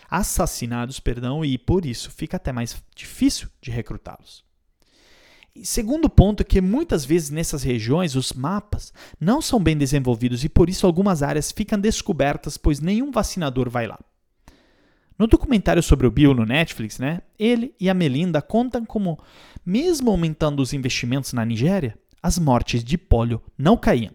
assassinados, 0.09 0.99
perdão, 0.99 1.43
e 1.43 1.57
por 1.57 1.85
isso 1.85 2.11
fica 2.11 2.37
até 2.37 2.51
mais 2.51 2.81
difícil 2.95 3.49
de 3.61 3.71
recrutá-los. 3.71 4.48
Segundo 5.63 6.09
ponto 6.09 6.41
é 6.41 6.43
que 6.43 6.61
muitas 6.61 7.03
vezes 7.03 7.29
nessas 7.29 7.63
regiões 7.63 8.15
os 8.15 8.33
mapas 8.33 8.93
não 9.19 9.41
são 9.41 9.61
bem 9.61 9.77
desenvolvidos 9.77 10.43
e 10.43 10.49
por 10.49 10.69
isso 10.69 10.85
algumas 10.85 11.21
áreas 11.23 11.51
ficam 11.51 11.79
descobertas, 11.79 12.57
pois 12.57 12.79
nenhum 12.79 13.11
vacinador 13.11 13.69
vai 13.69 13.87
lá. 13.87 13.99
No 15.17 15.27
documentário 15.27 15.83
sobre 15.83 16.07
o 16.07 16.11
Bill 16.11 16.33
no 16.33 16.45
Netflix, 16.45 16.97
né, 16.97 17.21
ele 17.37 17.75
e 17.77 17.89
a 17.89 17.93
Melinda 17.93 18.41
contam 18.41 18.85
como, 18.85 19.19
mesmo 19.65 20.11
aumentando 20.11 20.61
os 20.61 20.71
investimentos 20.71 21.33
na 21.33 21.43
Nigéria, 21.43 21.97
as 22.23 22.39
mortes 22.39 22.83
de 22.83 22.97
polio 22.97 23.41
não 23.57 23.75
caíam. 23.75 24.13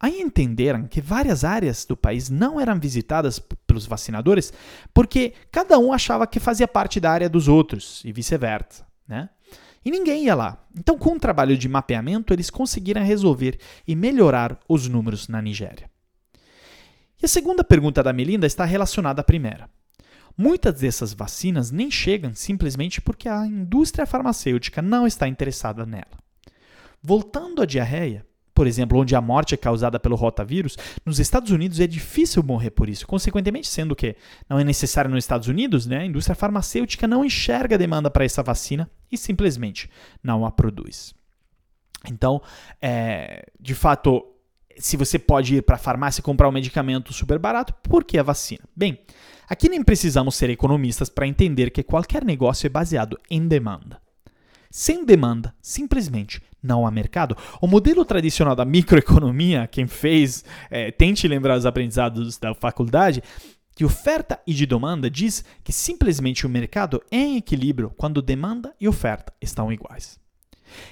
Aí 0.00 0.22
entenderam 0.22 0.86
que 0.86 1.02
várias 1.02 1.44
áreas 1.44 1.84
do 1.84 1.94
país 1.94 2.30
não 2.30 2.58
eram 2.58 2.80
visitadas 2.80 3.38
pelos 3.66 3.84
vacinadores 3.84 4.50
porque 4.94 5.34
cada 5.52 5.78
um 5.78 5.92
achava 5.92 6.26
que 6.26 6.40
fazia 6.40 6.66
parte 6.66 6.98
da 6.98 7.10
área 7.10 7.28
dos 7.28 7.46
outros 7.46 8.02
e 8.02 8.10
vice-versa. 8.10 8.86
Né? 9.06 9.28
E 9.84 9.90
ninguém 9.90 10.24
ia 10.24 10.34
lá. 10.34 10.62
Então, 10.78 10.98
com 10.98 11.14
o 11.14 11.20
trabalho 11.20 11.56
de 11.56 11.68
mapeamento, 11.68 12.32
eles 12.32 12.50
conseguiram 12.50 13.02
resolver 13.02 13.58
e 13.86 13.96
melhorar 13.96 14.58
os 14.68 14.86
números 14.86 15.26
na 15.28 15.40
Nigéria. 15.40 15.90
E 17.22 17.26
a 17.26 17.28
segunda 17.28 17.64
pergunta 17.64 18.02
da 18.02 18.12
Melinda 18.12 18.46
está 18.46 18.64
relacionada 18.64 19.20
à 19.20 19.24
primeira. 19.24 19.68
Muitas 20.36 20.80
dessas 20.80 21.12
vacinas 21.12 21.70
nem 21.70 21.90
chegam 21.90 22.34
simplesmente 22.34 23.00
porque 23.00 23.28
a 23.28 23.46
indústria 23.46 24.06
farmacêutica 24.06 24.80
não 24.80 25.06
está 25.06 25.28
interessada 25.28 25.84
nela. 25.84 26.18
Voltando 27.02 27.62
à 27.62 27.66
diarreia, 27.66 28.26
por 28.60 28.66
exemplo, 28.66 28.98
onde 28.98 29.16
a 29.16 29.22
morte 29.22 29.54
é 29.54 29.56
causada 29.56 29.98
pelo 29.98 30.14
rotavírus, 30.14 30.76
nos 31.02 31.18
Estados 31.18 31.50
Unidos 31.50 31.80
é 31.80 31.86
difícil 31.86 32.42
morrer 32.42 32.68
por 32.68 32.90
isso. 32.90 33.06
Consequentemente, 33.06 33.66
sendo 33.66 33.96
que 33.96 34.14
não 34.50 34.58
é 34.58 34.64
necessário 34.64 35.10
nos 35.10 35.24
Estados 35.24 35.48
Unidos, 35.48 35.86
né, 35.86 36.00
a 36.00 36.04
indústria 36.04 36.34
farmacêutica 36.34 37.08
não 37.08 37.24
enxerga 37.24 37.78
demanda 37.78 38.10
para 38.10 38.22
essa 38.22 38.42
vacina 38.42 38.90
e 39.10 39.16
simplesmente 39.16 39.88
não 40.22 40.44
a 40.44 40.50
produz. 40.50 41.14
Então, 42.06 42.42
é, 42.82 43.46
de 43.58 43.74
fato, 43.74 44.26
se 44.76 44.94
você 44.94 45.18
pode 45.18 45.56
ir 45.56 45.62
para 45.62 45.76
a 45.76 45.78
farmácia 45.78 46.20
e 46.20 46.22
comprar 46.22 46.46
um 46.46 46.52
medicamento 46.52 47.14
super 47.14 47.38
barato, 47.38 47.72
por 47.82 48.04
que 48.04 48.18
a 48.18 48.22
vacina? 48.22 48.64
Bem, 48.76 49.00
aqui 49.48 49.70
nem 49.70 49.82
precisamos 49.82 50.34
ser 50.34 50.50
economistas 50.50 51.08
para 51.08 51.26
entender 51.26 51.70
que 51.70 51.82
qualquer 51.82 52.22
negócio 52.22 52.66
é 52.66 52.68
baseado 52.68 53.18
em 53.30 53.48
demanda. 53.48 54.02
Sem 54.70 55.04
demanda, 55.04 55.52
simplesmente 55.60 56.40
não 56.62 56.86
há 56.86 56.90
mercado. 56.90 57.36
O 57.60 57.66
modelo 57.66 58.04
tradicional 58.04 58.54
da 58.54 58.64
microeconomia, 58.64 59.66
quem 59.66 59.88
fez, 59.88 60.44
é, 60.70 60.92
tente 60.92 61.26
lembrar 61.26 61.58
os 61.58 61.66
aprendizados 61.66 62.38
da 62.38 62.54
faculdade, 62.54 63.22
de 63.74 63.84
oferta 63.84 64.38
e 64.46 64.54
de 64.54 64.66
demanda 64.66 65.10
diz 65.10 65.44
que 65.64 65.72
simplesmente 65.72 66.46
o 66.46 66.48
mercado 66.48 67.02
é 67.10 67.16
em 67.16 67.36
equilíbrio 67.36 67.92
quando 67.96 68.22
demanda 68.22 68.72
e 68.80 68.86
oferta 68.86 69.32
estão 69.40 69.72
iguais. 69.72 70.20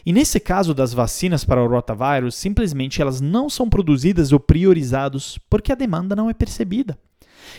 E 0.04 0.12
nesse 0.12 0.40
caso 0.40 0.74
das 0.74 0.92
vacinas 0.92 1.44
para 1.44 1.62
o 1.62 1.68
rotavírus, 1.68 2.34
simplesmente 2.34 3.00
elas 3.00 3.20
não 3.20 3.48
são 3.48 3.68
produzidas 3.68 4.32
ou 4.32 4.40
priorizadas 4.40 5.38
porque 5.48 5.70
a 5.70 5.76
demanda 5.76 6.16
não 6.16 6.28
é 6.28 6.34
percebida. 6.34 6.98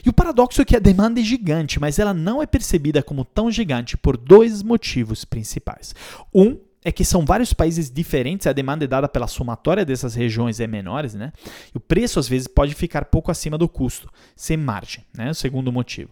E 0.06 0.10
o 0.10 0.14
paradoxo 0.14 0.62
é 0.62 0.66
que 0.66 0.76
a 0.76 0.80
demanda 0.80 1.20
é 1.20 1.24
gigante, 1.24 1.80
mas 1.80 2.00
ela 2.00 2.14
não 2.14 2.42
é 2.42 2.46
percebida 2.46 3.04
como 3.04 3.26
tão 3.26 3.52
gigante 3.52 3.98
por 3.98 4.18
dois 4.18 4.64
motivos 4.64 5.26
principais. 5.26 5.94
Um 6.34 6.58
é 6.84 6.92
que 6.92 7.04
são 7.04 7.26
vários 7.26 7.54
países 7.54 7.92
diferentes, 7.92 8.48
a 8.48 8.54
demanda 8.54 8.86
é 8.86 8.88
dada 8.88 9.08
pela 9.08 9.28
somatória 9.28 9.86
dessas 9.86 10.16
regiões 10.16 10.60
é 10.60 10.68
menores, 10.68 11.14
né? 11.14 11.34
E 11.74 11.78
o 11.78 11.80
preço 11.80 12.20
às 12.20 12.28
vezes 12.28 12.48
pode 12.48 12.74
ficar 12.74 13.06
pouco 13.06 13.32
acima 13.32 13.58
do 13.58 13.68
custo, 13.68 14.10
sem 14.36 14.56
margem, 14.56 15.04
né? 15.16 15.32
O 15.32 15.36
segundo 15.36 15.72
motivo. 15.72 16.12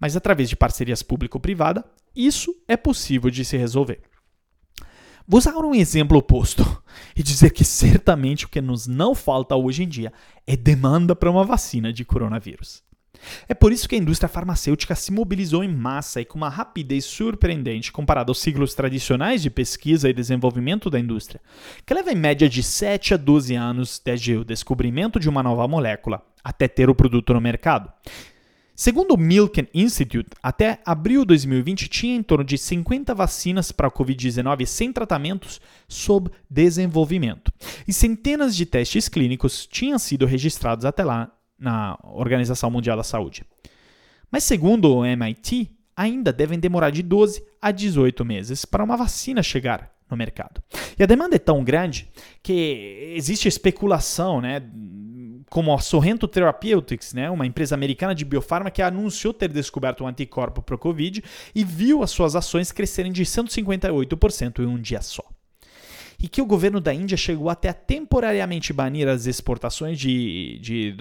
Mas 0.00 0.16
através 0.16 0.48
de 0.48 0.56
parcerias 0.56 1.02
público-privada, 1.02 1.84
isso 2.14 2.54
é 2.66 2.76
possível 2.76 3.30
de 3.30 3.44
se 3.44 3.56
resolver. 3.56 4.00
Vou 5.26 5.38
usar 5.38 5.56
um 5.56 5.74
exemplo 5.74 6.18
oposto 6.18 6.82
e 7.16 7.22
dizer 7.22 7.50
que 7.50 7.64
certamente 7.64 8.44
o 8.44 8.48
que 8.48 8.60
nos 8.60 8.88
não 8.88 9.14
falta 9.14 9.54
hoje 9.54 9.84
em 9.84 9.88
dia 9.88 10.12
é 10.46 10.56
demanda 10.56 11.14
para 11.14 11.30
uma 11.30 11.44
vacina 11.44 11.92
de 11.92 12.04
coronavírus. 12.04 12.82
É 13.48 13.54
por 13.54 13.72
isso 13.72 13.88
que 13.88 13.94
a 13.94 13.98
indústria 13.98 14.28
farmacêutica 14.28 14.94
se 14.94 15.12
mobilizou 15.12 15.62
em 15.62 15.68
massa 15.68 16.20
e 16.20 16.24
com 16.24 16.38
uma 16.38 16.48
rapidez 16.48 17.04
surpreendente 17.04 17.92
comparada 17.92 18.30
aos 18.30 18.40
ciclos 18.40 18.74
tradicionais 18.74 19.42
de 19.42 19.50
pesquisa 19.50 20.08
e 20.08 20.12
desenvolvimento 20.12 20.90
da 20.90 20.98
indústria, 20.98 21.40
que 21.84 21.94
leva 21.94 22.12
em 22.12 22.16
média 22.16 22.48
de 22.48 22.62
7 22.62 23.14
a 23.14 23.16
12 23.16 23.54
anos 23.54 24.00
desde 24.04 24.36
o 24.36 24.44
descobrimento 24.44 25.20
de 25.20 25.28
uma 25.28 25.42
nova 25.42 25.66
molécula 25.68 26.22
até 26.42 26.66
ter 26.66 26.90
o 26.90 26.94
produto 26.94 27.32
no 27.32 27.40
mercado. 27.40 27.92
Segundo 28.74 29.12
o 29.12 29.18
Milken 29.18 29.68
Institute, 29.74 30.30
até 30.42 30.80
abril 30.84 31.20
de 31.20 31.28
2020 31.28 31.88
tinha 31.88 32.16
em 32.16 32.22
torno 32.22 32.42
de 32.42 32.56
50 32.56 33.14
vacinas 33.14 33.70
para 33.70 33.86
a 33.86 33.90
Covid-19 33.90 34.64
sem 34.66 34.92
tratamentos 34.92 35.60
sob 35.86 36.30
desenvolvimento. 36.50 37.52
E 37.86 37.92
centenas 37.92 38.56
de 38.56 38.64
testes 38.64 39.08
clínicos 39.08 39.66
tinham 39.66 39.98
sido 39.98 40.24
registrados 40.24 40.86
até 40.86 41.04
lá 41.04 41.30
na 41.62 41.96
Organização 42.02 42.70
Mundial 42.70 42.96
da 42.96 43.04
Saúde. 43.04 43.44
Mas, 44.30 44.44
segundo 44.44 44.96
o 44.96 45.04
MIT, 45.04 45.70
ainda 45.96 46.32
devem 46.32 46.58
demorar 46.58 46.90
de 46.90 47.02
12 47.02 47.42
a 47.60 47.70
18 47.70 48.24
meses 48.24 48.64
para 48.64 48.82
uma 48.82 48.96
vacina 48.96 49.42
chegar 49.42 49.92
no 50.10 50.16
mercado. 50.16 50.62
E 50.98 51.02
a 51.02 51.06
demanda 51.06 51.36
é 51.36 51.38
tão 51.38 51.62
grande 51.62 52.08
que 52.42 53.14
existe 53.16 53.46
especulação, 53.46 54.40
né? 54.40 54.62
Como 55.48 55.72
a 55.72 55.78
Sorrento 55.78 56.26
Therapeutics, 56.26 57.12
né, 57.12 57.28
uma 57.28 57.46
empresa 57.46 57.74
americana 57.74 58.14
de 58.14 58.24
biofarma 58.24 58.70
que 58.70 58.80
anunciou 58.80 59.34
ter 59.34 59.50
descoberto 59.50 60.02
um 60.02 60.06
anticorpo 60.06 60.62
para 60.62 60.74
o 60.74 60.78
Covid 60.78 61.22
e 61.54 61.62
viu 61.62 62.02
as 62.02 62.10
suas 62.10 62.34
ações 62.34 62.72
crescerem 62.72 63.12
de 63.12 63.22
158% 63.22 64.60
em 64.60 64.66
um 64.66 64.80
dia 64.80 65.02
só 65.02 65.22
e 66.22 66.28
que 66.28 66.40
o 66.40 66.46
governo 66.46 66.80
da 66.80 66.94
Índia 66.94 67.16
chegou 67.16 67.50
até 67.50 67.68
a 67.68 67.74
temporariamente 67.74 68.72
banir 68.72 69.08
as 69.08 69.26
exportações 69.26 69.98
de, 69.98 70.58
de 70.60 70.94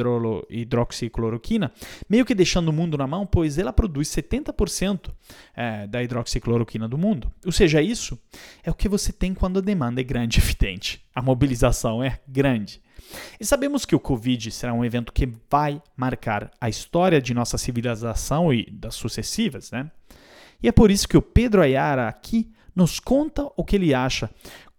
hidroxicloroquina, 0.49 1.71
meio 2.09 2.25
que 2.25 2.33
deixando 2.33 2.69
o 2.69 2.73
mundo 2.73 2.97
na 2.97 3.05
mão, 3.05 3.27
pois 3.27 3.59
ela 3.59 3.71
produz 3.71 4.07
70% 4.09 5.11
é, 5.55 5.85
da 5.85 6.01
hidroxicloroquina 6.01 6.87
do 6.87 6.97
mundo. 6.97 7.31
Ou 7.45 7.51
seja, 7.51 7.83
isso 7.83 8.17
é 8.63 8.71
o 8.71 8.73
que 8.73 8.89
você 8.89 9.13
tem 9.13 9.35
quando 9.35 9.59
a 9.59 9.61
demanda 9.61 10.01
é 10.01 10.03
grande 10.03 10.39
e 10.39 10.41
evidente. 10.41 11.05
A 11.13 11.21
mobilização 11.21 12.03
é 12.03 12.19
grande. 12.27 12.81
E 13.39 13.45
sabemos 13.45 13.85
que 13.85 13.95
o 13.95 13.99
Covid 13.99 14.49
será 14.49 14.73
um 14.73 14.83
evento 14.83 15.13
que 15.13 15.29
vai 15.49 15.81
marcar 15.95 16.49
a 16.59 16.67
história 16.67 17.21
de 17.21 17.33
nossa 17.33 17.57
civilização 17.57 18.51
e 18.51 18.71
das 18.71 18.95
sucessivas, 18.95 19.69
né? 19.69 19.91
E 20.63 20.67
é 20.67 20.71
por 20.71 20.89
isso 20.89 21.07
que 21.07 21.17
o 21.17 21.21
Pedro 21.21 21.61
Ayara 21.61 22.07
aqui 22.07 22.51
nos 22.75 22.99
conta 22.99 23.47
o 23.55 23.63
que 23.63 23.75
ele 23.75 23.93
acha. 23.93 24.29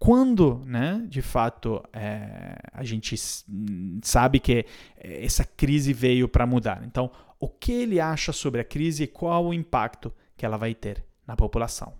Quando, 0.05 0.61
né, 0.65 1.01
de 1.07 1.21
fato, 1.21 1.81
é, 1.93 2.57
a 2.73 2.83
gente 2.83 3.15
sabe 4.01 4.37
que 4.37 4.65
essa 4.97 5.45
crise 5.45 5.93
veio 5.93 6.27
para 6.27 6.45
mudar. 6.45 6.83
Então, 6.85 7.09
o 7.39 7.47
que 7.47 7.71
ele 7.71 8.01
acha 8.01 8.33
sobre 8.33 8.59
a 8.59 8.65
crise 8.65 9.03
e 9.03 9.07
qual 9.07 9.45
o 9.45 9.53
impacto 9.53 10.13
que 10.35 10.45
ela 10.45 10.57
vai 10.57 10.75
ter 10.75 11.05
na 11.25 11.37
população. 11.37 11.93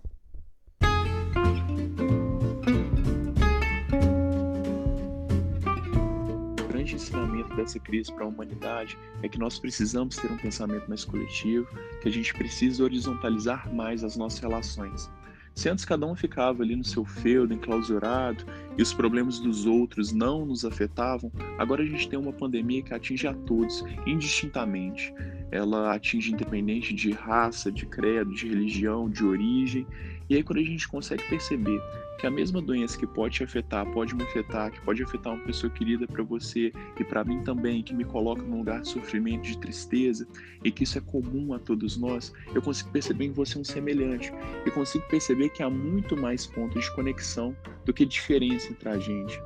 O 6.60 6.68
grande 6.68 6.96
ensinamento 6.96 7.56
dessa 7.56 7.80
crise 7.80 8.12
para 8.12 8.26
a 8.26 8.28
humanidade 8.28 8.98
é 9.22 9.28
que 9.30 9.38
nós 9.38 9.58
precisamos 9.58 10.16
ter 10.16 10.30
um 10.30 10.36
pensamento 10.36 10.86
mais 10.88 11.06
coletivo, 11.06 11.66
que 12.02 12.08
a 12.10 12.12
gente 12.12 12.34
precisa 12.34 12.84
horizontalizar 12.84 13.74
mais 13.74 14.04
as 14.04 14.14
nossas 14.14 14.40
relações. 14.40 15.08
Se 15.54 15.68
antes 15.68 15.84
cada 15.84 16.04
um 16.04 16.16
ficava 16.16 16.62
ali 16.62 16.74
no 16.74 16.82
seu 16.82 17.04
feudo, 17.04 17.54
enclausurado, 17.54 18.44
e 18.76 18.82
os 18.82 18.92
problemas 18.92 19.38
dos 19.38 19.66
outros 19.66 20.12
não 20.12 20.44
nos 20.44 20.64
afetavam, 20.64 21.30
agora 21.58 21.82
a 21.82 21.86
gente 21.86 22.08
tem 22.08 22.18
uma 22.18 22.32
pandemia 22.32 22.82
que 22.82 22.92
atinge 22.92 23.28
a 23.28 23.32
todos, 23.32 23.84
indistintamente. 24.04 25.14
Ela 25.52 25.94
atinge 25.94 26.32
independente 26.32 26.92
de 26.92 27.12
raça, 27.12 27.70
de 27.70 27.86
credo, 27.86 28.34
de 28.34 28.48
religião, 28.48 29.08
de 29.08 29.24
origem, 29.24 29.86
e 30.28 30.36
aí, 30.36 30.42
quando 30.42 30.58
a 30.58 30.62
gente 30.62 30.88
consegue 30.88 31.22
perceber 31.28 31.80
que 32.18 32.26
a 32.26 32.30
mesma 32.30 32.62
doença 32.62 32.96
que 32.96 33.06
pode 33.06 33.34
te 33.34 33.44
afetar, 33.44 33.84
pode 33.92 34.14
me 34.14 34.22
afetar, 34.22 34.70
que 34.70 34.80
pode 34.80 35.02
afetar 35.02 35.34
uma 35.34 35.44
pessoa 35.44 35.70
querida 35.70 36.06
para 36.06 36.22
você 36.22 36.72
e 36.98 37.04
para 37.04 37.24
mim 37.24 37.42
também, 37.42 37.82
que 37.82 37.92
me 37.92 38.04
coloca 38.04 38.42
num 38.42 38.58
lugar 38.58 38.80
de 38.80 38.88
sofrimento, 38.88 39.42
de 39.42 39.58
tristeza, 39.58 40.26
e 40.62 40.70
que 40.70 40.84
isso 40.84 40.96
é 40.96 41.00
comum 41.00 41.52
a 41.52 41.58
todos 41.58 41.98
nós, 41.98 42.32
eu 42.54 42.62
consigo 42.62 42.90
perceber 42.90 43.26
em 43.26 43.32
você 43.32 43.58
um 43.58 43.64
semelhante. 43.64 44.32
Eu 44.64 44.72
consigo 44.72 45.06
perceber 45.08 45.50
que 45.50 45.62
há 45.62 45.68
muito 45.68 46.16
mais 46.16 46.46
pontos 46.46 46.84
de 46.84 46.94
conexão 46.94 47.54
do 47.84 47.92
que 47.92 48.06
diferença 48.06 48.70
entre 48.70 48.88
a 48.88 48.98
gente. 48.98 49.38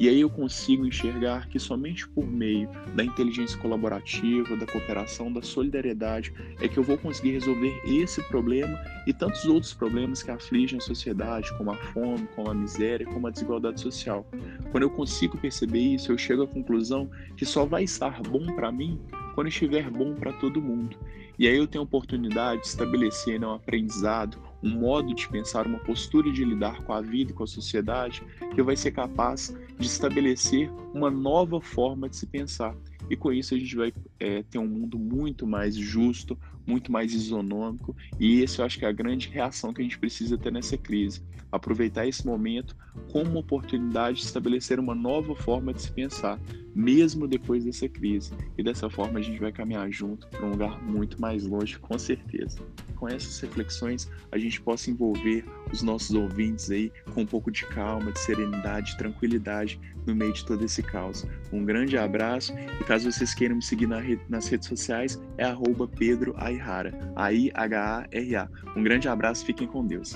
E 0.00 0.08
aí 0.08 0.22
eu 0.22 0.30
consigo 0.30 0.86
enxergar 0.86 1.46
que 1.46 1.58
somente 1.58 2.08
por 2.08 2.26
meio 2.26 2.70
da 2.94 3.04
inteligência 3.04 3.58
colaborativa, 3.58 4.56
da 4.56 4.64
cooperação, 4.64 5.30
da 5.30 5.42
solidariedade 5.42 6.32
é 6.58 6.66
que 6.66 6.78
eu 6.78 6.82
vou 6.82 6.96
conseguir 6.96 7.32
resolver 7.32 7.78
esse 7.84 8.22
problema 8.22 8.80
e 9.06 9.12
tantos 9.12 9.44
outros 9.44 9.74
problemas 9.74 10.22
que 10.22 10.30
afligem 10.30 10.78
a 10.78 10.80
sociedade, 10.80 11.54
como 11.58 11.70
a 11.70 11.76
fome, 11.76 12.26
como 12.34 12.50
a 12.50 12.54
miséria, 12.54 13.04
como 13.04 13.26
a 13.26 13.30
desigualdade 13.30 13.78
social. 13.78 14.26
Quando 14.70 14.84
eu 14.84 14.90
consigo 14.90 15.36
perceber 15.36 15.80
isso, 15.80 16.10
eu 16.10 16.16
chego 16.16 16.44
à 16.44 16.46
conclusão 16.46 17.10
que 17.36 17.44
só 17.44 17.66
vai 17.66 17.84
estar 17.84 18.22
bom 18.22 18.46
para 18.54 18.72
mim 18.72 18.98
quando 19.34 19.48
estiver 19.48 19.90
bom 19.90 20.14
para 20.14 20.32
todo 20.32 20.62
mundo. 20.62 20.96
E 21.38 21.48
aí 21.48 21.56
eu 21.56 21.66
tenho 21.66 21.82
a 21.82 21.84
oportunidade 21.84 22.60
de 22.62 22.68
estabelecer 22.68 23.40
né, 23.40 23.46
um 23.46 23.54
aprendizado, 23.54 24.38
um 24.62 24.78
modo 24.78 25.14
de 25.14 25.26
pensar, 25.26 25.66
uma 25.66 25.78
postura 25.78 26.30
de 26.30 26.44
lidar 26.44 26.82
com 26.84 26.92
a 26.92 27.00
vida 27.00 27.30
e 27.30 27.34
com 27.34 27.44
a 27.44 27.46
sociedade 27.46 28.22
que 28.54 28.62
vai 28.62 28.76
ser 28.76 28.90
capaz 28.90 29.56
de 29.80 29.86
estabelecer 29.86 30.70
uma 30.94 31.10
nova 31.10 31.60
forma 31.60 32.08
de 32.08 32.16
se 32.16 32.26
pensar. 32.26 32.76
E 33.08 33.16
com 33.16 33.32
isso 33.32 33.54
a 33.54 33.58
gente 33.58 33.74
vai 33.74 33.92
é, 34.20 34.42
ter 34.42 34.58
um 34.58 34.68
mundo 34.68 34.98
muito 34.98 35.46
mais 35.46 35.74
justo, 35.74 36.38
muito 36.64 36.92
mais 36.92 37.12
isonômico, 37.12 37.96
e 38.20 38.42
esse 38.42 38.60
eu 38.60 38.64
acho 38.64 38.78
que 38.78 38.84
é 38.84 38.88
a 38.88 38.92
grande 38.92 39.28
reação 39.28 39.72
que 39.72 39.80
a 39.80 39.84
gente 39.84 39.98
precisa 39.98 40.38
ter 40.38 40.52
nessa 40.52 40.76
crise. 40.76 41.22
Aproveitar 41.50 42.06
esse 42.06 42.24
momento 42.24 42.76
como 43.10 43.30
uma 43.30 43.40
oportunidade 43.40 44.18
de 44.18 44.24
estabelecer 44.26 44.78
uma 44.78 44.94
nova 44.94 45.34
forma 45.34 45.72
de 45.72 45.82
se 45.82 45.90
pensar, 45.90 46.38
mesmo 46.74 47.26
depois 47.26 47.64
dessa 47.64 47.88
crise. 47.88 48.32
E 48.56 48.62
dessa 48.62 48.88
forma 48.90 49.18
a 49.18 49.22
gente 49.22 49.40
vai 49.40 49.52
caminhar 49.52 49.90
junto 49.90 50.26
para 50.28 50.44
um 50.44 50.50
lugar 50.50 50.82
muito 50.82 51.20
mais 51.20 51.44
longe, 51.44 51.78
com 51.78 51.98
certeza. 51.98 52.58
Com 52.96 53.08
essas 53.08 53.38
reflexões, 53.40 54.10
a 54.30 54.38
gente 54.38 54.60
possa 54.60 54.90
envolver 54.90 55.44
os 55.72 55.82
nossos 55.82 56.14
ouvintes 56.14 56.70
aí 56.70 56.92
com 57.14 57.22
um 57.22 57.26
pouco 57.26 57.50
de 57.50 57.66
calma, 57.66 58.12
de 58.12 58.18
serenidade, 58.18 58.92
de 58.92 58.98
tranquilidade 58.98 59.80
no 60.06 60.14
meio 60.14 60.32
de 60.32 60.44
todo 60.44 60.64
esse 60.64 60.82
caos. 60.82 61.26
Um 61.52 61.64
grande 61.64 61.96
abraço 61.96 62.52
e 62.80 62.84
caso 62.84 63.10
vocês 63.10 63.34
queiram 63.34 63.56
me 63.56 63.62
seguir 63.62 63.86
na 63.86 64.00
nas 64.28 64.48
redes 64.48 64.68
sociais, 64.68 65.20
é 65.36 65.44
arroba 65.44 65.86
Pedro 65.86 66.34
Aihara, 66.36 66.92
A-I-H-A-R-A. 67.14 68.48
Um 68.76 68.82
grande 68.82 69.08
abraço, 69.08 69.44
fiquem 69.44 69.66
com 69.66 69.86
Deus. 69.86 70.14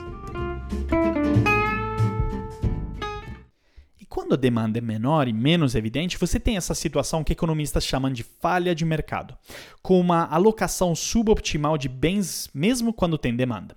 Quando 4.14 4.34
a 4.34 4.36
demanda 4.36 4.78
é 4.78 4.80
menor 4.80 5.26
e 5.26 5.32
menos 5.32 5.74
evidente, 5.74 6.16
você 6.16 6.38
tem 6.38 6.56
essa 6.56 6.72
situação 6.72 7.24
que 7.24 7.32
economistas 7.32 7.84
chamam 7.84 8.12
de 8.12 8.22
falha 8.22 8.72
de 8.72 8.84
mercado, 8.84 9.36
com 9.82 9.98
uma 9.98 10.26
alocação 10.26 10.94
suboptimal 10.94 11.76
de 11.76 11.88
bens 11.88 12.48
mesmo 12.54 12.92
quando 12.92 13.18
tem 13.18 13.34
demanda. 13.34 13.76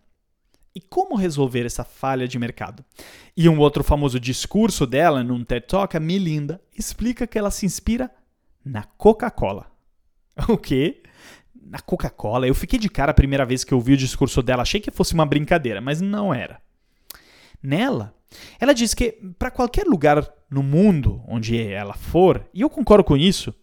E 0.76 0.80
como 0.80 1.16
resolver 1.16 1.66
essa 1.66 1.84
falha 1.84 2.28
de 2.28 2.38
mercado? 2.38 2.86
E 3.36 3.50
um 3.50 3.58
outro 3.58 3.84
famoso 3.84 4.20
discurso 4.20 4.86
dela 4.86 5.24
num 5.24 5.44
TED 5.44 5.66
Talk, 5.66 5.98
a 5.98 6.00
Melinda, 6.00 6.62
explica 6.78 7.26
que 7.26 7.40
ela 7.40 7.50
se 7.50 7.66
inspira 7.66 8.12
na 8.64 8.84
Coca-Cola. 8.84 9.72
O 10.48 10.56
quê? 10.56 11.02
Na 11.60 11.80
Coca-Cola. 11.80 12.48
Eu 12.48 12.54
fiquei 12.54 12.78
de 12.78 12.90
cara 12.90 13.10
a 13.10 13.16
primeira 13.16 13.44
vez 13.44 13.64
que 13.64 13.74
eu 13.74 13.80
ouvi 13.80 13.94
o 13.94 13.98
discurso 13.98 14.44
dela, 14.44 14.62
achei 14.62 14.80
que 14.80 14.92
fosse 14.92 15.16
uma 15.16 15.26
brincadeira, 15.26 15.82
mas 15.82 16.00
não 16.00 16.32
era. 16.32 16.62
Nela, 17.60 18.16
ela 18.60 18.74
diz 18.74 18.94
que 18.94 19.14
para 19.38 19.52
qualquer 19.52 19.86
lugar 19.86 20.28
no 20.50 20.64
mundo 20.64 21.22
onde 21.28 21.62
ela 21.62 21.94
for, 21.94 22.46
e 22.54 22.62
eu 22.62 22.70
concordo 22.70 23.04
com 23.04 23.18
isso, 23.18 23.54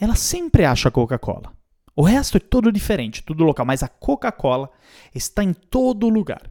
ela 0.00 0.14
sempre 0.14 0.64
acha 0.64 0.90
Coca-Cola. 0.90 1.52
O 1.96 2.02
resto 2.02 2.36
é 2.36 2.40
todo 2.40 2.72
diferente, 2.72 3.22
tudo 3.22 3.44
local, 3.44 3.64
mas 3.64 3.82
a 3.82 3.88
Coca-Cola 3.88 4.68
está 5.14 5.44
em 5.44 5.52
todo 5.52 6.08
lugar. 6.08 6.50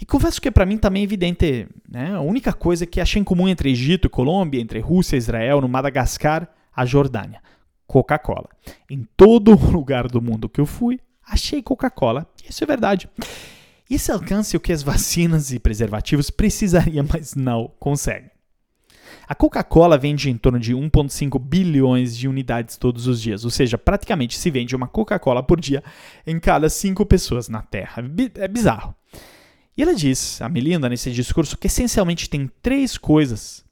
E 0.00 0.04
confesso 0.04 0.40
que 0.40 0.50
para 0.50 0.66
mim 0.66 0.76
também 0.76 1.02
é 1.02 1.04
evidente, 1.04 1.68
né? 1.88 2.14
A 2.14 2.20
única 2.20 2.52
coisa 2.52 2.84
que 2.84 3.00
achei 3.00 3.20
em 3.20 3.24
comum 3.24 3.48
entre 3.48 3.70
Egito 3.70 4.06
e 4.06 4.10
Colômbia, 4.10 4.60
entre 4.60 4.80
Rússia 4.80 5.14
e 5.14 5.18
Israel, 5.18 5.60
no 5.60 5.68
Madagascar, 5.68 6.48
a 6.74 6.84
Jordânia. 6.84 7.40
Coca-Cola. 7.86 8.48
Em 8.90 9.06
todo 9.16 9.54
lugar 9.70 10.08
do 10.08 10.20
mundo 10.20 10.48
que 10.48 10.60
eu 10.60 10.66
fui, 10.66 10.98
achei 11.24 11.62
Coca-Cola. 11.62 12.26
Isso 12.48 12.64
é 12.64 12.66
verdade. 12.66 13.08
Esse 13.90 14.10
alcance 14.10 14.56
é 14.56 14.58
o 14.58 14.60
que 14.60 14.72
as 14.72 14.82
vacinas 14.82 15.52
e 15.52 15.58
preservativos 15.58 16.30
precisariam, 16.30 17.06
mas 17.12 17.34
não 17.34 17.70
conseguem. 17.78 18.30
A 19.26 19.34
Coca-Cola 19.34 19.96
vende 19.96 20.30
em 20.30 20.36
torno 20.36 20.58
de 20.58 20.74
1,5 20.74 21.38
bilhões 21.38 22.16
de 22.16 22.28
unidades 22.28 22.76
todos 22.76 23.06
os 23.06 23.20
dias, 23.20 23.44
ou 23.44 23.50
seja, 23.50 23.78
praticamente 23.78 24.38
se 24.38 24.50
vende 24.50 24.76
uma 24.76 24.86
Coca-Cola 24.86 25.42
por 25.42 25.60
dia 25.60 25.82
em 26.26 26.38
cada 26.38 26.68
cinco 26.68 27.06
pessoas 27.06 27.48
na 27.48 27.62
Terra. 27.62 28.02
É 28.34 28.48
bizarro. 28.48 28.94
E 29.76 29.82
ela 29.82 29.94
diz, 29.94 30.40
a 30.40 30.48
Melinda, 30.48 30.88
nesse 30.88 31.10
discurso, 31.10 31.56
que 31.56 31.66
essencialmente 31.66 32.28
tem 32.28 32.50
três 32.62 32.96
coisas 32.96 33.64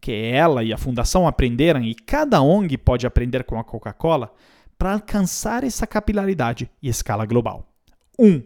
que 0.00 0.12
ela 0.12 0.62
e 0.62 0.72
a 0.72 0.78
fundação 0.78 1.26
aprenderam 1.26 1.82
e 1.82 1.94
cada 1.94 2.40
ONG 2.40 2.76
pode 2.78 3.06
aprender 3.06 3.44
com 3.44 3.58
a 3.58 3.64
Coca-Cola 3.64 4.32
para 4.78 4.92
alcançar 4.92 5.64
essa 5.64 5.86
capilaridade 5.86 6.70
e 6.82 6.88
escala 6.88 7.26
global. 7.26 7.72
1. 8.18 8.26
Um, 8.26 8.42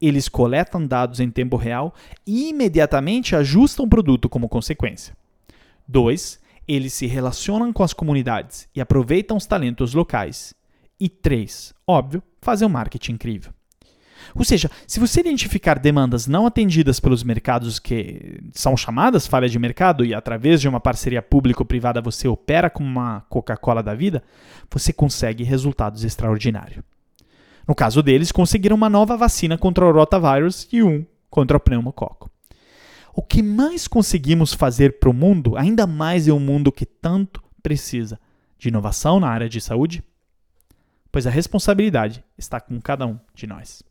eles 0.00 0.28
coletam 0.28 0.86
dados 0.86 1.20
em 1.20 1.30
tempo 1.30 1.56
real 1.56 1.94
e 2.26 2.48
imediatamente 2.48 3.36
ajustam 3.36 3.84
o 3.84 3.88
produto 3.88 4.28
como 4.28 4.48
consequência. 4.48 5.16
2. 5.86 6.40
Eles 6.66 6.92
se 6.92 7.06
relacionam 7.06 7.72
com 7.72 7.82
as 7.82 7.92
comunidades 7.92 8.68
e 8.74 8.80
aproveitam 8.80 9.36
os 9.36 9.46
talentos 9.46 9.92
locais. 9.92 10.54
E 10.98 11.08
3. 11.08 11.74
Óbvio, 11.86 12.22
fazem 12.40 12.66
um 12.66 12.70
marketing 12.70 13.12
incrível. 13.12 13.52
Ou 14.34 14.44
seja, 14.44 14.70
se 14.86 15.00
você 15.00 15.20
identificar 15.20 15.78
demandas 15.78 16.26
não 16.26 16.46
atendidas 16.46 17.00
pelos 17.00 17.24
mercados 17.24 17.78
que 17.78 18.38
são 18.52 18.76
chamadas 18.76 19.26
falhas 19.26 19.50
de 19.50 19.58
mercado 19.58 20.04
e 20.04 20.14
através 20.14 20.60
de 20.60 20.68
uma 20.68 20.78
parceria 20.78 21.22
público-privada 21.22 22.00
você 22.00 22.28
opera 22.28 22.70
como 22.70 22.88
uma 22.88 23.22
Coca-Cola 23.28 23.82
da 23.82 23.94
vida, 23.94 24.22
você 24.70 24.92
consegue 24.92 25.42
resultados 25.42 26.04
extraordinários. 26.04 26.84
No 27.70 27.74
caso 27.76 28.02
deles, 28.02 28.32
conseguiram 28.32 28.74
uma 28.74 28.90
nova 28.90 29.16
vacina 29.16 29.56
contra 29.56 29.86
o 29.86 29.92
rotavírus 29.92 30.66
e 30.72 30.82
um 30.82 31.06
contra 31.30 31.56
o 31.56 31.60
pneumococo. 31.60 32.28
O 33.14 33.22
que 33.22 33.44
mais 33.44 33.86
conseguimos 33.86 34.52
fazer 34.52 34.98
para 34.98 35.08
o 35.08 35.14
mundo, 35.14 35.56
ainda 35.56 35.86
mais 35.86 36.26
em 36.26 36.32
um 36.32 36.40
mundo 36.40 36.72
que 36.72 36.84
tanto 36.84 37.40
precisa 37.62 38.18
de 38.58 38.70
inovação 38.70 39.20
na 39.20 39.28
área 39.28 39.48
de 39.48 39.60
saúde? 39.60 40.02
Pois 41.12 41.28
a 41.28 41.30
responsabilidade 41.30 42.24
está 42.36 42.60
com 42.60 42.80
cada 42.80 43.06
um 43.06 43.16
de 43.32 43.46
nós. 43.46 43.84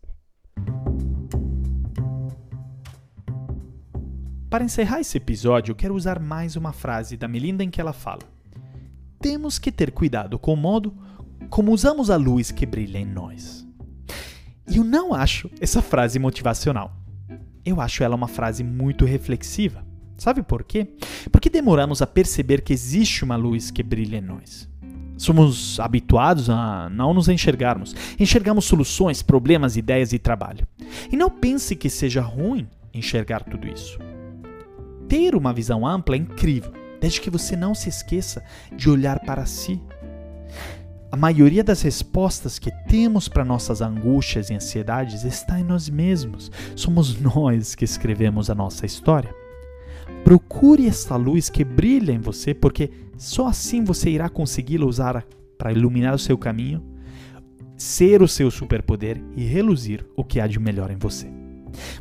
Para 4.49 4.65
encerrar 4.65 4.99
esse 4.99 5.15
episódio, 5.15 5.73
quero 5.73 5.95
usar 5.95 6.19
mais 6.19 6.57
uma 6.57 6.73
frase 6.73 7.15
da 7.15 7.29
Melinda 7.29 7.63
em 7.63 7.69
que 7.69 7.79
ela 7.79 7.93
fala: 7.93 8.23
Temos 9.21 9.57
que 9.57 9.71
ter 9.71 9.93
cuidado 9.93 10.37
com 10.37 10.53
o 10.53 10.57
modo 10.57 10.93
como 11.49 11.71
usamos 11.71 12.09
a 12.09 12.17
luz 12.17 12.51
que 12.51 12.65
brilha 12.65 12.97
em 12.97 13.05
nós. 13.05 13.68
E 14.69 14.77
eu 14.77 14.83
não 14.83 15.13
acho 15.13 15.49
essa 15.59 15.81
frase 15.81 16.19
motivacional. 16.19 16.95
Eu 17.65 17.81
acho 17.81 18.03
ela 18.03 18.15
uma 18.15 18.27
frase 18.27 18.63
muito 18.63 19.05
reflexiva. 19.05 19.85
Sabe 20.17 20.43
por 20.43 20.63
quê? 20.63 20.87
Porque 21.31 21.49
demoramos 21.49 22.01
a 22.01 22.07
perceber 22.07 22.61
que 22.61 22.73
existe 22.73 23.23
uma 23.23 23.35
luz 23.35 23.71
que 23.71 23.81
brilha 23.81 24.17
em 24.17 24.21
nós. 24.21 24.69
Somos 25.17 25.79
habituados 25.79 26.49
a 26.49 26.89
não 26.89 27.13
nos 27.13 27.27
enxergarmos. 27.27 27.95
Enxergamos 28.19 28.65
soluções, 28.65 29.21
problemas, 29.21 29.75
ideias 29.75 30.13
e 30.13 30.19
trabalho. 30.19 30.67
E 31.11 31.17
não 31.17 31.29
pense 31.29 31.75
que 31.75 31.89
seja 31.89 32.21
ruim 32.21 32.67
enxergar 32.93 33.43
tudo 33.43 33.67
isso. 33.67 33.99
Ter 35.07 35.35
uma 35.35 35.51
visão 35.51 35.85
ampla 35.87 36.15
é 36.15 36.19
incrível, 36.19 36.71
desde 37.01 37.19
que 37.19 37.29
você 37.29 37.55
não 37.55 37.73
se 37.73 37.89
esqueça 37.89 38.43
de 38.75 38.89
olhar 38.89 39.19
para 39.19 39.45
si. 39.45 39.81
A 41.11 41.17
maioria 41.17 41.63
das 41.63 41.81
respostas 41.81 42.59
que 42.59 42.69
temos 42.87 43.27
para 43.27 43.43
nossas 43.43 43.81
angústias 43.81 44.49
e 44.49 44.53
ansiedades 44.53 45.23
está 45.23 45.59
em 45.59 45.63
nós 45.63 45.89
mesmos. 45.89 46.51
Somos 46.75 47.17
nós 47.19 47.73
que 47.73 47.83
escrevemos 47.83 48.49
a 48.49 48.55
nossa 48.55 48.85
história. 48.85 49.33
Procure 50.23 50.85
esta 50.85 51.15
luz 51.15 51.49
que 51.49 51.63
brilha 51.63 52.11
em 52.11 52.19
você, 52.19 52.53
porque 52.53 52.91
só 53.17 53.47
assim 53.47 53.83
você 53.83 54.11
irá 54.11 54.29
consegui-la 54.29 54.85
usar 54.85 55.25
para 55.57 55.71
iluminar 55.71 56.13
o 56.13 56.19
seu 56.19 56.37
caminho, 56.37 56.83
ser 57.75 58.21
o 58.21 58.27
seu 58.27 58.51
superpoder 58.51 59.19
e 59.35 59.43
reluzir 59.43 60.05
o 60.15 60.23
que 60.23 60.39
há 60.39 60.45
de 60.45 60.59
melhor 60.59 60.91
em 60.91 60.97
você. 60.97 61.27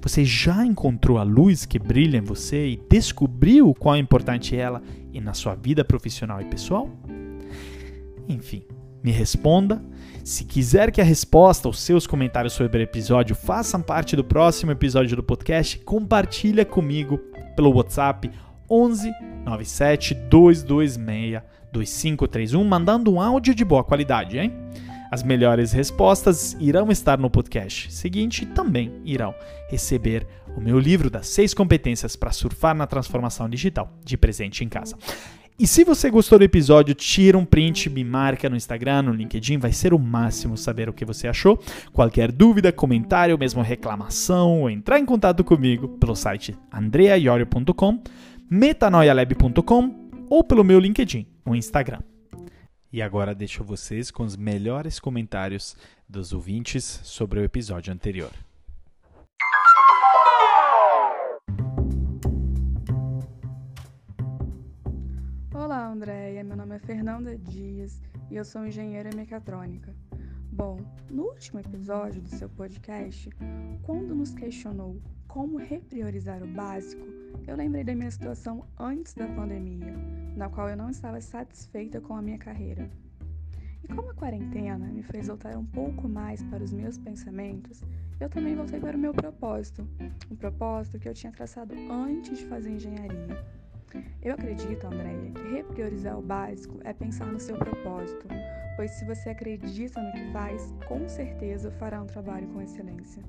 Você 0.03 0.25
já 0.25 0.67
encontrou 0.67 1.19
a 1.19 1.23
luz 1.23 1.65
que 1.65 1.79
brilha 1.79 2.19
em 2.19 2.23
você 2.23 2.69
e 2.69 2.83
descobriu 2.91 3.75
qual 3.75 3.95
é 3.95 3.99
importante 3.99 4.55
ela 4.55 4.83
e 5.13 5.21
na 5.21 5.33
sua 5.33 5.55
vida 5.55 5.85
profissional 5.85 6.41
e 6.41 6.45
pessoal? 6.45 6.91
Enfim, 8.29 8.63
me 9.03 9.11
responda. 9.11 9.83
Se 10.25 10.45
quiser 10.45 10.91
que 10.91 11.01
a 11.01 11.05
resposta 11.05 11.69
ou 11.69 11.73
seus 11.73 12.07
comentários 12.07 12.53
sobre 12.53 12.79
o 12.79 12.83
episódio 12.83 13.35
façam 13.35 13.81
parte 13.81 14.15
do 14.15 14.25
próximo 14.25 14.71
episódio 14.71 15.17
do 15.17 15.23
podcast, 15.23 15.79
compartilha 15.81 16.65
comigo 16.65 17.19
pelo 17.57 17.75
WhatsApp 17.75 18.31
11 18.71 19.11
97 19.45 20.15
226 20.15 21.43
2531, 21.73 22.65
mandando 22.65 23.13
um 23.13 23.21
áudio 23.21 23.55
de 23.55 23.65
boa 23.65 23.85
qualidade, 23.85 24.39
hein? 24.39 24.53
As 25.11 25.23
melhores 25.23 25.73
respostas 25.73 26.55
irão 26.61 26.91
estar 26.91 27.19
no 27.19 27.31
podcast 27.31 27.91
seguinte 27.91 28.43
e 28.43 28.47
também 28.47 28.93
irão 29.05 29.35
receber 29.71 30.27
o 30.55 30.61
meu 30.61 30.79
livro 30.79 31.09
das 31.09 31.29
seis 31.29 31.55
competências 31.55 32.15
para 32.15 32.33
surfar 32.33 32.75
na 32.75 32.87
transformação 32.87 33.49
digital 33.49 33.91
de 34.05 34.19
presente 34.19 34.63
em 34.63 34.69
casa. 34.69 34.97
E 35.59 35.67
se 35.67 35.83
você 35.83 36.09
gostou 36.09 36.39
do 36.39 36.45
episódio, 36.45 36.95
tira 36.95 37.37
um 37.37 37.45
print, 37.45 37.91
me 37.91 38.05
marca 38.05 38.49
no 38.49 38.55
Instagram, 38.55 39.03
no 39.03 39.13
LinkedIn, 39.13 39.59
vai 39.59 39.73
ser 39.73 39.93
o 39.93 39.99
máximo 39.99 40.57
saber 40.57 40.89
o 40.89 40.93
que 40.93 41.05
você 41.05 41.27
achou. 41.27 41.59
Qualquer 41.93 42.31
dúvida, 42.31 42.71
comentário, 42.71 43.37
mesmo 43.37 43.61
reclamação, 43.61 44.71
entrar 44.71 45.01
em 45.01 45.05
contato 45.05 45.43
comigo 45.43 45.89
pelo 45.89 46.15
site 46.15 46.57
andreaiorio.com, 46.73 48.01
metanoialab.com 48.49 50.09
ou 50.31 50.45
pelo 50.45 50.63
meu 50.63 50.79
LinkedIn, 50.79 51.27
no 51.45 51.57
Instagram. 51.57 52.03
E 52.93 53.03
agora 53.03 53.35
deixo 53.35 53.65
vocês 53.65 54.13
com 54.13 54.23
os 54.23 54.37
melhores 54.37 55.01
comentários 55.01 55.77
dos 56.09 56.33
ouvintes 56.33 57.01
sobre 57.03 57.41
o 57.41 57.45
episódio 57.45 57.93
anterior. 57.93 58.31
Andréia. 65.99 66.45
Meu 66.45 66.57
nome 66.57 66.77
é 66.77 66.79
Fernanda 66.79 67.37
Dias 67.37 68.01
e 68.31 68.37
eu 68.37 68.45
sou 68.45 68.65
engenheira 68.65 69.11
mecatrônica. 69.17 69.93
Bom, 70.53 70.79
no 71.11 71.25
último 71.25 71.59
episódio 71.59 72.23
do 72.23 72.29
seu 72.29 72.49
podcast, 72.49 73.29
quando 73.83 74.15
nos 74.15 74.33
questionou 74.33 75.03
como 75.27 75.59
repriorizar 75.59 76.41
o 76.41 76.47
básico, 76.47 77.05
eu 77.49 77.57
lembrei 77.57 77.83
da 77.83 77.97
minha 77.97 78.13
situação 78.13 78.65
antes 78.79 79.13
da 79.13 79.27
pandemia, 79.27 79.93
na 80.37 80.49
qual 80.49 80.69
eu 80.69 80.77
não 80.77 80.89
estava 80.89 81.21
satisfeita 81.21 82.01
com 82.01 82.15
a 82.15 82.23
minha 82.23 82.39
carreira. 82.39 82.89
E 83.83 83.93
como 83.93 84.11
a 84.11 84.15
quarentena 84.15 84.87
me 84.87 85.03
fez 85.03 85.27
voltar 85.27 85.57
um 85.57 85.67
pouco 85.67 86.09
mais 86.09 86.45
para 86.45 86.63
os 86.63 86.73
meus 86.73 86.97
pensamentos, 86.97 87.83
eu 88.21 88.29
também 88.29 88.55
voltei 88.55 88.79
para 88.79 88.97
o 88.97 89.01
meu 89.01 89.13
propósito, 89.13 89.85
um 90.31 90.37
propósito 90.37 91.01
que 91.01 91.09
eu 91.09 91.15
tinha 91.15 91.33
traçado 91.33 91.75
antes 91.91 92.39
de 92.39 92.47
fazer 92.47 92.71
engenharia. 92.71 93.58
Eu 94.23 94.35
acredito, 94.35 94.87
Andréia, 94.87 95.31
que 95.31 95.55
repriorizar 95.55 96.19
o 96.19 96.23
básico 96.23 96.79
é 96.85 96.93
pensar 96.93 97.27
no 97.27 97.41
seu 97.41 97.57
propósito, 97.57 98.27
pois 98.77 98.91
se 98.93 99.05
você 99.05 99.31
acredita 99.31 100.01
no 100.03 100.13
que 100.13 100.33
faz, 100.33 100.75
com 100.87 101.09
certeza 101.09 101.71
fará 101.73 102.03
um 102.03 102.07
trabalho 102.07 102.47
com 102.49 102.61
excelência. 102.61 103.23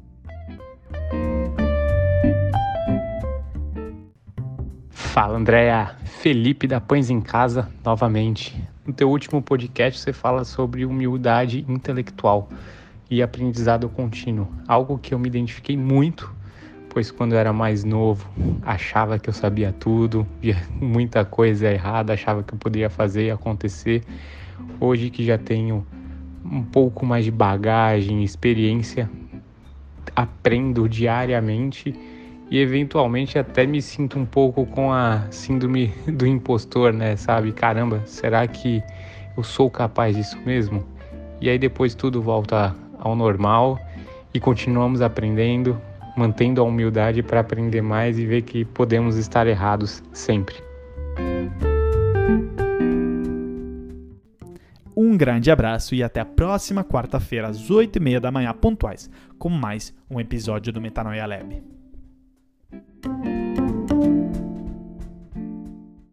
Fala 4.89 5.38
Andréa, 5.38 5.95
Felipe 6.05 6.68
da 6.68 6.80
Pães 6.80 7.10
em 7.10 7.20
Casa 7.20 7.70
novamente. 7.84 8.62
No 8.86 8.93
teu 8.93 9.10
último 9.10 9.41
podcast 9.41 9.99
você 9.99 10.14
fala 10.14 10.43
sobre 10.43 10.86
humildade 10.86 11.66
intelectual 11.68 12.49
e 13.10 13.24
aprendizado 13.24 13.89
contínuo, 13.89 14.47
algo 14.68 14.97
que 14.97 15.14
eu 15.14 15.20
me 15.20 15.28
identifiquei 15.28 15.76
muito, 15.76 16.34
pois 17.00 17.12
quando 17.12 17.32
eu 17.32 17.39
era 17.39 17.54
mais 17.54 17.86
novo 17.86 18.30
achava 18.62 19.18
que 19.18 19.30
eu 19.30 19.34
sabia 19.34 19.72
tudo, 19.72 20.28
via 20.41 20.58
muita 20.82 21.24
coisa 21.24 21.72
errada, 21.72 22.12
achava 22.12 22.43
que 22.43 22.54
eu 22.54 22.58
poderia 22.58 22.89
fazer 22.89 23.28
e 23.28 23.32
acontecer. 23.32 24.04
Hoje 24.82 25.10
que 25.10 25.24
já 25.24 25.38
tenho 25.38 25.88
um 26.43 26.62
pouco 26.62 27.06
mais 27.06 27.24
de 27.24 27.32
bagagem, 27.32 28.22
experiência, 28.22 29.10
aprendo 30.14 30.89
diariamente 30.89 31.95
e 32.52 32.60
eventualmente 32.60 33.39
até 33.39 33.66
me 33.66 33.82
sinto 33.82 34.20
um 34.20 34.26
pouco 34.26 34.66
com 34.66 34.91
a 34.91 35.26
síndrome 35.32 35.93
do 36.06 36.28
impostor, 36.28 36.91
né? 36.91 37.16
Sabe? 37.16 37.54
Caramba, 37.54 38.02
será 38.06 38.45
que 38.45 38.84
eu 39.38 39.43
sou 39.43 39.72
capaz 39.72 40.18
disso 40.18 40.38
mesmo? 40.45 40.86
E 41.39 41.50
aí 41.50 41.58
depois 41.58 41.95
tudo 41.95 42.22
volta 42.22 42.76
ao 43.00 43.16
normal 43.16 43.80
e 44.34 44.39
continuamos 44.41 45.02
aprendendo 45.02 45.80
mantendo 46.20 46.59
a 46.59 46.63
humildade 46.65 47.24
para 47.24 47.39
aprender 47.39 47.82
mais 47.82 48.20
e 48.20 48.26
ver 48.26 48.41
que 48.41 48.65
podemos 48.65 49.15
estar 49.15 49.47
errados 49.47 50.03
sempre. 50.11 50.55
Um 54.95 55.15
grande 55.15 55.49
abraço 55.49 55.95
e 55.95 56.03
até 56.03 56.20
a 56.20 56.26
próxima 56.26 56.84
quarta-feira, 56.84 57.47
às 57.47 57.72
8h30 57.72 58.20
da 58.20 58.32
manhã, 58.32 58.53
pontuais, 58.53 59.09
com 59.38 59.47
mais 59.47 59.95
um 60.11 60.20
episódio 60.20 60.74
do 60.74 60.82
Metanoia 60.82 61.26
Lab. 61.26 61.63